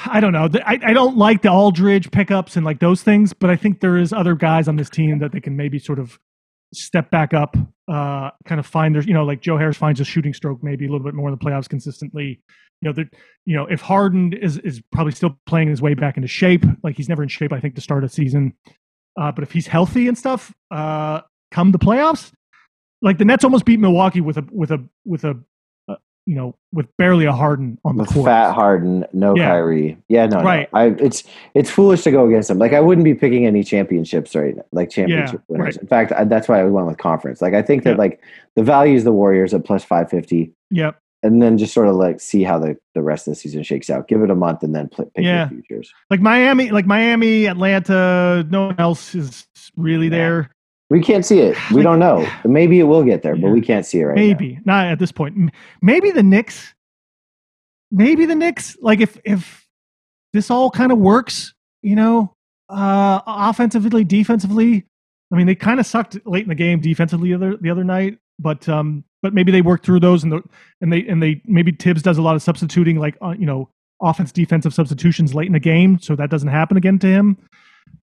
I 0.05 0.19
don't 0.19 0.33
know. 0.33 0.49
I, 0.65 0.77
I 0.83 0.91
don't 0.91 1.15
like 1.15 1.43
the 1.43 1.49
Aldridge 1.49 2.11
pickups 2.11 2.57
and 2.57 2.65
like 2.65 2.79
those 2.81 3.03
things, 3.03 3.31
but 3.31 3.49
I 3.49 3.55
think 3.55 3.79
there 3.79 3.95
is 3.95 4.11
other 4.11 4.35
guys 4.35 4.67
on 4.67 4.75
this 4.75 4.89
team 4.89 5.19
that 5.19 5.31
they 5.31 5.39
can 5.39 5.55
maybe 5.55 5.79
sort 5.79 5.97
of 5.97 6.19
step 6.73 7.09
back 7.09 7.33
up, 7.33 7.55
uh, 7.87 8.31
kind 8.43 8.59
of 8.59 8.65
find 8.65 8.93
their, 8.93 9.01
you 9.03 9.13
know, 9.13 9.23
like 9.23 9.39
Joe 9.39 9.57
Harris 9.57 9.77
finds 9.77 10.01
a 10.01 10.03
shooting 10.03 10.33
stroke 10.33 10.61
maybe 10.61 10.85
a 10.85 10.91
little 10.91 11.05
bit 11.05 11.13
more 11.13 11.29
in 11.29 11.35
the 11.35 11.43
playoffs 11.43 11.69
consistently. 11.69 12.41
You 12.81 12.89
know, 12.89 12.93
that 12.93 13.07
you 13.45 13.55
know 13.55 13.65
if 13.67 13.79
Harden 13.79 14.33
is 14.33 14.57
is 14.57 14.81
probably 14.91 15.13
still 15.13 15.39
playing 15.45 15.69
his 15.69 15.81
way 15.81 15.93
back 15.93 16.17
into 16.17 16.27
shape, 16.27 16.65
like 16.83 16.97
he's 16.97 17.07
never 17.07 17.23
in 17.23 17.29
shape, 17.29 17.53
I 17.53 17.61
think, 17.61 17.75
to 17.75 17.81
start 17.81 18.03
a 18.03 18.09
season. 18.09 18.53
Uh, 19.17 19.31
but 19.31 19.43
if 19.43 19.51
he's 19.51 19.67
healthy 19.67 20.07
and 20.07 20.17
stuff, 20.17 20.53
uh, 20.71 21.21
come 21.51 21.71
the 21.71 21.79
playoffs, 21.79 22.31
like 23.01 23.17
the 23.17 23.25
Nets 23.25 23.43
almost 23.43 23.65
beat 23.65 23.79
Milwaukee 23.79 24.21
with 24.21 24.37
a 24.37 24.45
with 24.51 24.71
a 24.71 24.83
with 25.05 25.23
a 25.23 25.37
uh, 25.87 25.95
you 26.25 26.35
know 26.35 26.55
with 26.71 26.85
barely 26.97 27.25
a 27.25 27.31
Harden 27.31 27.79
on 27.83 27.95
the 27.97 28.03
With 28.03 28.13
court. 28.13 28.25
fat 28.25 28.53
Harden, 28.53 29.05
no 29.13 29.35
Yeah. 29.35 29.47
Kyrie. 29.49 29.97
Yeah, 30.09 30.27
no, 30.27 30.41
Right. 30.43 30.67
no. 30.73 30.79
I, 30.79 30.85
it's 30.99 31.23
it's 31.55 31.69
foolish 31.71 32.03
to 32.03 32.11
go 32.11 32.27
against 32.27 32.47
them. 32.49 32.59
Like 32.59 32.73
I 32.73 32.79
wouldn't 32.79 33.05
be 33.05 33.15
picking 33.15 33.45
any 33.47 33.63
championships 33.63 34.35
right 34.35 34.55
now, 34.55 34.63
like 34.71 34.89
championship 34.89 35.41
Yeah, 35.41 35.45
winners. 35.57 35.75
right. 35.75 35.81
In 35.81 35.87
fact, 35.87 36.11
I, 36.11 36.23
that's 36.25 36.47
why 36.47 36.59
I 36.59 36.63
went 36.65 36.85
with 36.87 36.97
conference. 36.97 37.41
Like 37.41 37.53
I 37.55 37.61
think 37.61 37.83
that 37.83 37.91
Yeah. 37.91 37.95
like 37.97 38.21
the 38.55 38.63
value 38.63 38.95
is 38.95 39.03
the 39.03 39.13
Warriors 39.13 39.53
at 39.53 39.63
plus 39.63 39.83
five 39.83 40.09
fifty, 40.09 40.53
Yep. 40.71 40.99
And 41.27 41.41
then 41.41 41.57
just 41.57 41.73
sort 41.73 41.87
of 41.87 41.95
like 41.95 42.19
see 42.21 42.43
how 42.43 42.57
the 42.57 42.77
the 42.95 43.01
rest 43.01 43.27
of 43.27 43.33
the 43.33 43.35
season 43.35 43.61
shakes 43.63 43.89
out. 43.89 44.07
Give 44.07 44.21
it 44.23 44.29
a 44.31 44.35
month, 44.35 44.63
and 44.63 44.73
then 44.75 44.87
pick 44.89 45.09
Yeah. 45.17 45.49
your 45.49 45.61
futures. 45.61 45.93
Like 46.09 46.21
Miami, 46.21 46.71
like 46.71 46.85
Miami, 46.85 47.45
Atlanta. 47.45 48.45
No 48.49 48.67
one 48.67 48.79
else 48.79 49.13
is 49.13 49.47
really 49.75 50.05
Yeah. 50.05 50.17
there. 50.17 50.51
We 50.89 51.01
can't 51.01 51.25
see 51.25 51.39
it. 51.39 51.57
We 51.69 51.75
Like- 51.77 51.83
don't 51.83 51.99
know. 51.99 52.25
Maybe 52.45 52.79
it 52.79 52.83
will 52.83 53.03
get 53.03 53.21
there, 53.21 53.35
but 53.35 53.49
we 53.51 53.61
can't 53.61 53.85
see 53.85 53.99
it 53.99 54.05
right 54.05 54.15
now. 54.15 54.21
Maybe 54.21 54.59
not 54.65 54.87
at 54.87 54.99
this 54.99 55.11
point. 55.11 55.51
Maybe 55.81 56.11
the 56.11 56.23
Knicks. 56.23 56.73
Maybe 57.91 58.25
the 58.25 58.35
Knicks. 58.35 58.77
Like 58.81 58.99
if 59.01 59.19
if 59.23 59.67
this 60.33 60.49
all 60.51 60.69
kind 60.71 60.91
of 60.91 60.97
works, 60.97 61.53
you 61.81 61.95
know, 61.95 62.33
uh 62.69 63.21
offensively, 63.25 64.03
defensively. 64.03 64.85
I 65.31 65.35
mean, 65.35 65.45
they 65.47 65.55
kind 65.55 65.79
of 65.79 65.85
sucked 65.85 66.17
late 66.25 66.43
in 66.43 66.49
the 66.49 66.55
game 66.55 66.79
defensively 66.79 67.29
the 67.29 67.35
other 67.35 67.57
the 67.57 67.69
other 67.69 67.83
night, 67.83 68.17
but 68.39 68.67
um, 68.69 69.03
but 69.27 69.33
maybe 69.33 69.51
they 69.51 69.61
work 69.61 69.83
through 69.83 69.99
those 69.99 70.23
and 70.23 70.31
the 70.31 70.41
and 70.79 70.93
they 70.93 71.05
and 71.05 71.21
they 71.21 71.41
maybe 71.45 71.73
Thibs 71.73 72.01
does 72.01 72.17
a 72.17 72.21
lot 72.21 72.37
of 72.37 72.41
substituting, 72.41 72.97
like 72.97 73.17
uh, 73.21 73.35
you 73.37 73.45
know, 73.45 73.67
offense 74.01 74.31
defensive 74.31 74.73
substitutions 74.73 75.35
late 75.35 75.47
in 75.47 75.53
the 75.53 75.59
game, 75.59 75.99
so 75.99 76.15
that 76.15 76.29
doesn't 76.29 76.47
happen 76.47 76.77
again 76.77 76.97
to 76.99 77.07
him. 77.07 77.37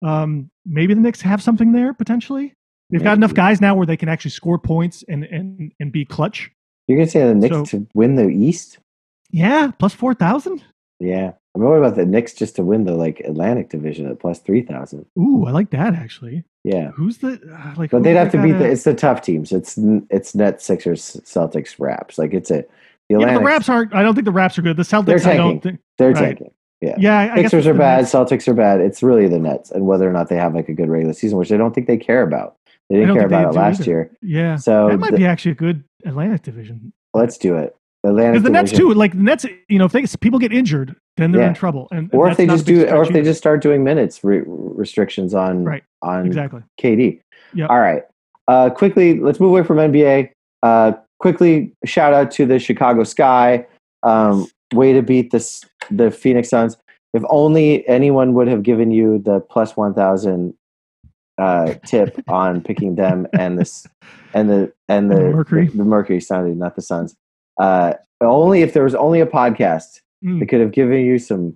Um, 0.02 0.50
maybe 0.66 0.94
the 0.94 1.00
Knicks 1.00 1.22
have 1.22 1.42
something 1.42 1.72
there 1.72 1.94
potentially. 1.94 2.54
They've 2.90 3.02
got 3.02 3.16
enough 3.16 3.34
guys 3.34 3.62
now 3.62 3.74
where 3.74 3.86
they 3.88 3.96
can 3.96 4.10
actually 4.10 4.32
score 4.32 4.60
points 4.60 5.06
and 5.08 5.24
and 5.24 5.72
and 5.80 5.94
be 5.94 6.04
clutch. 6.04 6.52
You're 6.88 6.98
gonna 6.98 7.10
say 7.10 7.26
the 7.26 7.36
Knicks 7.36 7.56
So- 7.56 7.66
to 7.78 7.88
win 7.94 8.16
the 8.16 8.28
East? 8.28 8.80
Yeah, 9.32 9.72
plus 9.80 9.94
four 9.94 10.14
thousand. 10.14 10.62
Yeah. 11.00 11.32
I 11.56 11.60
mean, 11.60 11.70
what 11.70 11.78
about 11.78 11.96
the 11.96 12.06
Knicks 12.06 12.34
just 12.34 12.56
to 12.56 12.64
win 12.64 12.86
the 12.86 12.96
like 12.96 13.20
Atlantic 13.22 13.70
Division 13.70 14.08
at 14.10 14.20
plus 14.20 14.40
three 14.40 14.62
thousand? 14.62 15.06
Ooh, 15.20 15.46
I 15.46 15.52
like 15.52 15.70
that 15.72 15.94
actually. 15.94 16.44
Yeah. 16.64 16.92
Who's 16.92 17.20
the 17.20 17.40
uh, 17.54 17.74
like? 17.78 17.92
But 17.92 18.04
they'd 18.04 18.16
have 18.16 18.32
to 18.32 18.42
beat 18.42 18.54
the. 18.54 18.66
It's 18.70 18.84
the 18.86 18.94
tough 18.96 19.22
teams. 19.22 19.52
It's 19.52 19.78
it's 20.10 20.34
Nets, 20.34 20.66
Sixers, 20.66 21.18
Celtics, 21.26 21.76
Raps. 21.80 22.18
Like 22.18 22.34
it's 22.34 22.50
a 22.50 22.66
the 23.10 23.20
Yeah, 23.20 23.34
the 23.38 23.42
Raps 23.44 23.70
aren't. 23.70 23.94
I 23.94 24.02
don't 24.02 24.16
think 24.16 24.26
the 24.26 24.32
Raps 24.32 24.58
are 24.58 24.62
good. 24.64 24.78
The 24.78 24.84
Celtics, 24.84 25.24
They're 25.24 25.34
I 25.34 25.38
don't 25.38 25.60
think. 25.62 25.80
they're 25.98 26.12
right. 26.12 26.20
tanking. 26.38 26.52
Yeah. 26.82 26.96
Yeah, 26.98 27.20
I 27.20 27.28
guess 27.42 27.52
Sixers 27.52 27.68
are 27.68 27.74
bad. 27.74 28.02
Nets. 28.02 28.14
Celtics 28.14 28.48
are 28.48 28.54
bad. 28.54 28.82
It's 28.82 29.04
really 29.04 29.28
the 29.28 29.40
Nets 29.40 29.72
and 29.72 29.86
whether 29.86 30.10
or 30.10 30.12
not 30.14 30.30
they 30.30 30.36
have 30.38 30.54
like 30.56 30.70
a 30.70 30.74
good 30.74 30.90
regular 30.90 31.14
season, 31.14 31.38
which 31.38 31.52
I 31.52 31.58
don't 31.58 31.74
think 31.76 31.88
they 31.88 31.98
care 31.98 32.24
about. 32.24 32.56
They 32.90 32.98
didn't 32.98 33.16
care 33.16 33.26
about 33.28 33.54
it 33.54 33.58
last 33.58 33.82
either. 33.82 33.90
year. 33.92 34.12
Yeah, 34.22 34.56
So 34.58 34.90
that 34.90 35.00
might 35.00 35.12
the- 35.12 35.18
be 35.18 35.26
actually 35.26 35.52
a 35.52 35.56
good 35.56 35.84
Atlantic 36.06 36.42
division. 36.42 36.92
let's 37.14 37.38
do 37.38 37.58
it. 37.58 37.76
Atlantic 38.04 38.34
Because 38.34 38.44
the 38.44 38.50
Nets 38.50 38.72
too, 38.72 38.94
like 38.94 39.12
the 39.14 39.18
Nets, 39.24 39.46
you 39.70 39.80
know, 39.80 39.86
if 39.86 39.92
they, 39.94 40.06
people 40.20 40.40
get 40.40 40.52
injured, 40.52 40.96
then 41.18 41.32
they're 41.32 41.42
Yeah. 41.42 41.48
in 41.50 41.54
trouble. 41.54 41.88
And, 41.92 42.00
and 42.12 42.14
Or 42.14 42.30
if 42.30 42.38
they 42.38 42.46
just 42.46 42.66
do, 42.66 42.86
or 42.88 43.04
if 43.04 43.10
they 43.10 43.22
just 43.22 43.38
start 43.40 43.62
doing 43.62 43.84
minutes 43.84 44.24
re- 44.24 44.44
restrictions 44.46 45.34
on 45.34 45.64
Right. 45.64 45.84
on 46.02 46.26
exactly. 46.26 46.62
KD. 46.82 47.22
Yep. 47.54 47.70
All 47.70 47.80
right. 47.80 48.04
Uh, 48.48 48.70
quickly, 48.70 49.20
let's 49.20 49.40
move 49.40 49.52
away 49.52 49.64
from 49.64 49.78
NBA. 49.78 50.32
Uh, 50.64 50.94
quickly, 51.20 51.74
shout 51.86 52.14
out 52.14 52.30
to 52.32 52.46
the 52.46 52.60
Chicago 52.60 53.04
Sky. 53.04 53.66
Um, 54.04 54.48
way 54.74 54.92
to 54.92 55.02
beat 55.02 55.32
this 55.32 55.64
the 55.90 56.12
Phoenix 56.12 56.50
Suns. 56.50 56.76
If 57.14 57.24
only 57.30 57.88
anyone 57.88 58.34
would 58.34 58.48
have 58.48 58.64
given 58.64 58.92
you 58.92 59.20
the 59.20 59.40
plus 59.40 59.78
one 59.78 59.94
thousand 59.94 60.56
uh, 61.38 61.76
tip 61.86 62.20
on 62.28 62.62
picking 62.62 62.96
them 62.96 63.28
and 63.34 63.58
this 63.58 63.88
and 64.34 64.50
the 64.50 64.74
and 64.90 65.10
the, 65.10 65.16
the 65.16 65.22
Mercury. 65.30 65.68
the, 65.68 65.86
Mercury 65.86 66.20
Sunday, 66.20 66.54
not 66.54 66.76
the 66.76 66.82
Suns. 66.82 67.16
Uh, 67.60 67.94
only 68.22 68.62
if 68.62 68.74
there 68.74 68.84
was 68.84 68.96
only 68.96 69.20
a 69.22 69.26
podcast 69.26 70.00
Mm. 70.24 70.40
that 70.40 70.46
could 70.48 70.62
have 70.62 70.72
given 70.72 71.02
you 71.02 71.20
some 71.20 71.56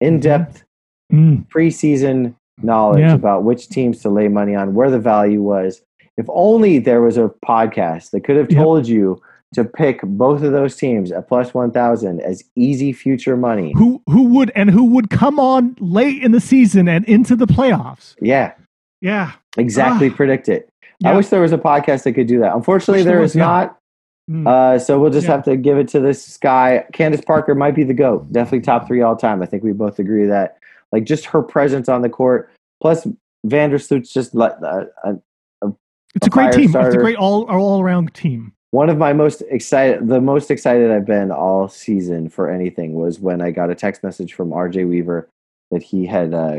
in 0.00 0.20
depth 0.20 0.64
Mm. 1.12 1.46
preseason 1.48 2.34
knowledge 2.62 3.00
Yeah. 3.00 3.14
about 3.14 3.44
which 3.44 3.68
teams 3.68 4.00
to 4.00 4.08
lay 4.08 4.28
money 4.28 4.54
on, 4.54 4.74
where 4.74 4.90
the 4.90 4.98
value 4.98 5.42
was. 5.42 5.82
If 6.16 6.24
only 6.30 6.78
there 6.78 7.02
was 7.02 7.18
a 7.18 7.30
podcast 7.44 8.10
that 8.12 8.20
could 8.24 8.36
have 8.36 8.50
Yep. 8.50 8.62
told 8.62 8.88
you 8.88 9.20
to 9.54 9.64
pick 9.64 10.00
both 10.02 10.42
of 10.42 10.52
those 10.52 10.74
teams 10.76 11.12
at 11.12 11.28
plus 11.28 11.52
1,000 11.54 12.20
as 12.22 12.42
easy 12.56 12.92
future 12.92 13.36
money. 13.36 13.72
Who 13.76 14.00
who 14.08 14.24
would 14.30 14.50
and 14.56 14.70
who 14.70 14.84
would 14.86 15.10
come 15.10 15.38
on 15.38 15.76
late 15.78 16.22
in 16.22 16.32
the 16.32 16.40
season 16.40 16.88
and 16.88 17.04
into 17.04 17.36
the 17.36 17.46
playoffs? 17.46 18.16
Yeah, 18.20 18.52
Yeah. 19.02 19.32
exactly. 19.58 20.08
Ah. 20.10 20.14
predict 20.16 20.48
it. 20.48 20.68
Yeah. 21.00 21.10
I 21.12 21.16
wish 21.16 21.28
there 21.28 21.42
was 21.42 21.52
a 21.52 21.58
podcast 21.58 22.04
that 22.04 22.14
could 22.14 22.26
do 22.26 22.38
that. 22.40 22.54
Unfortunately, 22.56 23.02
there 23.04 23.12
there 23.14 23.20
was, 23.22 23.32
is 23.32 23.36
yeah. 23.36 23.44
not. 23.44 23.78
Mm. 24.30 24.46
Uh, 24.46 24.78
so 24.78 24.98
we'll 25.00 25.10
just 25.10 25.26
Yeah. 25.26 25.34
have 25.36 25.44
to 25.44 25.56
give 25.56 25.78
it 25.78 25.88
to 25.88 26.00
this 26.00 26.36
guy. 26.38 26.84
Candace 26.92 27.20
Parker 27.20 27.54
might 27.54 27.74
be 27.74 27.84
the 27.84 27.94
GOAT. 27.94 28.32
Definitely 28.32 28.60
top 28.62 28.86
three 28.86 29.00
all 29.02 29.16
time. 29.16 29.40
I 29.42 29.46
think 29.46 29.62
we 29.62 29.72
both 29.72 29.98
agree 29.98 30.26
that. 30.26 30.58
Like 30.92 31.04
just 31.04 31.26
her 31.26 31.42
presence 31.42 31.88
on 31.88 32.02
the 32.02 32.08
court, 32.08 32.50
plus 32.80 33.06
Vandersloot's 33.46 34.12
just 34.12 34.34
like 34.34 34.52
uh, 34.62 34.84
uh, 35.04 35.14
it's 36.14 36.26
a 36.26 36.26
a 36.26 36.30
great 36.30 36.52
team. 36.52 36.74
It's 36.74 36.94
a 36.94 36.98
great 36.98 37.16
all 37.16 37.44
all 37.50 37.80
around 37.80 38.14
team. 38.14 38.52
one 38.70 38.88
of 38.88 38.96
my 38.98 39.12
most 39.12 39.42
excited 39.50 40.08
the 40.08 40.20
most 40.20 40.50
excited 40.50 40.90
i've 40.90 41.06
been 41.06 41.30
all 41.30 41.68
season 41.68 42.28
for 42.28 42.50
anything 42.50 42.94
was 42.94 43.20
when 43.20 43.40
i 43.40 43.50
got 43.50 43.70
a 43.70 43.74
text 43.74 44.02
message 44.02 44.34
from 44.34 44.50
rj 44.50 44.86
weaver 44.88 45.28
that 45.70 45.82
he 45.82 46.04
had 46.04 46.34
uh, 46.34 46.58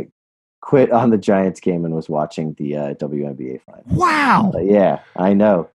quit 0.61 0.91
on 0.91 1.09
the 1.09 1.18
giants 1.18 1.59
game 1.59 1.84
and 1.86 1.93
was 1.93 2.07
watching 2.09 2.53
the 2.57 2.76
uh, 2.78 2.93
WNBA 2.95 3.61
final 3.61 3.84
Wow. 3.89 4.49
But 4.53 4.65
yeah 4.65 4.99
i 5.15 5.34
know 5.34 5.70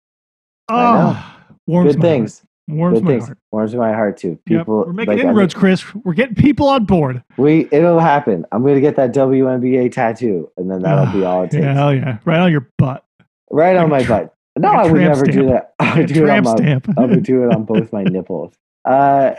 I 0.69 0.75
Oh, 0.75 1.40
warms 1.71 1.95
good 1.97 2.03
things 2.03 2.39
heart. 2.39 2.47
Warms 2.79 2.95
good 2.99 3.05
my 3.05 3.11
things 3.13 3.27
heart. 3.27 3.39
warms 3.53 3.75
my 3.75 3.93
heart 3.93 4.17
too 4.17 4.39
Yep. 4.47 4.61
people 4.61 4.85
We're 4.87 4.93
making 4.93 5.17
like, 5.17 5.25
I 5.27 5.29
inroads, 5.31 5.55
Chris. 5.55 5.95
We're 5.95 6.15
getting 6.15 6.35
people 6.37 6.69
on 6.69 6.85
board. 6.85 7.23
we 7.37 7.67
it'll 7.73 7.99
happen 8.01 8.45
i'm 8.53 8.63
gonna 8.65 8.81
get 8.81 8.97
that 8.97 9.13
WNBA 9.13 9.91
tattoo 9.93 10.51
and 10.57 10.71
then 10.71 10.83
that'll 10.83 11.13
be 11.13 11.25
all 11.25 11.43
it 11.45 11.51
takes 11.51 11.63
Yeah, 11.65 11.73
hell 11.75 11.95
yeah. 11.95 12.19
Right 12.25 12.39
on 12.41 12.51
your 12.53 12.69
butt. 12.79 13.05
right 13.51 13.77
on 13.77 13.89
my 13.91 14.03
tra- 14.03 14.17
butt 14.27 14.35
no 14.59 14.69
like 14.73 14.87
i 14.89 14.93
would 14.93 15.01
never 15.01 15.25
do 15.25 15.47
that 15.47 15.75
i 15.81 15.85
Like 15.91 15.97
would 15.97 16.11
a 16.11 16.15
do 16.15 16.25
it 16.27 16.31
on 16.31 16.45
my 16.45 16.55
stamp. 16.57 16.87
i 16.99 17.05
would 17.07 17.23
do 17.23 17.45
it 17.45 17.55
on 17.55 17.65
both 17.65 17.93
my 17.93 18.03
nipples 18.17 18.55
uh 18.85 19.33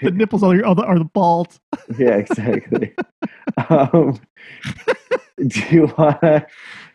the 0.00 0.10
nipples 0.12 0.42
are, 0.44 0.54
your, 0.54 0.64
are, 0.66 0.74
the, 0.76 0.84
are 0.84 0.98
the 0.98 1.04
balls. 1.06 1.58
yeah, 1.98 2.14
exactly. 2.14 2.94
um, 3.68 4.16
do 5.46 5.60
you 5.70 5.92
want 5.98 6.20
to? 6.20 6.46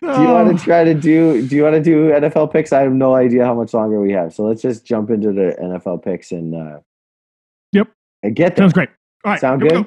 Do 0.01 0.07
you 0.07 0.27
want 0.27 0.57
to 0.57 0.63
try 0.63 0.83
to 0.83 0.93
do? 0.93 1.45
Do 1.47 1.55
you 1.55 1.63
want 1.63 1.75
to 1.75 1.81
do 1.81 2.09
NFL 2.11 2.51
picks? 2.53 2.71
I 2.71 2.81
have 2.81 2.91
no 2.91 3.15
idea 3.15 3.45
how 3.45 3.53
much 3.55 3.73
longer 3.73 3.99
we 3.99 4.11
have, 4.13 4.33
so 4.33 4.43
let's 4.43 4.61
just 4.61 4.85
jump 4.85 5.09
into 5.09 5.31
the 5.31 5.55
NFL 5.59 6.03
picks 6.03 6.31
and. 6.31 6.53
Uh, 6.55 6.79
Yep. 7.73 7.89
and 8.23 8.35
get 8.35 8.55
them. 8.55 8.63
Sounds 8.63 8.73
great. 8.73 8.89
All 9.25 9.31
right. 9.33 9.41
Sound 9.41 9.61
good? 9.61 9.71
go. 9.71 9.85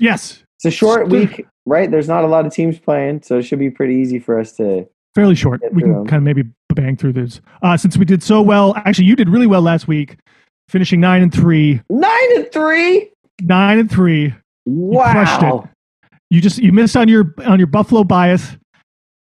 Yes. 0.00 0.42
It's 0.56 0.64
a 0.64 0.70
short 0.70 1.08
week, 1.08 1.46
right? 1.66 1.90
There's 1.90 2.08
not 2.08 2.24
a 2.24 2.26
lot 2.26 2.46
of 2.46 2.52
teams 2.52 2.78
playing, 2.78 3.22
so 3.22 3.38
it 3.38 3.42
should 3.42 3.58
be 3.58 3.70
pretty 3.70 3.94
easy 3.96 4.18
for 4.18 4.38
us 4.40 4.52
to. 4.56 4.88
Fairly 5.14 5.34
short. 5.34 5.60
We 5.72 5.82
can 5.82 5.92
can 5.92 6.00
'em. 6.00 6.06
kind 6.06 6.18
of 6.18 6.22
maybe 6.24 6.44
bang 6.74 6.96
through 6.96 7.12
this. 7.12 7.40
Uh, 7.62 7.76
since 7.76 7.96
we 7.98 8.04
did 8.04 8.22
so 8.22 8.40
well, 8.42 8.74
actually, 8.76 9.04
you 9.04 9.14
did 9.16 9.28
really 9.28 9.46
well 9.46 9.60
last 9.62 9.86
week, 9.86 10.16
finishing 10.68 11.00
nine 11.00 11.22
and 11.22 11.32
three. 11.32 11.80
Nine 11.90 12.36
and 12.36 12.50
three. 12.50 13.10
Nine 13.42 13.78
and 13.78 13.90
three. 13.90 14.34
Wow. 14.64 15.68
You 16.32 16.40
just 16.40 16.56
you 16.58 16.72
missed 16.72 16.96
on 16.96 17.08
your 17.08 17.34
on 17.44 17.58
your 17.58 17.66
Buffalo 17.66 18.04
bias, 18.04 18.56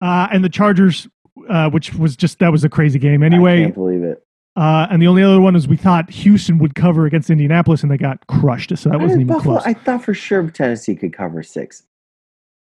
uh, 0.00 0.28
and 0.32 0.44
the 0.44 0.48
Chargers, 0.48 1.08
uh, 1.48 1.68
which 1.70 1.92
was 1.94 2.16
just 2.16 2.38
that 2.38 2.52
was 2.52 2.62
a 2.62 2.68
crazy 2.68 3.00
game 3.00 3.24
I 3.24 3.26
anyway. 3.26 3.62
can't 3.62 3.74
believe 3.74 4.04
it. 4.04 4.24
Uh, 4.54 4.86
and 4.90 5.02
the 5.02 5.08
only 5.08 5.22
other 5.22 5.40
one 5.40 5.56
is 5.56 5.66
we 5.66 5.76
thought 5.76 6.08
Houston 6.10 6.58
would 6.58 6.74
cover 6.76 7.06
against 7.06 7.28
Indianapolis, 7.28 7.82
and 7.82 7.90
they 7.90 7.96
got 7.96 8.24
crushed. 8.28 8.76
So 8.78 8.90
that 8.90 9.00
I 9.00 9.02
wasn't 9.02 9.22
even 9.22 9.34
Buffalo, 9.34 9.56
close. 9.58 9.66
I 9.66 9.74
thought 9.74 10.04
for 10.04 10.14
sure 10.14 10.48
Tennessee 10.50 10.94
could 10.94 11.12
cover 11.12 11.42
six. 11.42 11.82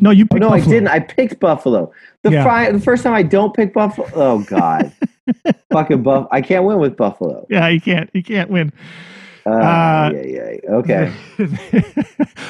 no, 0.00 0.10
you 0.10 0.24
Oh, 0.24 0.34
picked 0.34 0.40
no, 0.40 0.48
I 0.50 0.58
didn't. 0.60 0.88
I 0.88 0.98
picked 0.98 1.38
Buffalo. 1.38 1.92
The, 2.24 2.32
Yeah. 2.32 2.42
fri- 2.42 2.72
the 2.72 2.80
first 2.82 3.04
time 3.04 3.14
I 3.14 3.22
don't 3.22 3.54
pick 3.54 3.72
Buffalo. 3.72 4.08
Oh 4.14 4.38
God, 4.40 4.92
fucking 5.72 6.02
Buff. 6.02 6.26
I 6.32 6.40
can't 6.40 6.64
win 6.64 6.80
with 6.80 6.96
Buffalo. 6.96 7.46
yeah, 7.48 7.68
you 7.68 7.80
can't. 7.80 8.10
You 8.12 8.24
can't 8.24 8.50
win. 8.50 8.72
Uh, 9.44 9.50
Uh, 9.50 10.12
yeah, 10.14 10.22
yeah. 10.62 10.70
Okay. 10.70 11.12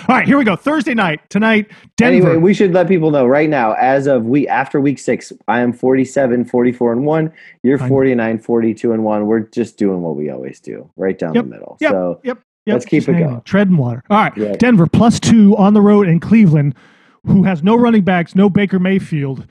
All 0.09 0.17
right, 0.17 0.27
here 0.27 0.37
we 0.37 0.45
go. 0.45 0.57
Thursday 0.57 0.95
night 0.95 1.21
tonight. 1.31 1.71
Denver. 1.97 2.29
Anyway, 2.29 2.37
we 2.43 2.53
should 2.55 2.73
let 2.73 2.89
people 2.89 3.11
know 3.11 3.27
right 3.27 3.49
now, 3.49 3.73
as 3.75 4.07
of 4.07 4.25
week 4.25 4.49
after 4.49 4.81
week 4.81 4.99
six, 4.99 5.33
I 5.49 5.61
am 5.61 5.73
47, 5.73 6.45
44 6.45 6.93
and 6.93 7.07
one. 7.07 7.33
You're 7.63 7.79
Fine. 7.79 7.89
49, 7.89 8.39
42 8.41 8.93
and 8.93 9.05
one. 9.05 9.27
We're 9.27 9.41
just 9.41 9.79
doing 9.79 10.03
what 10.03 10.17
we 10.17 10.29
always 10.31 10.61
do, 10.61 10.91
right 10.97 11.19
down 11.19 11.35
Yep, 11.35 11.45
the 11.45 11.51
middle. 11.51 11.77
yep, 11.81 11.91
So 11.93 12.21
Yep, 12.25 12.39
let's 12.67 12.85
keep 12.85 12.99
just 13.05 13.09
it 13.09 13.13
going. 13.13 13.27
on. 13.37 13.43
Treading 13.43 13.77
water. 13.77 14.03
All 14.11 14.19
right. 14.19 14.37
Yeah. 14.37 14.57
Denver 14.57 14.87
plus 14.87 15.19
two 15.21 15.57
on 15.57 15.75
the 15.75 15.81
road 15.83 16.09
in 16.09 16.21
Cleveland, 16.21 16.75
who 17.25 17.45
has 17.45 17.63
no 17.63 17.77
running 17.77 18.03
backs, 18.03 18.35
no 18.35 18.51
Baker 18.51 18.79
Mayfield. 18.79 19.47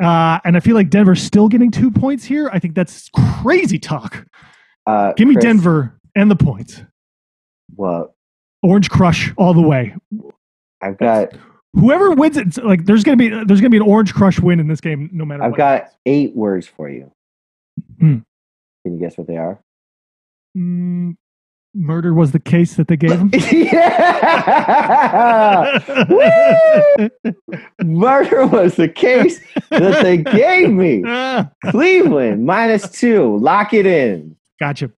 Uh, 0.00 0.40
and 0.44 0.56
I 0.56 0.60
feel 0.60 0.74
like 0.74 0.88
Denver's 0.88 1.22
still 1.22 1.48
getting 1.48 1.70
two 1.70 1.90
points 1.90 2.24
here. 2.24 2.48
I 2.52 2.58
think 2.58 2.74
that's 2.74 3.10
crazy 3.42 3.78
talk. 3.78 4.26
uh, 4.86 5.12
Give 5.12 5.28
me 5.28 5.34
Chris, 5.34 5.44
Denver 5.44 5.94
and 6.14 6.30
the 6.30 6.36
points. 6.36 6.82
Well, 7.76 8.14
Orange 8.62 8.90
Crush 8.90 9.32
all 9.36 9.54
the 9.54 9.62
way. 9.62 9.94
I've 10.82 10.98
got 10.98 11.32
Whoever 11.74 12.10
wins 12.12 12.36
it, 12.36 12.48
it's 12.48 12.58
like 12.58 12.84
there's 12.84 13.04
gonna 13.04 13.16
be 13.16 13.28
there's 13.28 13.60
gonna 13.60 13.70
be 13.70 13.76
an 13.76 13.84
Orange 13.84 14.12
Crush 14.12 14.40
win 14.40 14.58
in 14.58 14.66
this 14.66 14.80
game, 14.80 15.08
no 15.12 15.24
matter 15.24 15.44
I've 15.44 15.56
got 15.56 15.92
eight 16.04 16.34
words 16.34 16.66
for 16.66 16.88
you. 16.90 17.12
Hmm. 18.00 18.18
Can 18.84 18.94
you 18.94 18.98
guess 18.98 19.16
what 19.16 19.28
they 19.28 19.36
are? 19.36 19.60
Mm, 20.56 21.16
murder 21.74 22.12
was 22.12 22.32
the 22.32 22.40
case 22.40 22.74
that 22.74 22.88
they 22.88 22.96
gave 22.96 23.12
him. 23.20 23.30
yeah! 23.32 25.78
Murder 27.84 28.46
was 28.46 28.76
the 28.76 28.88
case 28.88 29.40
that 29.70 30.02
they 30.02 30.18
gave 30.18 30.70
me. 30.70 31.02
Cleveland 31.70 32.46
minus 32.46 32.88
two. 32.90 33.36
Lock 33.38 33.72
it 33.74 33.86
in. 33.86 34.36
gotcha. 34.58 34.90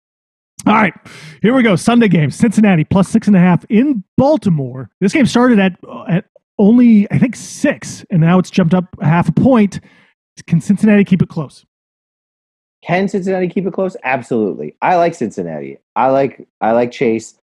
All 0.66 0.74
right, 0.74 0.94
here 1.40 1.54
we 1.54 1.62
go. 1.62 1.74
Sunday 1.74 2.08
game: 2.08 2.30
Cincinnati 2.30 2.84
plus 2.84 3.08
six 3.08 3.26
and 3.26 3.36
a 3.36 3.40
half 3.40 3.64
in 3.68 4.04
Baltimore. 4.16 4.90
This 5.00 5.12
game 5.12 5.26
started 5.26 5.58
at 5.58 5.76
at 6.08 6.26
only 6.58 7.10
I 7.10 7.18
think 7.18 7.34
six, 7.34 8.04
and 8.10 8.20
now 8.20 8.38
it's 8.38 8.50
jumped 8.50 8.74
up 8.74 8.86
half 9.02 9.28
a 9.28 9.32
point. 9.32 9.80
Can 10.46 10.60
Cincinnati 10.60 11.04
keep 11.04 11.20
it 11.20 11.28
close? 11.28 11.64
Can 12.82 13.08
Cincinnati 13.08 13.48
keep 13.48 13.66
it 13.66 13.72
close? 13.72 13.96
Absolutely. 14.04 14.76
I 14.82 14.96
like 14.96 15.14
Cincinnati. 15.14 15.78
I 15.96 16.08
like 16.08 16.46
I 16.60 16.72
like 16.72 16.92
Chase. 16.92 17.34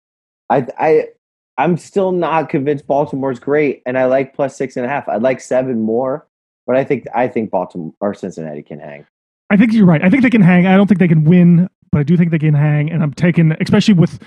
I 0.50 0.66
I 0.78 1.08
I'm 1.56 1.76
still 1.76 2.12
not 2.12 2.48
convinced 2.48 2.86
Baltimore's 2.86 3.40
great, 3.40 3.82
and 3.84 3.98
I 3.98 4.04
like 4.04 4.34
plus 4.34 4.56
six 4.56 4.76
and 4.76 4.86
a 4.86 4.88
half. 4.88 5.08
I'd 5.08 5.22
like 5.22 5.40
seven 5.40 5.80
more, 5.80 6.26
but 6.66 6.76
I 6.76 6.84
think 6.84 7.06
I 7.14 7.26
think 7.26 7.50
Baltimore 7.50 7.94
or 8.00 8.14
Cincinnati 8.14 8.62
can 8.62 8.78
hang. 8.78 9.06
I 9.50 9.56
think 9.56 9.72
you're 9.72 9.86
right. 9.86 10.02
I 10.04 10.10
think 10.10 10.22
they 10.22 10.30
can 10.30 10.42
hang. 10.42 10.66
I 10.66 10.76
don't 10.76 10.86
think 10.86 11.00
they 11.00 11.08
can 11.08 11.24
win, 11.24 11.68
but 11.91 11.99
I 11.99 12.03
do 12.03 12.16
think 12.16 12.30
they 12.30 12.39
can 12.39 12.55
hang. 12.55 12.91
And 12.91 13.03
I'm 13.03 13.12
taking, 13.14 13.53
especially 13.61 13.95
with 13.95 14.18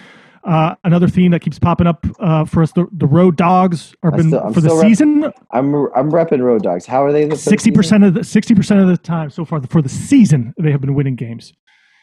uh, 0.43 0.75
another 0.83 1.07
theme 1.07 1.31
that 1.31 1.41
keeps 1.41 1.59
popping 1.59 1.87
up 1.87 2.05
uh, 2.19 2.45
for 2.45 2.63
us: 2.63 2.71
the, 2.73 2.87
the 2.91 3.05
road 3.07 3.35
dogs 3.37 3.95
are 4.03 4.11
been 4.11 4.29
still- 4.29 4.51
for 4.53 4.61
the 4.61 4.73
rep- 4.75 4.81
season 4.81 5.31
I'm 5.51 5.75
I'm 5.95 6.11
repping 6.11 6.41
Road 6.41 6.63
Dogs. 6.63 6.85
How 6.85 7.03
are 7.03 7.11
they? 7.11 7.29
sixty 7.35 7.71
percent 7.71 8.03
of 8.03 8.13
the 8.15 8.23
sixty 8.23 8.55
percent 8.55 8.81
of 8.81 8.87
the 8.87 8.97
time 8.97 9.29
so 9.29 9.45
far 9.45 9.61
for 9.63 9.81
the 9.81 9.89
season 9.89 10.53
they 10.57 10.71
have 10.71 10.81
been 10.81 10.95
winning 10.95 11.15
games. 11.15 11.53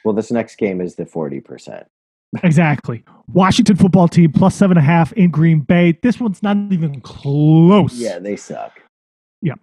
Well, 0.04 0.14
this 0.14 0.30
next 0.30 0.56
game 0.56 0.80
is 0.80 0.94
the 0.94 1.06
forty 1.06 1.40
percent. 1.40 1.86
Exactly. 2.42 3.04
Washington 3.26 3.76
football 3.76 4.06
team 4.06 4.30
plus 4.32 4.54
seven 4.54 4.76
and 4.76 4.84
a 4.84 4.88
half 4.88 5.12
in 5.14 5.30
Green 5.30 5.60
Bay. 5.60 5.98
This 6.02 6.20
one's 6.20 6.42
not 6.42 6.56
even 6.70 7.00
close. 7.00 7.94
Yeah, 7.94 8.18
they 8.18 8.36
suck. 8.36 8.80
Yeah. 9.40 9.54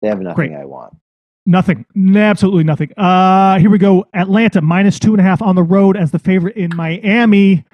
they 0.00 0.08
have 0.08 0.20
nothing 0.20 0.34
Great. 0.48 0.52
I 0.60 0.64
want. 0.64 0.96
Nothing. 1.46 1.86
Absolutely 2.14 2.64
nothing. 2.64 2.92
Uh 2.96 3.58
here 3.58 3.70
we 3.70 3.78
go. 3.78 4.04
Atlanta 4.14 4.60
minus 4.60 4.98
two 4.98 5.12
and 5.12 5.20
a 5.20 5.22
half 5.22 5.40
on 5.40 5.54
the 5.54 5.62
road 5.62 5.96
as 5.96 6.10
the 6.10 6.18
favorite 6.18 6.56
in 6.56 6.74
Miami. 6.74 7.64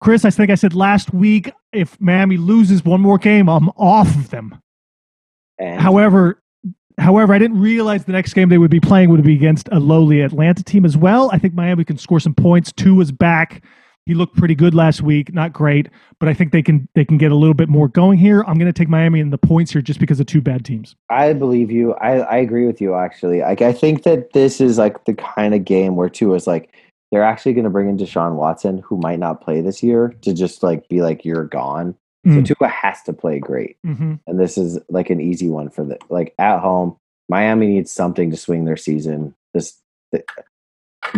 Chris, 0.00 0.24
I 0.24 0.30
think 0.30 0.50
I 0.50 0.54
said 0.56 0.74
last 0.74 1.12
week 1.14 1.52
if 1.72 2.00
Miami 2.00 2.36
loses 2.36 2.84
one 2.84 3.00
more 3.00 3.18
game, 3.18 3.48
I'm 3.48 3.68
off 3.70 4.08
of 4.16 4.30
them. 4.30 4.60
And 5.58 5.80
However, 5.80 6.42
however, 6.98 7.34
I 7.34 7.38
didn't 7.38 7.60
realize 7.60 8.06
the 8.06 8.12
next 8.12 8.32
game 8.32 8.48
they 8.48 8.58
would 8.58 8.70
be 8.70 8.80
playing 8.80 9.10
would 9.10 9.22
be 9.22 9.34
against 9.34 9.68
a 9.70 9.78
lowly 9.78 10.22
Atlanta 10.22 10.64
team 10.64 10.84
as 10.84 10.96
well. 10.96 11.30
I 11.32 11.38
think 11.38 11.54
Miami 11.54 11.84
can 11.84 11.98
score 11.98 12.18
some 12.18 12.34
points. 12.34 12.72
Tua 12.72 13.02
is 13.02 13.12
back. 13.12 13.62
He 14.10 14.14
looked 14.14 14.34
pretty 14.36 14.56
good 14.56 14.74
last 14.74 15.02
week, 15.02 15.32
not 15.32 15.52
great, 15.52 15.88
but 16.18 16.28
I 16.28 16.34
think 16.34 16.50
they 16.50 16.62
can 16.62 16.88
they 16.96 17.04
can 17.04 17.16
get 17.16 17.30
a 17.30 17.36
little 17.36 17.54
bit 17.54 17.68
more 17.68 17.86
going 17.86 18.18
here. 18.18 18.42
I'm 18.44 18.58
going 18.58 18.66
to 18.66 18.72
take 18.72 18.88
Miami 18.88 19.20
in 19.20 19.30
the 19.30 19.38
points 19.38 19.70
here 19.70 19.80
just 19.80 20.00
because 20.00 20.18
of 20.18 20.26
Tua 20.26 20.42
bad 20.42 20.64
teams. 20.64 20.96
I 21.10 21.32
believe 21.32 21.70
you. 21.70 21.94
I, 21.94 22.16
I 22.18 22.36
agree 22.38 22.66
with 22.66 22.80
you 22.80 22.96
actually. 22.96 23.38
Like 23.42 23.62
I 23.62 23.72
think 23.72 24.02
that 24.02 24.32
this 24.32 24.60
is 24.60 24.78
like 24.78 25.04
the 25.04 25.14
kind 25.14 25.54
of 25.54 25.64
game 25.64 25.94
where 25.94 26.08
two 26.08 26.34
is 26.34 26.48
like 26.48 26.74
they're 27.12 27.22
actually 27.22 27.52
going 27.52 27.62
to 27.62 27.70
bring 27.70 27.88
in 27.88 27.98
Deshaun 27.98 28.34
Watson, 28.34 28.78
who 28.78 28.96
might 28.96 29.20
not 29.20 29.42
play 29.42 29.60
this 29.60 29.80
year, 29.80 30.12
to 30.22 30.34
just 30.34 30.64
like 30.64 30.88
be 30.88 31.02
like 31.02 31.24
you're 31.24 31.44
gone. 31.44 31.94
Mm. 32.26 32.44
So 32.44 32.54
Tua 32.58 32.68
has 32.68 33.00
to 33.02 33.12
play 33.12 33.38
great, 33.38 33.76
hmm 33.84 34.14
and 34.26 34.40
this 34.40 34.58
is 34.58 34.76
like 34.88 35.08
an 35.10 35.20
easy 35.20 35.50
one 35.50 35.70
for 35.70 35.84
the 35.84 35.98
like 36.08 36.34
at 36.40 36.58
home. 36.58 36.96
Miami 37.28 37.68
needs 37.68 37.92
something 37.92 38.32
to 38.32 38.36
swing 38.36 38.64
their 38.64 38.76
season. 38.76 39.36
Just 39.54 39.78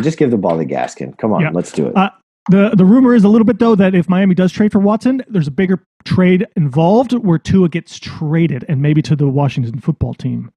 just 0.03 0.19
give 0.19 0.31
the 0.31 0.37
ball 0.37 0.59
to 0.59 0.67
Gaskin. 0.67 1.17
Come 1.17 1.33
on, 1.33 1.41
Yeah. 1.41 1.51
let's 1.55 1.73
do 1.73 1.87
it. 1.87 1.97
Uh, 1.97 2.11
The 2.51 2.71
the 2.77 2.85
rumor 2.85 3.15
is 3.15 3.23
a 3.25 3.29
little 3.29 3.45
bit 3.45 3.59
though 3.61 3.75
that 3.77 3.95
if 3.95 4.09
Miami 4.09 4.35
does 4.35 4.51
trade 4.53 4.73
for 4.73 4.79
Watson, 4.81 5.23
there's 5.29 5.47
a 5.47 5.53
bigger 5.53 5.85
trade 6.05 6.47
involved 6.57 7.13
where 7.13 7.39
Tua 7.39 7.69
gets 7.69 7.99
traded 8.01 8.65
and 8.69 8.83
maybe 8.83 9.01
to 9.03 9.15
the 9.15 9.29
Washington 9.29 9.79
football 9.81 10.15
team. 10.15 10.51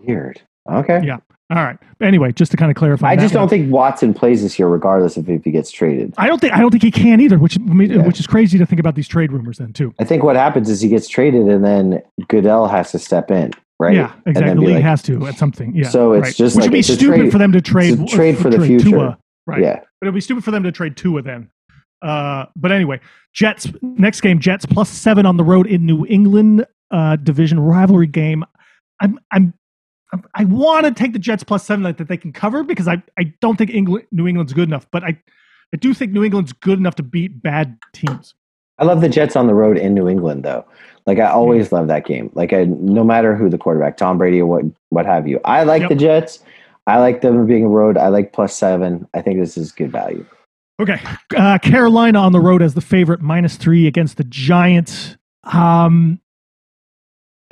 Weird. 0.00 0.40
Okay. 0.70 1.00
Yeah. 1.04 1.18
All 1.50 1.62
right. 1.62 1.76
Anyway, 2.00 2.32
just 2.32 2.50
to 2.52 2.56
kind 2.56 2.70
of 2.70 2.76
clarify, 2.76 3.08
I 3.10 3.16
just 3.16 3.34
one. 3.34 3.42
don't 3.42 3.48
think 3.48 3.70
Watson 3.72 4.14
plays 4.14 4.42
this 4.42 4.58
year, 4.58 4.66
regardless 4.68 5.16
of 5.18 5.28
if 5.28 5.44
he 5.44 5.50
gets 5.50 5.70
traded. 5.70 6.14
I 6.16 6.26
don't 6.26 6.40
think 6.40 6.52
I 6.54 6.58
don't 6.60 6.70
think 6.70 6.82
he 6.82 6.90
can 6.90 7.20
either, 7.20 7.38
which 7.38 7.56
Yeah. 7.58 7.98
which 8.06 8.18
is 8.20 8.26
crazy 8.26 8.56
to 8.58 8.64
think 8.64 8.80
about 8.80 8.94
these 8.94 9.08
trade 9.08 9.30
rumors 9.32 9.58
then 9.58 9.72
too. 9.72 9.92
I 10.00 10.04
think 10.04 10.22
what 10.22 10.36
happens 10.36 10.70
is 10.70 10.80
he 10.80 10.88
gets 10.88 11.08
traded, 11.08 11.48
and 11.48 11.64
then 11.64 12.00
Goodell 12.28 12.66
has 12.68 12.92
to 12.92 12.98
step 12.98 13.30
in, 13.30 13.50
right? 13.78 13.94
Yeah, 13.94 14.12
And 14.24 14.36
exactly. 14.36 14.48
then 14.50 14.56
The 14.56 14.62
league 14.62 14.74
like, 14.76 14.84
has 14.84 15.02
to 15.02 15.26
at 15.26 15.36
something. 15.36 15.74
Yeah. 15.74 15.88
So 15.88 16.12
it's 16.14 16.22
right. 16.28 16.34
just 16.34 16.56
which 16.56 16.62
like 16.62 16.70
would 16.70 16.76
be 16.76 16.82
stupid 16.82 17.16
trade- 17.18 17.32
for 17.32 17.38
them 17.38 17.52
to 17.52 17.60
trade 17.60 18.08
trade 18.08 18.38
for 18.38 18.48
the 18.50 18.56
trade 18.58 18.66
future. 18.68 18.88
Tua, 18.90 19.18
right? 19.46 19.60
Yeah. 19.62 19.80
But 20.00 20.06
it'd 20.06 20.14
be 20.14 20.20
stupid 20.20 20.44
for 20.44 20.50
them 20.50 20.62
to 20.62 20.72
trade 20.72 20.96
Tua 20.96 21.22
then. 21.22 21.50
Uh, 22.02 22.46
but 22.56 22.70
anyway, 22.72 23.00
Jets 23.32 23.66
next 23.82 24.20
game. 24.20 24.38
Jets 24.38 24.66
plus 24.66 24.90
seven 24.90 25.24
on 25.26 25.36
the 25.36 25.44
road 25.44 25.66
in 25.66 25.86
New 25.86 26.04
England 26.06 26.66
uh, 26.90 27.16
division 27.16 27.58
rivalry 27.60 28.06
game. 28.06 28.44
I'm 29.00 29.18
I'm. 29.30 29.42
I'm- 29.44 29.52
I 30.32 30.44
want 30.44 30.86
to 30.86 30.92
take 30.92 31.12
the 31.12 31.18
Jets 31.18 31.42
plus 31.42 31.64
seven 31.66 31.82
that 31.82 31.98
that 31.98 32.06
they 32.06 32.16
can 32.16 32.32
cover 32.32 32.62
because 32.62 32.86
I, 32.86 33.02
I 33.18 33.32
don't 33.40 33.56
think 33.56 33.70
England, 33.74 34.06
New 34.12 34.28
England's 34.28 34.52
good 34.52 34.68
enough, 34.68 34.86
but 34.92 35.02
I, 35.02 35.18
I 35.72 35.76
do 35.78 35.92
think 35.92 36.12
New 36.12 36.22
England's 36.22 36.52
good 36.52 36.78
enough 36.78 36.94
to 36.96 37.02
beat 37.02 37.42
bad 37.42 37.76
teams. 37.92 38.32
I 38.78 38.84
love 38.84 39.00
the 39.00 39.08
Jets 39.08 39.34
on 39.34 39.48
the 39.48 39.54
road 39.54 39.76
in 39.76 39.92
New 39.92 40.08
England, 40.08 40.44
though. 40.44 40.64
Like 41.06 41.18
I 41.18 41.26
always 41.30 41.72
love 41.72 41.88
that 41.88 42.06
game. 42.06 42.30
Like 42.34 42.52
I, 42.52 42.62
no 42.64 43.02
matter 43.02 43.34
who 43.34 43.50
the 43.50 43.58
quarterback, 43.58 43.96
Tom 43.96 44.16
Brady 44.18 44.40
or 44.40 44.46
what, 44.46 44.64
what 44.90 45.04
have 45.04 45.26
you. 45.26 45.40
I 45.44 45.64
like 45.64 45.80
Yep. 45.80 45.88
the 45.88 45.96
Jets. 45.96 46.44
I 46.86 46.98
like 46.98 47.22
them 47.22 47.46
being 47.46 47.64
a 47.64 47.68
road. 47.68 47.96
I 47.96 48.08
like 48.08 48.32
plus 48.32 48.56
seven. 48.56 49.08
I 49.14 49.22
think 49.22 49.40
this 49.40 49.56
is 49.56 49.72
good 49.72 49.90
value. 49.90 50.26
Okay, 50.80 51.00
uh, 51.36 51.58
Carolina 51.58 52.18
on 52.18 52.32
the 52.32 52.40
road 52.40 52.60
as 52.60 52.74
the 52.74 52.80
favorite, 52.80 53.20
minus 53.20 53.56
three 53.56 53.86
against 53.86 54.16
the 54.16 54.24
Giants. 54.24 55.16
Um, 55.44 56.20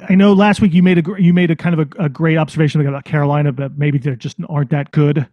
I 0.01 0.17
know 0.17 0.33
last 0.33 0.61
week 0.61 0.73
you 0.75 0.83
made 0.83 1.07
a 1.07 1.23
you 1.23 1.33
made 1.33 1.51
a 1.51 1.57
kind 1.57 1.79
of 1.79 1.93
a, 1.99 2.05
a 2.05 2.09
great 2.09 2.37
observation 2.37 2.81
about 2.81 3.05
Carolina, 3.05 3.53
but 3.53 3.79
maybe 3.79 3.99
they 3.99 4.17
just 4.17 4.39
aren't 4.49 4.71
that 4.71 4.91
good. 4.91 5.29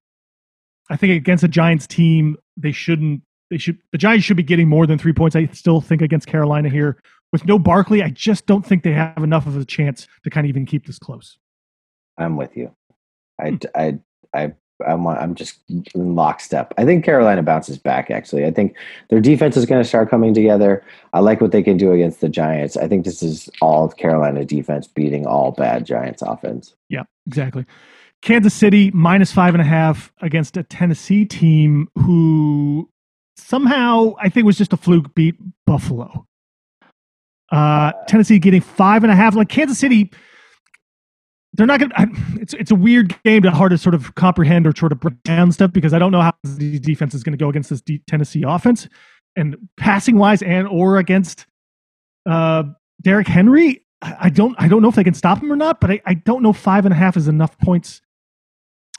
I 0.91 0.97
think 0.97 1.13
against 1.13 1.43
a 1.43 1.47
Giants 1.47 1.87
team, 1.87 2.37
they 2.55 2.71
shouldn't. 2.71 3.23
They 3.49 3.57
should. 3.57 3.79
The 3.91 3.97
Giants 3.97 4.23
should 4.23 4.37
be 4.37 4.43
getting 4.43 4.69
more 4.69 4.85
than 4.85 4.99
three 4.99 5.13
points. 5.13 5.35
I 5.35 5.47
still 5.47 5.81
think 5.81 6.03
against 6.03 6.27
Carolina 6.27 6.69
here 6.69 6.99
with 7.31 7.45
no 7.45 7.59
Barkley, 7.59 8.01
I 8.01 8.09
just 8.09 8.45
don't 8.45 8.65
think 8.65 8.83
they 8.83 8.93
have 8.93 9.17
enough 9.17 9.45
of 9.45 9.55
a 9.55 9.65
chance 9.65 10.07
to 10.23 10.29
kind 10.29 10.45
of 10.45 10.49
even 10.49 10.65
keep 10.65 10.85
this 10.85 10.99
close. 10.99 11.37
I'm 12.17 12.35
with 12.35 12.55
you. 12.57 12.75
I, 13.39 13.49
Hmm. 13.51 13.55
I, 13.75 13.99
I, 14.33 14.53
I'm, 14.87 15.05
I'm 15.07 15.35
just 15.35 15.59
in 15.69 16.15
lockstep. 16.15 16.73
I 16.77 16.85
think 16.85 17.03
Carolina 17.03 17.43
bounces 17.43 17.77
back. 17.77 18.09
Actually, 18.09 18.45
I 18.45 18.51
think 18.51 18.75
their 19.09 19.19
defense 19.19 19.57
is 19.57 19.65
going 19.65 19.81
to 19.81 19.87
start 19.87 20.09
coming 20.09 20.33
together. 20.33 20.83
I 21.11 21.19
like 21.19 21.41
what 21.41 21.51
they 21.51 21.63
can 21.63 21.75
do 21.75 21.91
against 21.91 22.21
the 22.21 22.29
Giants. 22.29 22.77
I 22.77 22.87
think 22.87 23.03
this 23.03 23.21
is 23.21 23.49
all 23.61 23.89
Carolina 23.89 24.45
defense 24.45 24.87
beating 24.87 25.25
all 25.27 25.51
bad 25.51 25.85
Giants 25.85 26.21
offense. 26.21 26.75
Yeah, 26.87 27.03
exactly. 27.27 27.65
Kansas 28.21 28.53
City 28.53 28.91
minus 28.91 29.31
five 29.31 29.53
and 29.53 29.61
a 29.61 29.65
half 29.65 30.13
against 30.21 30.57
a 30.57 30.63
Tennessee 30.63 31.25
team 31.25 31.89
who 31.95 32.89
somehow 33.37 34.15
I 34.21 34.29
think 34.29 34.45
was 34.45 34.57
just 34.57 34.73
a 34.73 34.77
fluke 34.77 35.13
beat 35.15 35.35
Buffalo. 35.65 36.25
Uh, 37.51 37.91
Tennessee 38.07 38.39
getting 38.39 38.61
five 38.61 39.03
and 39.03 39.11
a 39.11 39.15
half. 39.15 39.35
Like 39.35 39.49
Kansas 39.49 39.79
City, 39.79 40.11
they're 41.53 41.67
not 41.67 41.79
going. 41.79 41.91
to 41.91 42.41
It's 42.41 42.53
it's 42.53 42.71
a 42.71 42.75
weird 42.75 43.15
game 43.23 43.43
to 43.43 43.51
hard 43.51 43.71
to 43.71 43.77
sort 43.77 43.95
of 43.95 44.15
comprehend 44.15 44.67
or 44.67 44.75
sort 44.75 44.91
of 44.91 44.99
break 44.99 45.21
down 45.23 45.51
stuff 45.51 45.71
because 45.71 45.93
I 45.93 45.99
don't 45.99 46.11
know 46.11 46.21
how 46.21 46.33
the 46.43 46.79
defense 46.79 47.13
is 47.13 47.23
going 47.23 47.37
to 47.37 47.43
go 47.43 47.49
against 47.49 47.69
this 47.69 47.81
D- 47.81 48.01
Tennessee 48.07 48.43
offense 48.45 48.87
and 49.35 49.55
passing 49.77 50.17
wise 50.17 50.41
and 50.41 50.67
or 50.67 50.97
against 50.97 51.45
uh, 52.25 52.63
Derrick 53.01 53.27
Henry. 53.27 53.83
I 54.01 54.15
I 54.21 54.29
don't 54.29 54.55
I 54.59 54.67
don't 54.67 54.81
know 54.81 54.89
if 54.89 54.95
they 54.95 55.03
can 55.03 55.13
stop 55.13 55.41
him 55.41 55.51
or 55.51 55.55
not, 55.55 55.81
but 55.81 55.91
I, 55.91 56.01
I 56.05 56.13
don't 56.13 56.43
know 56.43 56.53
five 56.53 56.85
and 56.85 56.93
a 56.93 56.97
half 56.97 57.17
is 57.17 57.27
enough 57.27 57.57
points 57.59 58.01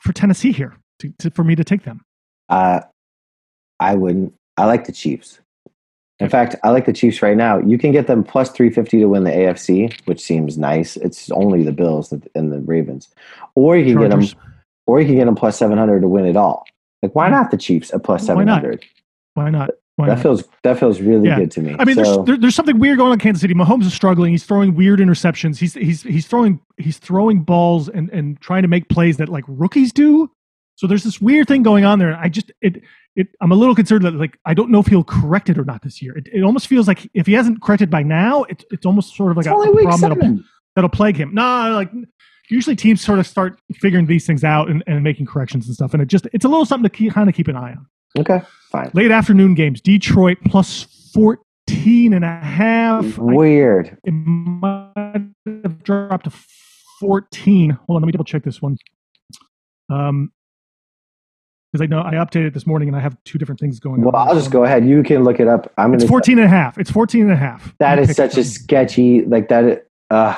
for 0.01 0.13
Tennessee 0.13 0.53
here 0.53 0.77
to, 1.01 1.13
to, 1.19 1.31
for 1.31 1.45
me 1.45 1.55
to 1.55 1.65
take 1.65 1.85
them. 1.85 2.03
Uh, 2.49 2.81
I 3.79 3.95
wouldn't. 3.95 4.35
I 4.57 4.67
like 4.67 4.85
the 4.85 4.93
Chiefs. 4.93 5.41
In 6.21 6.29
fact, 6.29 6.55
I 6.63 6.71
like 6.71 6.87
the 6.87 6.93
Chiefs 6.93 7.23
right 7.23 7.37
now. 7.37 7.59
You 7.59 7.79
can 7.79 7.93
get 7.93 8.07
them 8.07 8.23
plus 8.23 8.51
350 8.51 8.99
to 8.99 9.07
win 9.07 9.25
the 9.25 9.31
AFC, 9.31 9.99
which 10.05 10.21
seems 10.21 10.59
nice. 10.59 10.97
It's 10.99 11.31
only 11.31 11.63
the 11.63 11.73
Bills 11.73 12.13
and 12.35 12.53
the 12.53 12.61
Ravens. 12.61 13.09
Or 13.55 13.77
you 13.77 13.85
can 13.85 13.95
Chargers. 14.11 14.35
get 14.35 14.39
them 14.39 14.53
or 14.87 15.01
you 15.01 15.07
can 15.07 15.17
get 15.17 15.27
them 15.27 15.37
plus 15.37 15.57
700 15.57 16.01
to 16.01 16.09
win 16.09 16.27
it 16.27 16.37
all. 16.37 16.65
Like 17.03 17.15
why 17.15 17.27
hmm. 17.27 17.33
not 17.33 17.51
the 17.51 17.57
Chiefs 17.57 17.93
at 17.95 18.03
plus 18.03 18.29
Why 18.29 18.45
not? 18.45 18.63
700? 18.63 18.85
Why 19.35 19.51
not? 19.51 19.71
Why 19.97 20.07
That 20.07 20.15
not? 20.17 20.23
feels 20.23 20.45
that 20.63 20.79
feels 20.79 21.01
really 21.01 21.29
Yeah. 21.29 21.39
good 21.39 21.51
to 21.53 21.61
me. 21.61 21.77
I 21.79 21.85
mean, 21.85 21.97
so, 21.97 22.03
there's 22.03 22.27
there, 22.27 22.37
there's 22.39 22.55
something 22.55 22.79
weird 22.79 22.99
going 22.99 23.09
on 23.09 23.15
in 23.15 23.19
Kansas 23.19 23.41
City. 23.41 23.55
Mahomes 23.55 23.85
is 23.85 23.95
struggling. 23.95 24.33
He's 24.33 24.45
throwing 24.45 24.75
weird 24.75 24.99
interceptions. 24.99 25.59
He's 25.59 25.75
he's 25.75 26.03
he's 26.03 26.27
throwing 26.27 26.61
he's 26.77 26.99
throwing 26.99 27.43
balls 27.43 27.89
and 27.89 28.11
and 28.11 28.41
trying 28.41 28.63
to 28.63 28.69
make 28.69 28.89
plays 28.89 29.17
that 29.19 29.29
like 29.29 29.45
rookies 29.47 29.93
do. 29.93 30.31
So 30.81 30.87
there's 30.87 31.05
this 31.05 31.21
weird 31.21 31.47
thing 31.47 31.63
going 31.63 31.85
on 31.85 31.99
there. 31.99 32.17
I 32.17 32.31
just 32.31 32.51
it 32.63 32.81
it 33.15 33.29
I'm 33.43 33.53
a 33.53 33.55
little 33.55 33.75
concerned 33.75 34.03
that 34.07 34.15
like 34.15 34.39
I 34.47 34.55
don't 34.55 34.71
know 34.71 34.81
if 34.81 34.87
he'll 34.87 35.05
correct 35.05 35.51
it 35.51 35.59
or 35.59 35.65
not 35.67 35.83
this 35.83 36.01
year. 36.01 36.17
It, 36.17 36.29
it 36.33 36.43
almost 36.43 36.69
feels 36.69 36.89
like 36.89 37.07
if 37.13 37.27
he 37.27 37.35
hasn't 37.35 37.61
corrected 37.61 37.91
by 37.91 38.03
now, 38.03 38.45
it, 38.45 38.65
it's 38.71 38.87
almost 38.87 39.15
sort 39.15 39.31
of 39.31 39.37
like 39.37 39.45
it's 39.45 39.53
a, 39.53 39.59
a 39.71 39.83
problem 39.83 40.01
that'll, 40.01 40.39
that'll 40.75 40.89
plague 40.89 41.19
him. 41.19 41.35
No, 41.35 41.73
like 41.75 41.91
usually 42.49 42.77
teams 42.77 43.03
sort 43.03 43.19
of 43.19 43.27
start 43.27 43.61
figuring 43.75 44.07
these 44.07 44.25
things 44.27 44.43
out 44.43 44.71
and, 44.71 44.83
and 44.87 45.05
making 45.05 45.27
corrections 45.27 45.67
and 45.67 45.75
stuff. 45.75 45.93
And 45.93 46.03
it 46.03 46.07
just 46.07 46.27
it's 46.33 46.47
a 46.47 46.49
little 46.49 46.65
something 46.65 46.89
to 46.89 46.97
keep, 46.97 47.13
kind 47.13 47.29
of 47.29 47.35
keep 47.35 47.49
an 47.49 47.57
eye 47.57 47.73
on. 47.73 47.87
Okay, 48.19 48.41
fine. 48.73 48.91
Late 48.95 49.11
afternoon 49.11 49.55
games. 49.55 49.83
Detroit 49.83 50.39
plus 50.47 51.11
14 51.13 52.15
and 52.15 52.25
a 52.25 52.39
half. 52.41 53.19
I- 53.19 53.23
Weird. 53.23 53.99
it 54.03 54.13
might 54.13 55.27
have 55.63 55.83
dropped 55.83 56.25
to 56.25 56.33
14. 57.01 57.69
Hold 57.71 57.97
on, 57.97 58.03
let 58.03 58.07
me 58.07 58.13
double 58.13 58.25
check 58.25 58.45
this 58.45 58.63
one. 58.63 58.79
Um, 59.91 60.33
because 61.73 61.83
I 61.83 61.87
know 61.87 62.01
I 62.01 62.15
updated 62.15 62.53
this 62.55 62.67
morning 62.67 62.89
and 62.89 62.97
I 62.97 63.01
have 63.01 63.17
two 63.25 63.39
different 63.39 63.61
things 63.61 63.79
going 63.79 64.01
Well, 64.03 64.09
on. 64.09 64.13
Well, 64.15 64.29
I'll 64.29 64.35
just 64.35 64.51
go 64.51 64.65
ahead. 64.65 64.87
You 64.87 65.03
can 65.03 65.23
look 65.25 65.39
it 65.41 65.49
up. 65.49 65.73
I'm 65.79 65.95
It's 65.95 66.03
gonna. 66.05 66.11
14 66.11 66.39
and 66.39 66.47
a 66.47 66.49
half. 66.49 66.79
It's 66.79 66.91
14 66.91 67.23
and 67.23 67.33
a 67.33 67.37
half. 67.37 67.75
That 67.79 67.99
is 67.99 68.17
such 68.17 68.37
a 68.37 68.45
sketchy 68.45 69.25
like 69.25 69.49
that. 69.49 69.87
Uh, 70.11 70.37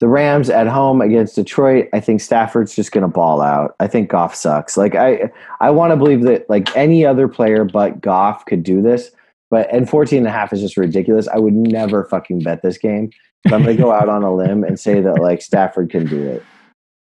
the 0.00 0.08
Rams 0.08 0.48
at 0.48 0.66
home 0.68 1.00
against 1.00 1.34
Detroit. 1.36 1.88
I 1.92 2.00
think 2.00 2.20
Stafford's 2.20 2.74
just 2.74 2.92
going 2.92 3.02
to 3.02 3.08
ball 3.08 3.40
out. 3.40 3.74
I 3.80 3.88
think 3.88 4.08
Goff 4.10 4.34
sucks. 4.34 4.76
Like 4.76 4.94
I, 4.94 5.30
I 5.60 5.70
want 5.70 5.92
to 5.92 5.96
believe 5.96 6.22
that 6.22 6.48
like 6.48 6.74
any 6.76 7.04
other 7.04 7.26
player 7.28 7.64
but 7.64 8.00
Goff 8.00 8.44
could 8.46 8.62
do 8.62 8.80
this. 8.80 9.10
But 9.50 9.72
and 9.72 9.88
14 9.88 10.18
and 10.18 10.26
a 10.26 10.30
half 10.30 10.52
is 10.52 10.60
just 10.60 10.76
ridiculous. 10.76 11.26
I 11.28 11.38
would 11.38 11.54
never 11.54 12.04
fucking 12.04 12.40
bet 12.40 12.62
this 12.62 12.78
game. 12.78 13.10
But 13.44 13.54
I'm 13.54 13.62
going 13.64 13.76
to 13.76 13.82
go 13.82 13.90
out 13.92 14.08
on 14.08 14.22
a 14.22 14.34
limb 14.34 14.62
and 14.64 14.78
say 14.78 15.00
that 15.00 15.20
like 15.20 15.40
Stafford 15.42 15.90
can 15.90 16.06
do 16.06 16.22
it. 16.28 16.44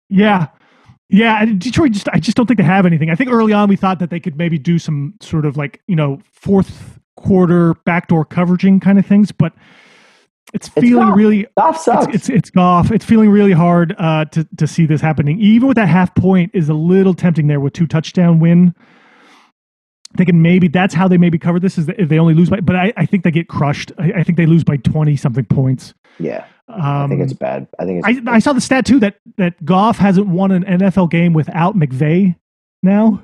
Yeah. 0.08 0.46
Yeah, 1.08 1.44
Detroit 1.44 1.92
just 1.92 2.08
I 2.12 2.18
just 2.18 2.36
don't 2.36 2.46
think 2.46 2.58
they 2.58 2.64
have 2.64 2.84
anything. 2.86 3.10
I 3.10 3.14
think 3.14 3.30
early 3.30 3.52
on 3.52 3.68
we 3.68 3.76
thought 3.76 3.98
that 4.00 4.10
they 4.10 4.18
could 4.20 4.36
maybe 4.36 4.58
do 4.58 4.78
some 4.78 5.14
sort 5.20 5.46
of 5.46 5.56
like, 5.56 5.80
you 5.86 5.94
know, 5.96 6.18
fourth 6.32 6.98
quarter 7.16 7.74
backdoor 7.84 8.24
coveraging 8.24 8.80
kind 8.80 8.98
of 8.98 9.06
things, 9.06 9.30
but 9.32 9.52
it's 10.52 10.68
It's 10.68 10.78
feeling 10.80 11.08
Goff. 11.08 11.16
really 11.16 11.46
Goff 11.56 11.78
sucks. 11.80 12.06
it's, 12.06 12.14
it's 12.14 12.28
it's 12.28 12.50
Goff. 12.50 12.90
It's 12.90 13.04
feeling 13.04 13.30
really 13.30 13.52
hard 13.52 13.94
uh, 13.98 14.24
to 14.26 14.44
to 14.56 14.66
see 14.66 14.84
this 14.86 15.00
happening. 15.00 15.40
Even 15.40 15.68
with 15.68 15.76
that 15.76 15.88
half 15.88 16.14
point 16.16 16.50
is 16.54 16.68
a 16.68 16.74
little 16.74 17.14
tempting 17.14 17.46
there 17.46 17.60
with 17.60 17.72
two 17.72 17.86
touchdown 17.86 18.40
win. 18.40 18.74
Thinking 20.16 20.40
maybe 20.40 20.68
that's 20.68 20.94
how 20.94 21.08
they 21.08 21.18
maybe 21.18 21.38
cover 21.38 21.60
this 21.60 21.76
is 21.76 21.86
that 21.86 22.00
if 22.00 22.08
they 22.08 22.18
only 22.18 22.32
lose 22.32 22.48
by, 22.48 22.60
but 22.60 22.74
I, 22.74 22.92
I 22.96 23.04
think 23.06 23.22
they 23.22 23.30
get 23.30 23.48
crushed. 23.48 23.92
I, 23.98 24.12
I 24.18 24.22
think 24.22 24.38
they 24.38 24.46
lose 24.46 24.64
by 24.64 24.76
twenty 24.78 25.14
something 25.14 25.44
points. 25.44 25.94
yeah, 26.18 26.46
Um, 26.68 26.82
I 26.82 27.08
think 27.08 27.20
it's 27.20 27.32
bad. 27.32 27.68
I 27.78 27.84
think 27.84 28.04
it's. 28.04 28.28
I, 28.28 28.34
I 28.34 28.38
saw 28.40 28.52
the 28.52 28.60
stat 28.60 28.84
too 28.86 28.98
that 29.00 29.18
that 29.36 29.64
Goff 29.64 29.98
hasn't 29.98 30.26
won 30.26 30.50
an 30.50 30.64
NFL 30.64 31.10
game 31.10 31.32
without 31.32 31.76
McVay 31.76 32.34
now. 32.82 33.22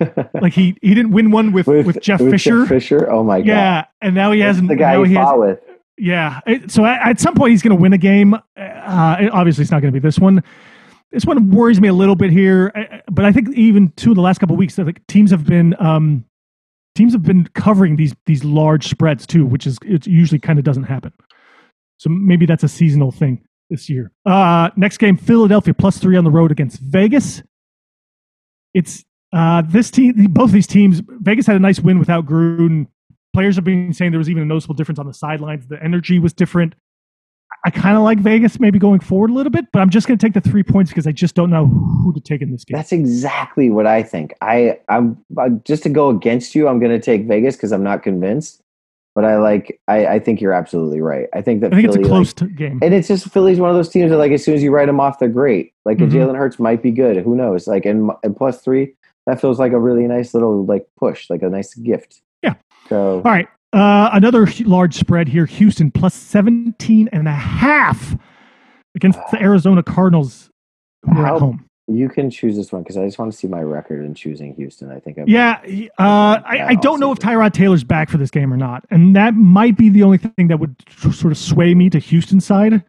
like 0.40 0.52
he 0.52 0.76
he 0.80 0.94
didn't 0.94 1.12
win 1.12 1.30
one 1.30 1.52
with 1.52 1.66
with, 1.66 2.00
Jeff 2.00 2.20
Fisher. 2.20 2.64
Fisher. 2.66 3.10
Oh 3.10 3.22
my 3.22 3.40
god. 3.40 3.46
yeah, 3.46 3.84
and 4.00 4.14
now 4.14 4.32
he 4.32 4.40
That's 4.40 4.56
hasn't. 4.56 4.68
the 4.68 4.76
guy 4.76 5.04
he 5.06 5.14
fought 5.14 5.38
with. 5.38 5.60
yeah. 5.98 6.40
So 6.68 6.84
at, 6.86 7.20
some 7.20 7.34
point 7.34 7.50
he's 7.50 7.62
going 7.62 7.76
to 7.76 7.80
win 7.80 7.92
a 7.92 7.98
game. 7.98 8.34
Uh, 8.34 9.28
obviously, 9.32 9.62
it's 9.62 9.70
not 9.70 9.82
going 9.82 9.92
to 9.92 10.00
be 10.00 10.02
this 10.02 10.18
one. 10.18 10.42
This 11.12 11.26
one 11.26 11.50
worries 11.50 11.80
me 11.80 11.88
a 11.88 11.92
little 11.92 12.16
bit 12.16 12.30
here, 12.30 12.72
uh, 12.74 12.98
but 13.10 13.24
I 13.24 13.30
think 13.30 13.50
even 13.50 13.92
two 13.96 14.10
of 14.10 14.16
the 14.16 14.22
last 14.22 14.38
couple 14.38 14.54
of 14.54 14.58
weeks, 14.58 14.76
like 14.78 15.06
teams 15.06 15.30
have 15.30 15.44
been 15.44 15.76
um, 15.78 16.24
teams 16.94 17.12
have 17.12 17.22
been 17.22 17.46
covering 17.54 17.96
these 17.96 18.14
these 18.26 18.42
large 18.42 18.88
spreads 18.88 19.26
too, 19.26 19.46
which 19.46 19.66
is 19.66 19.78
it 19.84 20.06
usually 20.06 20.38
kind 20.38 20.58
of 20.58 20.64
doesn't 20.64 20.84
happen. 20.84 21.12
So 21.98 22.10
maybe 22.10 22.46
that's 22.46 22.64
a 22.64 22.68
seasonal 22.68 23.10
thing 23.10 23.44
this 23.70 23.88
year. 23.88 24.12
Uh, 24.26 24.70
next 24.76 24.98
game, 24.98 25.16
Philadelphia 25.16 25.74
plus 25.74 25.98
three 25.98 26.16
on 26.16 26.24
the 26.24 26.30
road 26.30 26.50
against 26.50 26.80
Vegas. 26.80 27.42
It's 28.72 29.04
uh, 29.32 29.62
this 29.66 29.90
team, 29.90 30.14
both 30.30 30.52
these 30.52 30.66
teams. 30.66 31.02
Vegas 31.20 31.46
had 31.46 31.56
a 31.56 31.60
nice 31.60 31.80
win 31.80 31.98
without 31.98 32.26
Gruden. 32.26 32.86
Players 33.32 33.56
have 33.56 33.64
been 33.64 33.92
saying 33.92 34.12
there 34.12 34.18
was 34.18 34.30
even 34.30 34.42
a 34.42 34.46
noticeable 34.46 34.74
difference 34.74 34.98
on 34.98 35.06
the 35.06 35.14
sidelines. 35.14 35.66
The 35.66 35.82
energy 35.82 36.18
was 36.18 36.32
different. 36.32 36.74
I 37.66 37.70
kind 37.70 37.96
of 37.96 38.02
like 38.02 38.18
Vegas 38.18 38.60
maybe 38.60 38.78
going 38.78 39.00
forward 39.00 39.30
a 39.30 39.32
little 39.32 39.50
bit, 39.50 39.64
but 39.72 39.80
I'm 39.80 39.88
just 39.88 40.06
going 40.06 40.18
to 40.18 40.24
take 40.24 40.34
the 40.34 40.40
three 40.40 40.62
points 40.62 40.90
because 40.90 41.06
I 41.06 41.12
just 41.12 41.34
don't 41.34 41.50
know 41.50 41.66
who 41.66 42.12
to 42.12 42.20
take 42.20 42.42
in 42.42 42.52
this 42.52 42.64
game. 42.64 42.76
That's 42.76 42.92
exactly 42.92 43.70
what 43.70 43.86
I 43.86 44.02
think. 44.02 44.34
I 44.42 44.78
I'm 44.88 45.24
uh, 45.38 45.48
just 45.64 45.82
to 45.84 45.88
go 45.88 46.10
against 46.10 46.54
you. 46.54 46.68
I'm 46.68 46.78
going 46.78 46.92
to 46.92 47.00
take 47.00 47.26
Vegas 47.26 47.56
because 47.56 47.72
I'm 47.72 47.82
not 47.82 48.02
convinced. 48.02 48.62
But 49.14 49.24
I 49.24 49.36
like. 49.38 49.80
I, 49.86 50.06
I 50.06 50.18
think 50.18 50.40
you're 50.40 50.52
absolutely 50.52 51.00
right. 51.00 51.28
I 51.32 51.40
think 51.40 51.60
that 51.60 51.72
I 51.72 51.76
think 51.76 51.86
it's 51.86 51.96
Philly, 51.96 52.06
a 52.08 52.10
close 52.10 52.32
t- 52.32 52.46
game. 52.46 52.80
and 52.82 52.92
it's 52.92 53.06
just 53.06 53.30
Philly's 53.30 53.60
one 53.60 53.70
of 53.70 53.76
those 53.76 53.88
teams 53.88 54.10
that 54.10 54.16
like 54.18 54.32
as 54.32 54.44
soon 54.44 54.54
as 54.56 54.62
you 54.62 54.72
write 54.72 54.86
them 54.86 54.98
off, 54.98 55.18
they're 55.20 55.28
great. 55.28 55.72
Like 55.84 55.98
Mhm. 55.98 56.10
Jalen 56.10 56.36
Hurts 56.36 56.58
might 56.58 56.82
be 56.82 56.90
good. 56.90 57.18
Who 57.18 57.36
knows? 57.36 57.68
Like 57.68 57.86
and, 57.86 58.10
and 58.24 58.36
plus 58.36 58.60
three, 58.60 58.94
that 59.26 59.40
feels 59.40 59.60
like 59.60 59.70
a 59.72 59.78
really 59.78 60.06
nice 60.08 60.34
little 60.34 60.64
like 60.64 60.86
push, 60.98 61.30
like 61.30 61.42
a 61.42 61.48
nice 61.48 61.74
gift. 61.74 62.22
Yeah. 62.42 62.54
So 62.88 63.16
All 63.18 63.22
right. 63.22 63.46
Uh, 63.72 64.10
another 64.12 64.46
large 64.64 64.94
spread 64.94 65.28
here. 65.28 65.46
Houston 65.46 65.90
plus 65.90 66.14
17 66.14 67.08
and 67.12 67.26
a 67.28 67.32
half 67.32 68.16
against 68.96 69.18
the 69.30 69.40
Arizona 69.42 69.82
Cardinals 69.82 70.50
who 71.04 71.12
are 71.12 71.26
How- 71.26 71.34
at 71.36 71.40
home. 71.40 71.64
You 71.86 72.08
can 72.08 72.30
choose 72.30 72.56
this 72.56 72.72
one 72.72 72.82
because 72.82 72.96
I 72.96 73.04
just 73.04 73.18
want 73.18 73.30
to 73.30 73.36
see 73.36 73.46
my 73.46 73.60
record 73.60 74.04
in 74.04 74.14
choosing 74.14 74.54
Houston. 74.54 74.90
I 74.90 75.00
think. 75.00 75.18
I've, 75.18 75.28
Yeah. 75.28 75.60
Uh, 75.98 76.40
I, 76.44 76.66
I 76.68 76.74
don't 76.76 76.98
know 76.98 77.12
if. 77.12 77.18
Tyrod 77.18 77.52
Taylor's 77.52 77.84
back 77.84 78.08
for 78.08 78.16
this 78.16 78.30
game 78.30 78.52
or 78.52 78.56
not. 78.56 78.84
And 78.90 79.14
that 79.16 79.34
might 79.34 79.76
be 79.76 79.90
the 79.90 80.02
only 80.02 80.18
thing 80.18 80.48
that 80.48 80.58
would 80.58 80.76
sort 80.98 81.32
of 81.32 81.38
sway 81.38 81.74
me 81.74 81.90
to 81.90 81.98
Houston 81.98 82.40
side. 82.40 82.82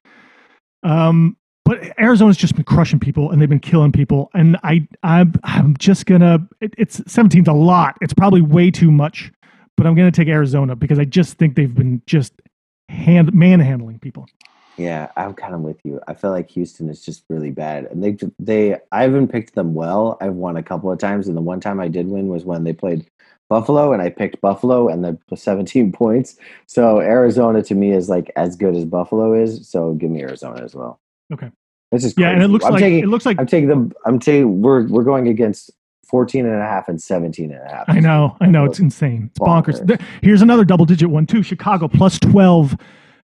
Um, 0.84 1.36
but 1.66 1.98
Arizona's 2.00 2.38
just 2.38 2.56
been 2.56 2.64
crushing 2.64 3.00
people 3.00 3.32
and 3.32 3.42
they've 3.42 3.50
been 3.50 3.60
killing 3.60 3.92
people. 3.92 4.30
And 4.34 4.58
I, 4.64 4.88
I'm, 5.04 5.34
I'm 5.44 5.76
just 5.78 6.06
gonna. 6.06 6.48
It, 6.62 6.74
it's 6.78 7.02
17's 7.02 7.48
a 7.48 7.54
lot. 7.54 7.98
It's 8.02 8.14
probably 8.14 8.42
way 8.42 8.72
too 8.72 8.92
much. 8.92 9.32
But 9.76 9.88
I'm 9.88 9.96
gonna 9.96 10.12
take 10.12 10.30
Arizona 10.30 10.76
because 10.76 11.00
I 11.00 11.06
just 11.06 11.38
think 11.38 11.56
they've 11.56 11.74
been 11.74 12.02
just 12.06 12.34
hand 12.88 13.34
manhandling 13.34 14.00
people. 14.00 14.26
Yeah, 14.78 15.10
I'm 15.16 15.34
kind 15.34 15.54
of 15.54 15.62
with 15.62 15.78
you. 15.84 16.02
I 16.08 16.14
feel 16.14 16.32
like 16.32 16.50
Houston 16.52 16.90
is 16.90 17.02
just 17.02 17.24
really 17.30 17.52
bad, 17.52 17.86
and 17.86 18.04
they 18.04 18.18
they 18.40 18.78
I 18.92 19.04
haven't 19.04 19.30
picked 19.30 19.56
them 19.56 19.74
well. 19.74 20.18
I've 20.20 20.34
won 20.34 20.58
a 20.58 20.64
couple 20.64 20.92
of 20.92 21.00
times, 21.00 21.28
and 21.28 21.38
the 21.38 21.42
one 21.42 21.60
time 21.60 21.80
I 21.80 21.88
did 21.88 22.08
win 22.08 22.28
was 22.28 22.44
when 22.44 22.64
they 22.64 22.74
played 22.74 23.10
Buffalo, 23.50 23.94
and 23.94 24.02
I 24.02 24.10
picked 24.10 24.42
Buffalo 24.42 24.90
and 24.90 25.04
the 25.04 25.18
17 25.36 25.92
points. 25.94 26.38
So 26.66 27.00
Arizona 27.00 27.64
to 27.64 27.76
me 27.76 27.92
is 27.92 28.10
like 28.10 28.32
as 28.36 28.56
good 28.56 28.76
as 28.76 28.86
Buffalo 28.86 29.34
is. 29.34 29.68
So 29.68 29.94
give 29.94 30.12
me 30.12 30.22
Arizona 30.22 30.64
as 30.64 30.76
well. 30.76 31.00
Okay. 31.32 31.52
This 31.92 32.04
is 32.04 32.14
Yeah, 32.18 32.32
and 32.32 32.44
it 32.44 32.50
looks 32.50 32.66
I'm 32.66 32.74
like 32.74 32.82
taking 32.82 33.00
it 33.00 33.08
looks 33.08 33.26
like 33.26 33.40
I'm 33.40 33.48
taking 33.48 33.70
them. 33.70 33.94
I'm 34.06 34.20
taking 34.20 34.62
we're 34.62 34.88
we're 34.88 35.04
going 35.04 35.28
against 35.28 35.72
14 36.06 36.46
and 36.46 36.56
a 36.56 36.66
half 36.66 36.88
and 36.88 37.02
17 37.02 37.52
and 37.52 37.62
a 37.62 37.70
half. 37.70 37.86
I 37.88 38.00
know, 38.00 38.38
I 38.40 38.48
know, 38.48 38.66
it's 38.66 38.80
insane. 38.80 39.30
It's 39.32 39.40
bonkers. 39.40 39.82
Bonkers. 39.82 40.02
Here's 40.22 40.42
another 40.42 40.66
double 40.66 40.86
digit 40.86 41.10
one 41.10 41.26
too. 41.26 41.44
Chicago 41.44 41.88
plus 41.88 42.20
12 42.20 42.76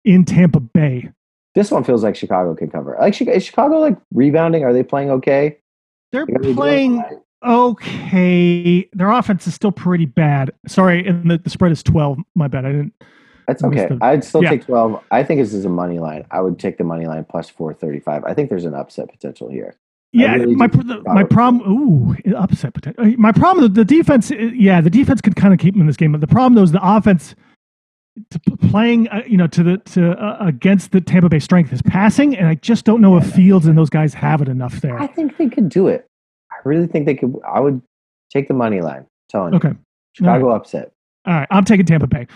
in 0.04 0.26
Tampa 0.26 0.60
Bay. 0.60 1.10
This 1.56 1.72
one 1.72 1.86
feels 1.86 2.04
like 2.04 2.16
Chicago 2.16 2.54
can 2.54 2.70
cover. 2.70 2.98
Like 3.00 3.14
Chicago, 3.14 3.38
is 3.38 3.46
Chicago 3.46 3.80
like 3.80 3.98
rebounding? 4.14 4.64
Are 4.66 4.74
they 4.74 4.84
playing 4.84 5.10
okay? 5.10 5.58
They're 6.12 6.26
they 6.26 6.54
playing 6.54 7.04
okay. 7.44 8.90
Their 8.92 9.10
offense 9.10 9.48
is 9.48 9.56
still 9.56 9.72
pretty 9.72 10.06
bad. 10.06 10.52
Sorry, 10.68 11.06
and 11.08 11.32
the, 11.32 11.38
the 11.38 11.50
spread 11.50 11.72
is 11.72 11.82
12. 11.82 12.20
My 12.36 12.50
bad. 12.50 12.66
I 12.66 12.72
didn't. 12.72 12.94
That's 13.48 13.64
okay. 13.64 13.88
the- 13.88 14.00
I'd 14.02 14.24
still 14.24 14.44
yeah. 14.44 14.50
take 14.50 14.66
12. 14.66 15.02
I 15.12 15.24
think 15.24 15.40
this 15.40 15.54
is 15.54 15.66
a 15.66 15.70
money 15.70 16.00
line. 16.00 16.26
I 16.32 16.42
would 16.42 16.60
take 16.60 16.78
the 16.78 16.84
money 16.84 17.06
line 17.06 17.26
plus 17.26 17.50
435. 17.50 18.24
I 18.26 18.34
think 18.34 18.50
there's 18.50 18.66
an 18.66 18.74
upset 18.74 19.10
potential 19.10 19.50
here. 19.50 19.76
Yeah, 20.12 20.34
really 20.36 20.56
my 20.56 20.68
the- 20.68 21.02
my 21.06 21.24
problem. 21.24 21.70
Ooh, 21.70 22.16
upset 22.36 22.74
potential. 22.74 23.06
My 23.18 23.32
problem. 23.32 23.74
The 23.74 23.86
defense. 23.86 24.32
Yeah, 24.32 24.82
the 24.82 24.90
defense 24.90 25.22
could 25.22 25.36
kind 25.36 25.54
of 25.54 25.60
keep 25.60 25.74
them 25.74 25.82
in 25.82 25.88
this 25.88 25.98
game. 25.98 26.12
But 26.12 26.22
the 26.22 26.28
problem 26.28 26.56
though 26.56 26.64
is 26.64 26.72
the 26.72 26.86
offense. 26.86 27.36
To 28.30 28.40
playing, 28.70 29.10
uh, 29.10 29.24
you 29.28 29.36
know, 29.36 29.48
to 29.48 29.62
the 29.62 29.78
to 29.78 30.12
uh, 30.12 30.38
against 30.40 30.92
the 30.92 31.02
Tampa 31.02 31.28
Bay 31.28 31.40
strength 31.40 31.74
is 31.74 31.82
passing, 31.82 32.38
and 32.38 32.48
I 32.48 32.56
just 32.56 32.86
don't 32.86 33.02
know 33.02 33.18
if 33.18 33.30
Fields 33.34 33.68
and 33.68 33.78
those 33.78 33.90
guys 33.90 34.14
have 34.14 34.42
it 34.42 34.48
enough 34.48 34.80
there. 34.80 34.98
I 34.98 35.08
think 35.08 35.38
they 35.38 35.50
could 35.50 35.68
do 35.68 35.90
it. 35.90 36.08
I 36.52 36.56
really 36.64 36.88
think 36.88 37.06
they 37.08 37.16
could. 37.16 37.36
I 37.46 37.60
would 37.60 37.82
take 38.32 38.48
the 38.48 38.54
money 38.54 38.82
line. 38.82 39.00
I'm 39.00 39.08
telling 39.30 39.54
you. 39.54 39.58
Okay. 39.58 39.74
Chicago 40.14 40.52
upset. 40.52 40.94
All 41.26 41.34
right, 41.34 41.48
I'm 41.52 41.66
taking 41.66 41.86
Tampa 41.86 42.08
Bay. 42.08 42.28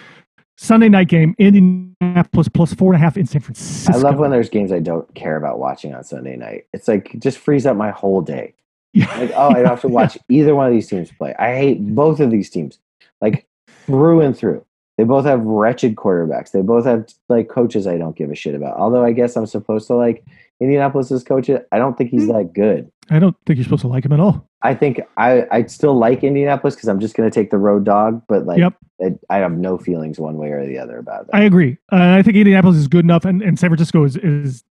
Sunday 0.58 0.90
night 0.90 1.08
game, 1.08 1.34
Indianapolis 1.38 2.50
plus 2.50 2.74
four 2.74 2.92
and 2.92 3.02
a 3.02 3.04
half 3.04 3.16
in 3.16 3.26
San 3.26 3.40
Francisco. 3.40 3.94
I 3.94 4.02
love 4.02 4.20
when 4.20 4.30
there's 4.30 4.50
games 4.50 4.74
I 4.74 4.80
don't 4.80 5.14
care 5.16 5.38
about 5.38 5.58
watching 5.58 5.96
on 5.96 6.04
Sunday 6.04 6.36
night. 6.36 6.66
It's 6.74 6.86
like 6.90 7.16
it 7.16 7.22
just 7.22 7.38
frees 7.38 7.66
up 7.66 7.78
my 7.78 7.92
whole 7.92 8.20
day. 8.20 8.56
Yeah. 8.94 9.06
Like, 9.18 9.32
oh, 9.36 9.52
I 9.52 9.54
don't 9.54 9.68
have 9.68 9.82
to 9.82 9.88
watch 9.90 10.18
either 10.28 10.54
one 10.54 10.68
of 10.68 10.74
these 10.74 10.90
teams 10.90 11.14
play. 11.14 11.34
I 11.40 11.56
hate 11.56 11.96
both 11.96 12.20
of 12.20 12.30
these 12.30 12.50
teams, 12.50 12.78
like 13.22 13.48
through 13.86 14.20
and 14.20 14.38
through. 14.38 14.66
They 15.00 15.06
both 15.06 15.24
have 15.24 15.40
wretched 15.46 15.96
quarterbacks. 15.96 16.52
They 16.52 16.62
both 16.62 16.84
have 16.84 17.08
like 17.30 17.48
coaches 17.48 17.88
I 17.88 17.98
don't 17.98 18.18
give 18.18 18.32
a 18.32 18.36
shit 18.36 18.54
about. 18.54 18.76
Although 18.76 19.06
I 19.06 19.14
guess 19.14 19.38
I'm 19.38 19.46
supposed 19.46 19.88
to 19.88 19.96
like 19.96 20.26
Indianapolis's 20.60 21.24
coach. 21.24 21.50
I 21.50 21.78
don't 21.78 21.98
think 21.98 22.10
he's 22.10 22.26
Hmm. 22.26 22.34
that 22.34 22.52
good. 22.52 22.92
I 23.12 23.20
don't 23.20 23.36
think 23.46 23.58
you're 23.58 23.64
supposed 23.64 23.82
to 23.82 23.88
like 23.88 24.06
him 24.06 24.12
at 24.14 24.20
all. 24.20 24.48
I 24.62 24.76
think 24.76 25.02
I 25.18 25.46
I 25.52 25.64
still 25.66 25.98
like 25.98 26.24
Indianapolis 26.24 26.76
because 26.76 26.90
I'm 26.90 27.00
just 27.00 27.16
going 27.16 27.30
to 27.30 27.34
take 27.34 27.50
the 27.50 27.58
road 27.58 27.84
dog. 27.86 28.22
But 28.28 28.46
like, 28.46 28.60
Yep. 28.60 28.74
it, 29.00 29.20
I 29.30 29.38
have 29.38 29.54
no 29.54 29.78
feelings 29.78 30.20
one 30.20 30.36
way 30.38 30.50
or 30.52 30.66
the 30.66 30.78
other 30.78 30.98
about 31.00 31.28
that. 31.28 31.36
I 31.36 31.44
agree. 31.44 31.78
Uh, 31.92 32.16
I 32.18 32.22
think 32.22 32.36
Indianapolis 32.38 32.76
is 32.78 32.88
good 32.88 33.06
enough, 33.06 33.26
and, 33.26 33.42
and 33.42 33.58
San 33.58 33.70
Francisco 33.70 34.04
is, 34.04 34.18
is 34.18 34.64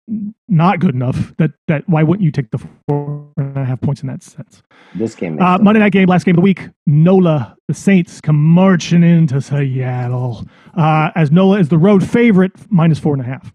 not 0.49 0.79
good 0.79 0.93
enough. 0.93 1.33
That 1.37 1.51
that 1.67 1.87
why 1.89 2.03
wouldn't 2.03 2.23
you 2.23 2.31
take 2.31 2.51
the 2.51 2.59
four 2.87 3.27
and 3.37 3.57
a 3.57 3.65
half 3.65 3.79
points 3.81 4.01
in 4.01 4.07
that 4.07 4.21
sense? 4.23 4.61
this 4.95 5.15
game, 5.15 5.41
Uh. 5.41 5.57
Monday 5.59 5.79
night 5.79 5.91
game, 5.93 6.07
last 6.07 6.25
game 6.25 6.33
of 6.33 6.37
the 6.37 6.41
week. 6.41 6.69
Nola, 6.85 7.55
the 7.67 7.73
Saints 7.73 8.19
come 8.21 8.41
marching 8.41 9.03
into 9.03 9.41
Seattle 9.41 10.45
uh, 10.75 11.11
as 11.15 11.31
Nola 11.31 11.59
is 11.59 11.69
the 11.69 11.77
road 11.77 12.07
favorite, 12.07 12.51
minus 12.69 12.99
four 12.99 13.13
and 13.13 13.21
a 13.21 13.25
half. 13.25 13.51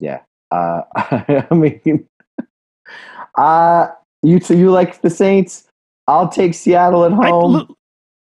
yeah. 0.00 0.20
Uh, 0.52 0.82
I 0.96 1.46
mean, 1.52 2.06
Uh 3.36 3.88
you 4.26 4.40
so 4.40 4.54
you 4.54 4.70
like 4.70 5.00
the 5.00 5.10
Saints? 5.10 5.64
I'll 6.08 6.28
take 6.28 6.54
Seattle 6.54 7.04
at 7.04 7.12
home. 7.12 7.74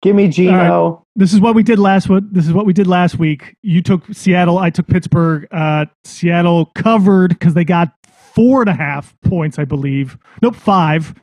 Give 0.03 0.15
me 0.15 0.27
Geno. 0.27 1.03
this 1.15 1.33
is 1.33 1.39
what 1.39 1.55
we 1.55 1.63
did 1.63 1.79
last. 1.79 2.07
What 2.07 2.31
this 2.31 2.45
is 2.45 2.53
what 2.53 2.65
we 2.65 2.73
did 2.73 2.85
last 2.87 3.17
week. 3.17 3.55
You 3.63 3.81
took 3.81 4.03
Seattle. 4.13 4.59
I 4.59 4.69
took 4.69 4.87
Pittsburgh. 4.87 5.47
Uh, 5.51 5.85
Seattle 6.03 6.67
covered 6.75 7.29
because 7.29 7.55
they 7.55 7.65
got 7.65 7.91
four 8.05 8.61
and 8.61 8.69
a 8.69 8.73
half 8.73 9.15
points, 9.23 9.57
I 9.57 9.65
believe. 9.65 10.17
Nope, 10.43 10.55
five, 10.55 11.15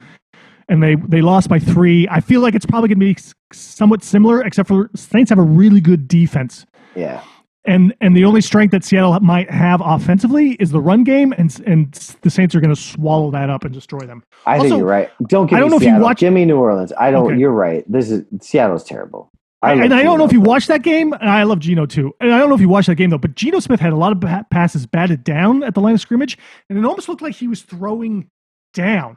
and 0.68 0.82
they 0.82 0.96
they 0.96 1.22
lost 1.22 1.48
by 1.48 1.60
three. 1.60 2.08
I 2.10 2.20
feel 2.20 2.40
like 2.40 2.56
it's 2.56 2.66
probably 2.66 2.88
going 2.88 2.98
to 2.98 3.14
be 3.14 3.16
somewhat 3.52 4.02
similar, 4.02 4.44
except 4.44 4.68
for 4.68 4.90
Saints 4.96 5.30
have 5.30 5.38
a 5.38 5.42
really 5.42 5.80
good 5.80 6.08
defense. 6.08 6.66
Yeah. 6.96 7.22
And 7.64 7.94
and 8.00 8.16
the 8.16 8.24
only 8.24 8.40
strength 8.40 8.70
that 8.72 8.84
Seattle 8.84 9.18
might 9.20 9.50
have 9.50 9.80
offensively 9.84 10.52
is 10.52 10.70
the 10.70 10.80
run 10.80 11.04
game, 11.04 11.32
and 11.38 11.60
and 11.66 11.92
the 12.22 12.30
Saints 12.30 12.54
are 12.54 12.60
going 12.60 12.74
to 12.74 12.80
swallow 12.80 13.30
that 13.30 13.50
up 13.50 13.64
and 13.64 13.72
destroy 13.72 14.00
them. 14.00 14.22
I 14.46 14.58
think 14.58 14.70
you're 14.76 14.84
right. 14.84 15.10
Don't 15.28 15.46
give 15.46 15.56
I 15.56 15.60
don't 15.60 15.68
me 15.68 15.70
know 15.70 15.76
if 15.76 15.82
you 15.82 15.88
Seattle. 15.88 16.02
watch- 16.04 16.18
Give 16.20 16.32
me 16.32 16.44
New 16.44 16.56
Orleans. 16.58 16.92
I 16.98 17.10
don't. 17.10 17.26
Okay. 17.32 17.38
You're 17.38 17.50
right. 17.52 17.84
This 17.90 18.10
is 18.10 18.24
Seattle's 18.40 18.84
terrible. 18.84 19.30
and 19.62 19.80
love 19.80 19.92
I 19.92 20.02
don't 20.02 20.18
know 20.18 20.26
if 20.26 20.32
you 20.32 20.40
watched 20.42 20.68
that 20.68 20.82
game. 20.82 21.12
And 21.14 21.30
I 21.30 21.44
love 21.44 21.58
Geno 21.60 21.86
too. 21.86 22.12
And 22.20 22.32
I 22.34 22.38
don't 22.38 22.48
know 22.50 22.54
if 22.54 22.60
you 22.60 22.68
watched 22.68 22.88
that 22.88 22.96
game 22.96 23.08
though. 23.10 23.18
But 23.18 23.34
Geno 23.34 23.60
Smith 23.60 23.80
had 23.80 23.92
a 23.92 23.96
lot 23.96 24.12
of 24.12 24.50
passes 24.50 24.86
batted 24.86 25.24
down 25.24 25.62
at 25.62 25.74
the 25.74 25.80
line 25.80 25.94
of 25.94 26.00
scrimmage, 26.00 26.36
and 26.68 26.78
it 26.78 26.84
almost 26.84 27.08
looked 27.08 27.22
like 27.22 27.34
he 27.34 27.48
was 27.48 27.62
throwing 27.62 28.28
down. 28.74 29.16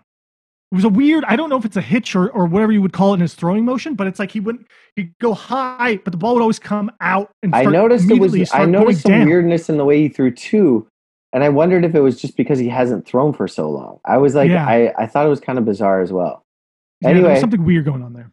It 0.71 0.75
was 0.75 0.83
a 0.83 0.89
weird. 0.89 1.23
I 1.25 1.35
don't 1.37 1.49
know 1.49 1.57
if 1.57 1.63
it's 1.65 1.77
a 1.77 1.81
hitch 1.81 2.15
or, 2.15 2.29
or 2.29 2.45
whatever 2.45 2.71
you 2.73 2.81
would 2.81 2.91
call 2.93 3.11
it 3.11 3.15
in 3.15 3.21
his 3.21 3.33
throwing 3.35 3.63
motion, 3.63 3.95
but 3.95 4.05
it's 4.07 4.19
like 4.19 4.31
he 4.31 4.39
wouldn't. 4.41 4.67
He'd 4.95 5.13
go 5.19 5.33
high, 5.33 5.97
but 6.03 6.11
the 6.11 6.17
ball 6.17 6.33
would 6.33 6.41
always 6.41 6.59
come 6.59 6.91
out. 6.99 7.31
And 7.41 7.55
I 7.55 7.63
noticed 7.63 8.09
it 8.11 8.19
was. 8.19 8.35
I 8.53 8.65
noticed 8.65 9.03
some 9.03 9.11
down. 9.13 9.27
weirdness 9.27 9.69
in 9.69 9.77
the 9.77 9.85
way 9.85 9.99
he 10.01 10.09
threw 10.09 10.31
too 10.31 10.87
and 11.33 11.43
I 11.43 11.49
wondered 11.49 11.83
if 11.83 11.93
it 11.93 11.99
was 11.99 12.19
just 12.21 12.37
because 12.37 12.57
he 12.57 12.69
hasn't 12.69 13.05
thrown 13.05 13.33
for 13.33 13.49
so 13.49 13.69
long. 13.69 13.99
I 14.05 14.17
was 14.17 14.33
like, 14.33 14.49
Yeah. 14.49 14.65
I, 14.65 14.93
I 14.97 15.05
thought 15.07 15.25
it 15.25 15.29
was 15.29 15.41
kind 15.41 15.59
of 15.59 15.65
bizarre 15.65 16.01
as 16.01 16.11
well. 16.11 16.41
Yeah, 17.01 17.09
Anyway. 17.09 17.39
something 17.39 17.63
weird 17.65 17.83
going 17.85 18.01
on 18.01 18.13
there. 18.13 18.31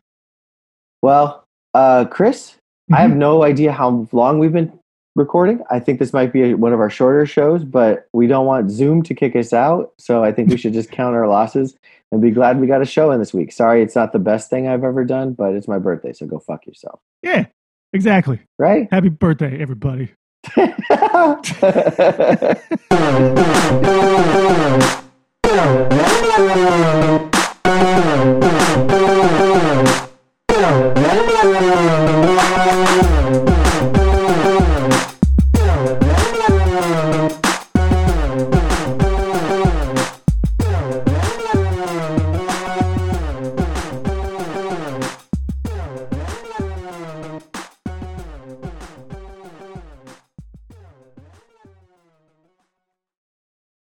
Well, 1.03 1.45
uh, 1.75 2.05
Chris, 2.07 2.55
I 2.91 2.95
Mm-hmm. 2.95 3.03
have 3.03 3.17
no 3.17 3.43
idea 3.43 3.73
how 3.73 4.07
long 4.13 4.39
we've 4.39 4.53
been 4.53 4.73
recording. 5.15 5.61
I 5.71 5.81
think 5.81 5.99
this 5.99 6.13
might 6.13 6.33
be 6.33 6.55
one 6.55 6.73
of 6.73 6.81
our 6.81 6.91
shorter 6.91 7.27
shows, 7.27 7.65
but 7.65 8.09
we 8.13 8.27
don't 8.27 8.47
want 8.47 8.71
Zoom 8.71 9.03
to 9.05 9.15
kick 9.15 9.37
us 9.37 9.53
out. 9.53 9.93
So 9.99 10.25
I 10.25 10.33
think 10.33 10.51
we 10.51 10.57
should 10.57 10.73
just 10.73 10.91
count 10.91 11.15
our 11.15 11.29
losses 11.29 11.77
and 12.11 12.21
be 12.21 12.31
glad 12.31 12.61
we 12.61 12.67
got 12.67 12.83
a 12.83 12.87
show 12.87 13.11
in 13.11 13.21
this 13.21 13.33
week. 13.33 13.53
Sorry, 13.53 13.83
it's 13.83 13.95
not 13.95 14.13
the 14.13 14.19
best 14.19 14.51
thing 14.51 14.69
I've 14.69 14.85
ever 14.85 15.05
done, 15.05 15.33
but 15.33 15.55
it's 15.55 15.69
my 15.69 15.79
birthday, 15.79 16.13
so 16.13 16.27
go 16.27 16.39
fuck 16.39 16.67
yourself. 16.67 17.01
Yeah, 17.23 17.47
exactly. 17.93 18.41
Right? 18.59 18.89
Happy 18.91 19.09
birthday, 19.09 19.61
everybody. 19.61 20.13